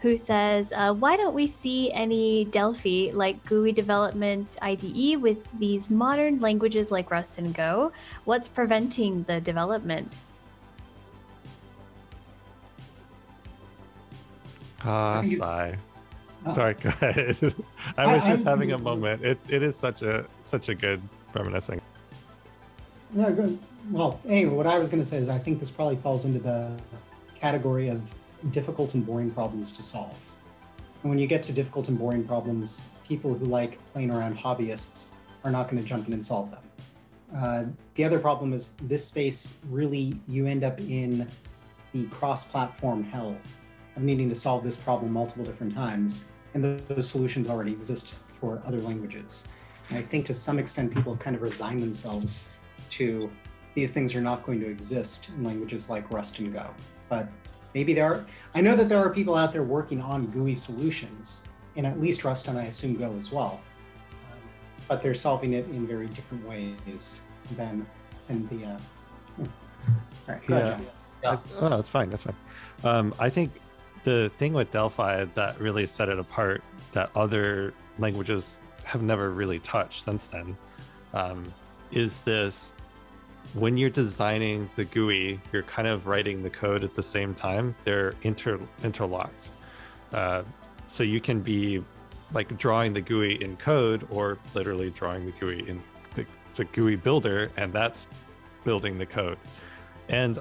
[0.01, 5.89] who says, uh, why don't we see any Delphi like GUI development IDE with these
[5.89, 7.91] modern languages like Rust and Go?
[8.23, 10.13] What's preventing the development?
[14.85, 15.77] Ah, sigh.
[16.45, 17.35] Uh, Sorry, go ahead.
[17.97, 19.25] I was I, just I, having a moment.
[19.25, 21.01] It, it is such a such a good
[21.33, 21.81] reminiscing.
[23.11, 23.57] No,
[23.91, 26.39] well, anyway, what I was going to say is I think this probably falls into
[26.39, 26.71] the
[27.35, 28.13] category of
[28.51, 30.35] difficult and boring problems to solve.
[31.01, 35.11] And when you get to difficult and boring problems, people who like playing around hobbyists
[35.43, 36.63] are not going to jump in and solve them.
[37.35, 37.63] Uh,
[37.95, 41.27] the other problem is this space really, you end up in
[41.93, 43.37] the cross platform hell
[43.95, 46.25] of needing to solve this problem multiple different times.
[46.53, 49.47] And those solutions already exist for other languages.
[49.89, 52.47] And I think to some extent, people have kind of resigned themselves
[52.91, 53.29] to
[53.75, 56.69] these things are not going to exist in languages like Rust and Go.
[57.07, 57.29] But
[57.73, 61.47] maybe there are, I know that there are people out there working on GUI solutions
[61.75, 63.61] and at least Rust and I assume Go as well.
[64.31, 64.39] Um,
[64.87, 67.21] but they're solving it in very different ways
[67.55, 67.85] than,
[68.27, 68.65] than the.
[68.65, 68.79] Uh,
[69.35, 69.43] hmm.
[69.43, 69.49] all
[70.27, 70.57] right, yeah.
[70.57, 70.87] Ahead,
[71.23, 71.31] yeah.
[71.31, 72.09] I, oh, that's fine.
[72.09, 72.35] That's fine.
[72.83, 73.51] Um, I think
[74.03, 79.59] the thing with Delphi that really set it apart that other languages have never really
[79.59, 80.57] touched since then
[81.13, 81.53] um,
[81.91, 82.73] is this
[83.53, 87.75] when you're designing the GUI, you're kind of writing the code at the same time.
[87.83, 89.49] They're inter interlocked.
[90.13, 90.43] Uh,
[90.87, 91.83] so you can be
[92.33, 95.81] like drawing the GUI in code or literally drawing the GUI in
[96.13, 98.07] the, the GUI builder, and that's
[98.63, 99.37] building the code.
[100.09, 100.39] And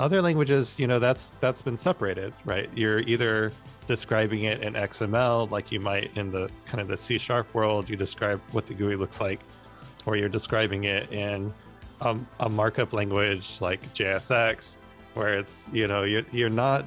[0.00, 2.68] other languages, you know, that's that's been separated, right?
[2.74, 3.52] You're either
[3.86, 7.88] describing it in XML, like you might in the kind of the C sharp world.
[7.88, 9.40] You describe what the GUI looks like
[10.06, 11.52] or you're describing it in
[12.00, 14.76] um, a markup language like JSX,
[15.14, 16.86] where it's you know you're you're not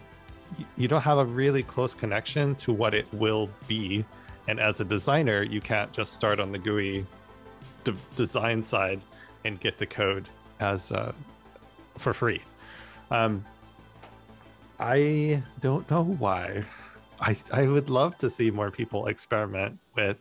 [0.78, 4.06] you don't have a really close connection to what it will be,
[4.48, 7.06] and as a designer, you can't just start on the GUI
[7.84, 9.02] de- design side
[9.46, 10.28] and get the code
[10.60, 11.14] as uh,
[11.98, 12.42] for free.
[13.12, 13.46] Um,
[14.80, 16.64] I don't know why.
[17.20, 20.18] I I would love to see more people experiment with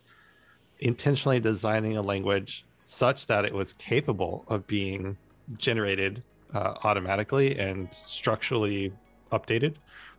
[0.79, 5.15] intentionally designing a language such that it was capable of being
[5.57, 6.23] generated
[6.55, 8.91] uh, automatically and structurally
[9.31, 9.75] updated,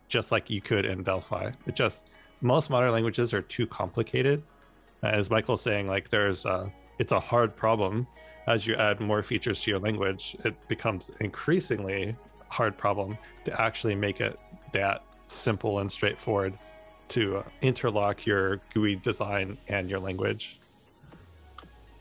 [0.07, 1.51] just like you could in Delphi.
[1.67, 4.41] It just most modern languages are too complicated.
[5.03, 8.07] As Michael's saying, like there's a, it's a hard problem.
[8.47, 12.15] As you add more features to your language, it becomes increasingly
[12.47, 14.39] hard problem to actually make it
[14.71, 16.57] that simple and straightforward
[17.09, 20.60] to interlock your GUI design and your language.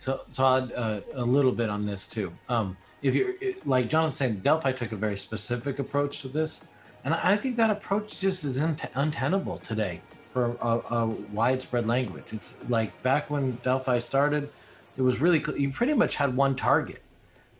[0.00, 2.32] So, so I'll uh, a little bit on this too.
[2.48, 3.34] Um, if you're
[3.66, 6.64] like Jonathan saying, Delphi took a very specific approach to this,
[7.04, 10.00] and I, think that approach just is un- untenable today
[10.32, 12.32] for a, a, widespread language.
[12.32, 14.48] It's like back when Delphi started,
[14.96, 17.02] it was really you pretty much had one target,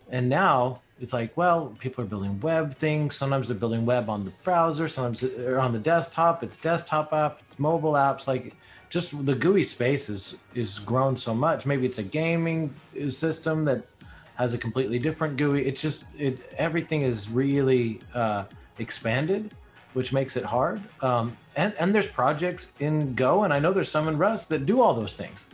[0.08, 3.16] and now it's like, well, people are building web things.
[3.16, 4.88] Sometimes they're building web on the browser.
[4.88, 6.42] Sometimes they're on the desktop.
[6.42, 8.26] It's desktop app, it's mobile apps.
[8.26, 8.56] Like
[8.90, 11.64] just the GUI space is is grown so much.
[11.64, 12.74] Maybe it's a gaming
[13.08, 13.86] system that
[14.34, 15.64] has a completely different GUI.
[15.66, 18.44] It's just it everything is really uh,
[18.78, 19.54] expanded,
[19.94, 20.82] which makes it hard.
[21.00, 24.66] Um, and and there's projects in Go, and I know there's some in Rust that
[24.66, 25.46] do all those things.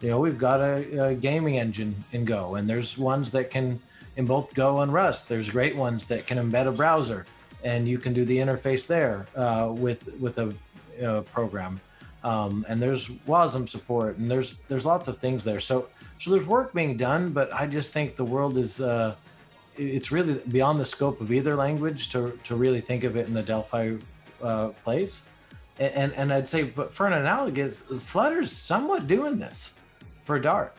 [0.00, 3.80] You know, we've got a, a gaming engine in Go, and there's ones that can
[4.16, 5.28] in both Go and Rust.
[5.28, 7.24] There's great ones that can embed a browser,
[7.62, 10.52] and you can do the interface there uh, with with a,
[11.00, 11.80] a program.
[12.22, 15.60] Um, and there's WASM support, and there's there's lots of things there.
[15.60, 15.88] So
[16.18, 19.14] so there's work being done, but I just think the world is uh,
[19.76, 23.34] it's really beyond the scope of either language to to really think of it in
[23.34, 23.96] the Delphi
[24.42, 25.22] uh, place.
[25.78, 29.72] And, and and I'd say, but for an analogous, Flutter's somewhat doing this
[30.24, 30.76] for Dart.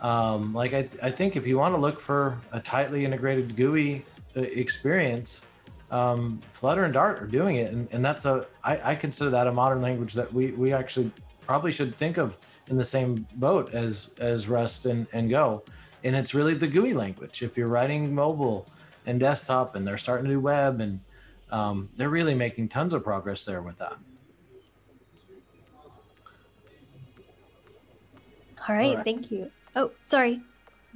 [0.00, 4.04] Um, like I, I think if you want to look for a tightly integrated GUI
[4.36, 5.42] uh, experience,
[5.90, 9.46] um, Flutter and Dart are doing it, and, and that's a I, I consider that
[9.46, 11.10] a modern language that we we actually
[11.46, 12.36] probably should think of
[12.68, 15.62] in the same boat as as Rust and, and Go,
[16.02, 17.42] and it's really the GUI language.
[17.42, 18.66] If you're writing mobile
[19.06, 21.00] and desktop, and they're starting to do web, and
[21.50, 23.96] um, they're really making tons of progress there with that.
[28.68, 29.04] All right, All right.
[29.04, 29.50] thank you.
[29.76, 30.40] Oh, sorry.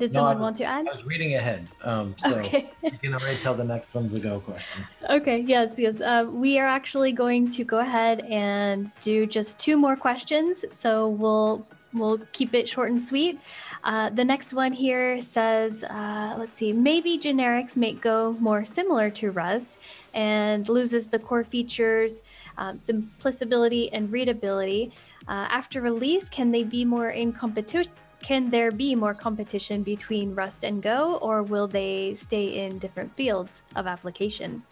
[0.01, 0.89] Did no, someone was, want to add?
[0.89, 1.69] I was reading ahead.
[1.83, 2.71] Um, so okay.
[2.83, 4.83] you can already tell the next one's a go question.
[5.11, 6.01] Okay, yes, yes.
[6.01, 10.65] Uh, we are actually going to go ahead and do just two more questions.
[10.71, 13.39] So we'll we'll keep it short and sweet.
[13.85, 19.11] Uh, the next one here says, uh, let's see, maybe generics make Go more similar
[19.11, 19.79] to Rust
[20.15, 22.23] and loses the core features,
[22.57, 24.93] um, simplicity, and readability.
[25.29, 27.93] Uh, after release, can they be more in competition?
[28.23, 33.15] Can there be more competition between Rust and Go, or will they stay in different
[33.17, 34.63] fields of application?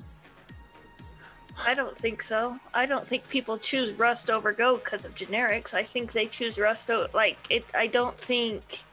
[1.67, 2.59] I don't think so.
[2.73, 5.75] I don't think people choose Rust over Go because of generics.
[5.75, 7.65] I think they choose Rust over, like it.
[7.75, 8.85] I don't think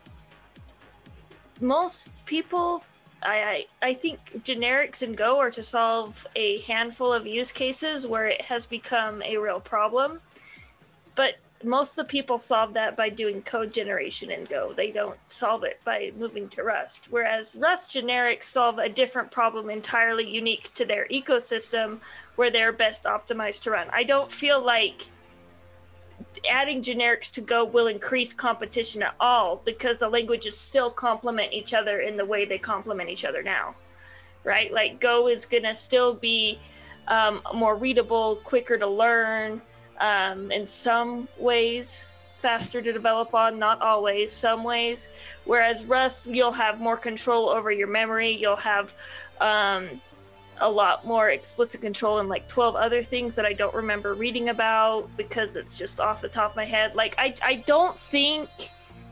[1.62, 2.84] most people.
[3.22, 8.08] I, I I think generics and Go are to solve a handful of use cases
[8.08, 10.20] where it has become a real problem.
[11.16, 11.36] But
[11.66, 14.74] most of the people solve that by doing code generation in Go.
[14.74, 17.08] They don't solve it by moving to Rust.
[17.10, 22.00] Whereas Rust generics solve a different problem entirely unique to their ecosystem
[22.36, 23.88] where they're best optimized to run.
[23.92, 25.08] I don't feel like
[26.50, 31.74] adding generics to Go will increase competition at all because the languages still complement each
[31.74, 33.76] other in the way they complement each other now.
[34.44, 34.72] Right?
[34.72, 36.60] Like Go is going to still be
[37.08, 39.62] um, more readable, quicker to learn
[40.00, 45.10] um, in some ways faster to develop on, not always, some ways.
[45.46, 48.94] Whereas Rust, you'll have more control over your memory, you'll have
[49.42, 49.90] um,
[50.60, 54.50] a lot more explicit control and like 12 other things that I don't remember reading
[54.50, 56.94] about because it's just off the top of my head.
[56.94, 58.50] Like, I, I don't think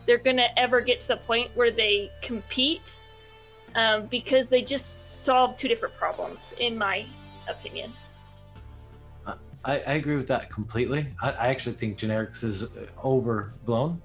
[0.05, 2.81] they're to ever get to the point where they compete
[3.76, 7.05] um, because they just solve two different problems, in my
[7.49, 7.91] opinion.
[9.65, 11.07] I, I agree with that completely.
[11.22, 12.68] I, I, actually think generics is
[13.03, 14.02] overblown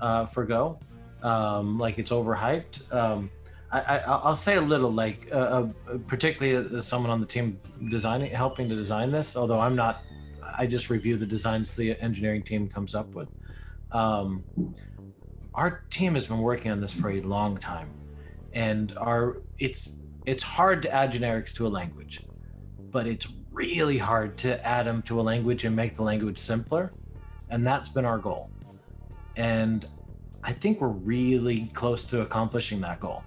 [0.00, 0.78] uh, for Go.
[1.22, 2.92] Um, like it's overhyped.
[2.92, 3.30] Um,
[3.72, 5.68] I, will say a little, like uh, uh,
[6.06, 7.60] particularly as someone on the team
[7.90, 9.36] designing, helping to design this.
[9.36, 10.02] Although I'm not,
[10.56, 13.28] I just review the designs the engineering team comes up with.
[13.92, 14.44] Um,
[15.54, 17.90] our team has been working on this for a long time,
[18.52, 19.96] and our it's
[20.26, 22.22] it's hard to add generics to a language,
[22.90, 23.26] but it's
[23.56, 26.92] really hard to add them to a language and make the language simpler,
[27.48, 28.50] and that's been our goal.
[29.36, 29.86] And
[30.44, 33.24] I think we're really close to accomplishing that goal.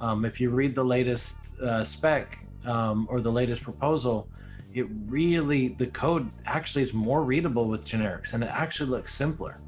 [0.00, 4.28] Um, if you read the latest uh, spec um, or the latest proposal,
[4.74, 9.58] it really the code actually is more readable with generics and it actually looks simpler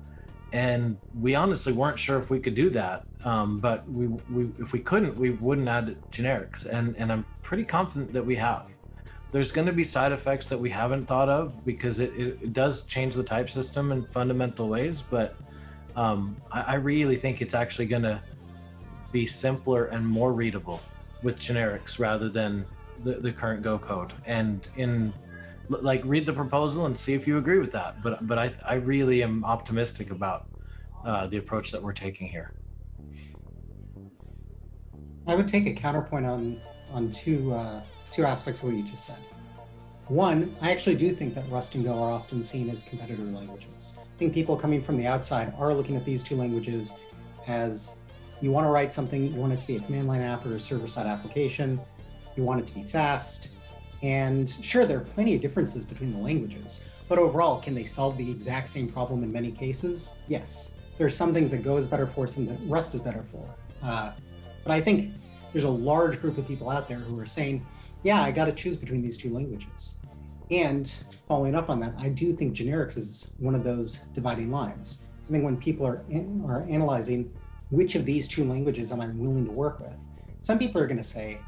[0.53, 4.74] and we honestly weren't sure if we could do that um, but we, we if
[4.74, 8.70] we couldn't we wouldn't add generics and and i'm pretty confident that we have
[9.32, 12.82] there's going to be side effects that we haven't thought of because it, it, does
[12.82, 15.36] change the type system in fundamental ways but
[15.97, 18.23] um, I, I really think it's actually going to
[19.12, 20.81] be simpler and more readable
[21.23, 22.65] with generics rather than
[23.02, 24.12] the, the current Go code.
[24.27, 25.12] And in
[25.69, 28.02] like read the proposal and see if you agree with that.
[28.02, 30.48] But but I I really am optimistic about
[31.05, 32.52] uh, the approach that we're taking here.
[35.27, 36.61] I would take a counterpoint on
[36.93, 37.82] on two uh,
[38.12, 39.23] two aspects of what you just said.
[40.09, 44.01] One, I actually do think that Rust and Go are often seen as competitor languages.
[44.01, 46.99] I think people coming from the outside are looking at these two languages
[47.47, 47.99] as
[48.41, 50.55] you want to write something, you want it to be a command line app or
[50.55, 51.78] a server side application,
[52.37, 53.51] you want it to be fast.
[54.03, 58.16] And sure, there are plenty of differences between the languages, but overall, can they solve
[58.16, 60.15] the exact same problem in many cases?
[60.27, 60.74] Yes.
[60.97, 63.47] There are some things that Go is better for, some that Rust is better for.
[63.82, 64.12] Uh,
[64.65, 65.12] but I think
[65.53, 67.66] there's a large group of people out there who are saying,
[68.02, 69.98] yeah, I got to choose between these two languages.
[70.51, 70.89] And
[71.28, 75.06] following up on that, I do think generics is one of those dividing lines.
[75.28, 77.32] I think when people are, in, are analyzing
[77.70, 79.98] which of these two languages am I willing to work with,
[80.40, 81.39] some people are going to say,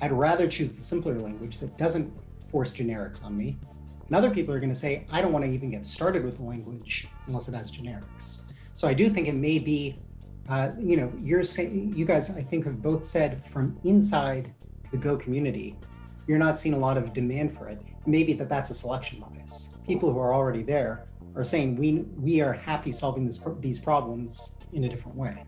[0.00, 2.10] I'd rather choose the simpler language that doesn't
[2.50, 3.58] force generics on me.
[4.06, 6.38] And other people are going to say, I don't want to even get started with
[6.38, 8.42] the language unless it has generics.
[8.76, 9.98] So I do think it may be,
[10.48, 14.54] uh, you know, you're saying, you guys, I think, have both said from inside
[14.90, 15.76] the Go community,
[16.28, 17.80] you're not seeing a lot of demand for it.
[18.06, 19.76] Maybe that that's a selection bias.
[19.86, 24.54] People who are already there are saying we we are happy solving this, these problems
[24.72, 25.44] in a different way.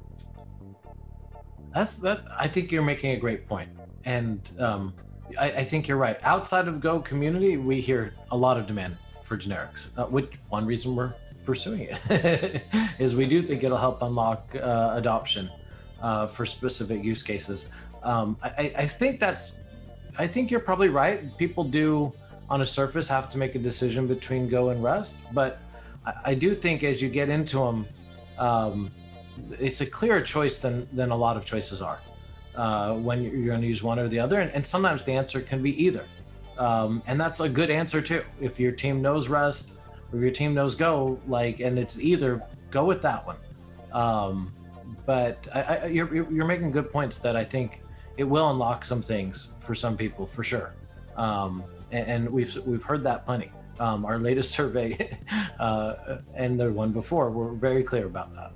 [1.72, 2.24] That's that.
[2.36, 3.70] I think you're making a great point
[4.04, 4.94] and um,
[5.38, 6.18] I, I, think you're right.
[6.22, 9.88] Outside of Go community, we hear a lot of demand for generics.
[9.96, 11.12] Uh, which one reason we're
[11.44, 12.62] pursuing it
[12.98, 15.50] is we do think it'll help unlock uh, adoption
[16.00, 17.70] uh, for specific use cases.
[18.02, 19.58] Um, I, I, think that's.
[20.18, 21.36] I think you're probably right.
[21.38, 22.12] People do,
[22.48, 25.60] on a surface, have to make a decision between Go and Rust, but
[26.04, 27.86] I, I do think as you get into them,
[28.38, 28.90] um,
[29.58, 32.00] it's a clearer choice than than a lot of choices are
[32.54, 34.40] uh, when you're going to use one or the other.
[34.40, 36.04] And, and sometimes the answer can be either.
[36.58, 38.22] Um, and that's a good answer too.
[38.40, 39.72] If your team knows Rust
[40.12, 43.36] or your team knows Go, like, and it's either, go with that one.
[43.92, 44.52] Um,
[45.06, 47.82] but I, I, you're, you're making good points that I think
[48.16, 50.74] it will unlock some things for some people for sure.
[51.16, 53.50] Um, and, and, we've we've heard that plenty.
[53.78, 55.18] Um, our latest survey
[55.58, 58.52] uh, and the one before were very clear about that.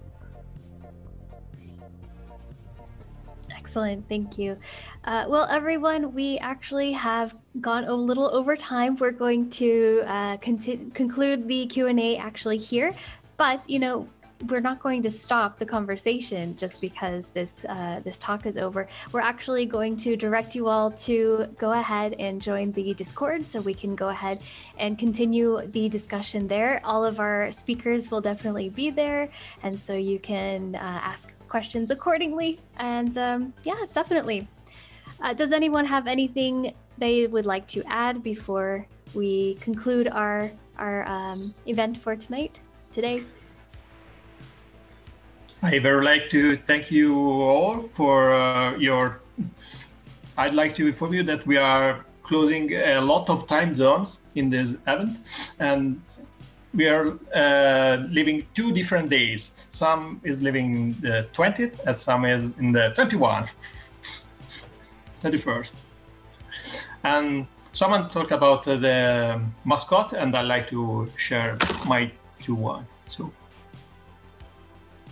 [3.51, 4.57] Excellent, thank you.
[5.05, 8.95] Uh, well, everyone, we actually have gone a little over time.
[8.97, 12.95] We're going to uh, conclude the Q and A actually here,
[13.37, 14.07] but you know,
[14.49, 18.89] we're not going to stop the conversation just because this uh, this talk is over.
[19.13, 23.61] We're actually going to direct you all to go ahead and join the Discord so
[23.61, 24.41] we can go ahead
[24.79, 26.81] and continue the discussion there.
[26.85, 29.29] All of our speakers will definitely be there,
[29.63, 32.59] and so you can uh, ask questions accordingly.
[32.77, 34.49] And um, yeah, definitely.
[35.21, 41.07] Uh, does anyone have anything they would like to add before we conclude our our
[41.07, 42.61] um, event for tonight
[42.93, 43.23] today?
[45.65, 49.21] I would like to thank you all for uh, your.
[50.37, 54.51] I'd like to inform you that we are closing a lot of time zones in
[54.51, 55.21] this event,
[55.59, 56.03] and
[56.75, 59.53] we are uh, living two different days.
[59.71, 63.49] Some is living the 20th, and some is in the 21,
[65.23, 65.73] 21st.
[67.05, 71.57] And someone talked about the mascot, and I'd like to share
[71.89, 72.87] my two one.
[73.07, 73.33] So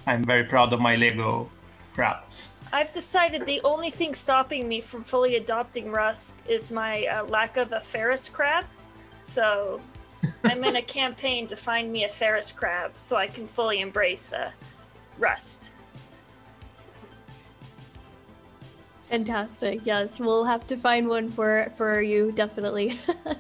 [0.06, 1.48] I'm very proud of my Lego
[1.94, 2.24] crab.
[2.72, 7.56] I've decided the only thing stopping me from fully adopting Rust is my uh, lack
[7.56, 8.64] of a Ferris crab.
[9.20, 9.80] So
[10.44, 14.32] I'm in a campaign to find me a Ferris crab so I can fully embrace
[14.32, 14.50] uh,
[15.18, 15.72] Rust.
[19.10, 19.84] Fantastic.
[19.84, 22.98] Yes, we'll have to find one for for you definitely.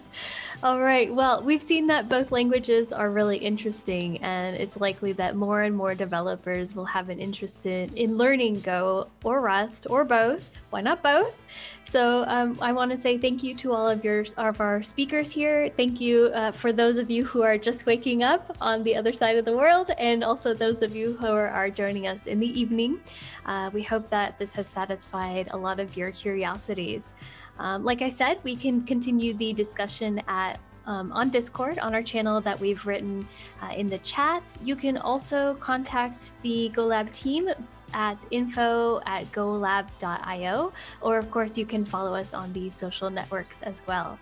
[0.64, 1.12] All right.
[1.12, 5.74] Well, we've seen that both languages are really interesting, and it's likely that more and
[5.74, 10.52] more developers will have an interest in, in learning Go or Rust or both.
[10.70, 11.34] Why not both?
[11.82, 15.32] So um, I want to say thank you to all of your of our speakers
[15.32, 15.68] here.
[15.76, 19.12] Thank you uh, for those of you who are just waking up on the other
[19.12, 22.60] side of the world, and also those of you who are, joining us in the
[22.60, 23.00] evening.
[23.46, 27.14] Uh, we hope that this has satisfied a lot of your curiosities.
[27.62, 32.02] Um, like I said, we can continue the discussion at um, on Discord on our
[32.02, 33.26] channel that we've written
[33.62, 34.42] uh, in the chat.
[34.64, 37.48] You can also contact the GoLab team
[37.94, 43.60] at info at golab.io, or of course, you can follow us on the social networks
[43.62, 44.18] as well.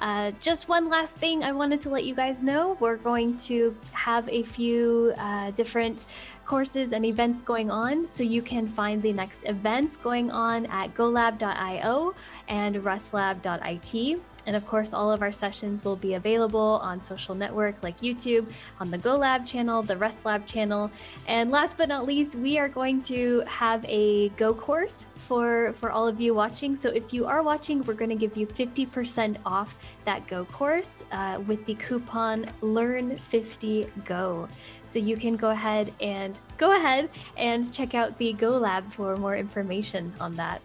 [0.00, 3.76] Uh, just one last thing I wanted to let you guys know we're going to
[3.92, 6.06] have a few uh, different
[6.50, 8.04] courses and events going on.
[8.08, 12.12] So you can find the next events going on at golab.io
[12.48, 14.20] and rustlab.it.
[14.46, 18.46] And of course, all of our sessions will be available on social network like YouTube,
[18.80, 20.90] on the GoLab channel, the Rust Lab channel.
[21.26, 25.90] And last but not least, we are going to have a Go course for, for
[25.90, 26.74] all of you watching.
[26.74, 31.02] So if you are watching, we're going to give you 50% off that Go course
[31.12, 34.48] uh, with the coupon Learn50Go.
[34.86, 39.16] So you can go ahead and go ahead and check out the Go Lab for
[39.16, 40.60] more information on that.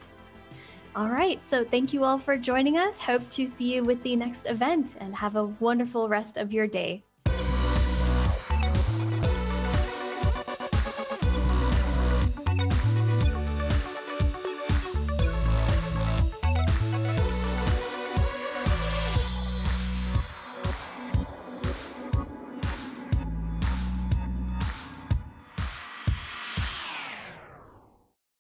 [0.96, 3.00] All right, so thank you all for joining us.
[3.00, 6.68] Hope to see you with the next event and have a wonderful rest of your
[6.68, 7.04] day.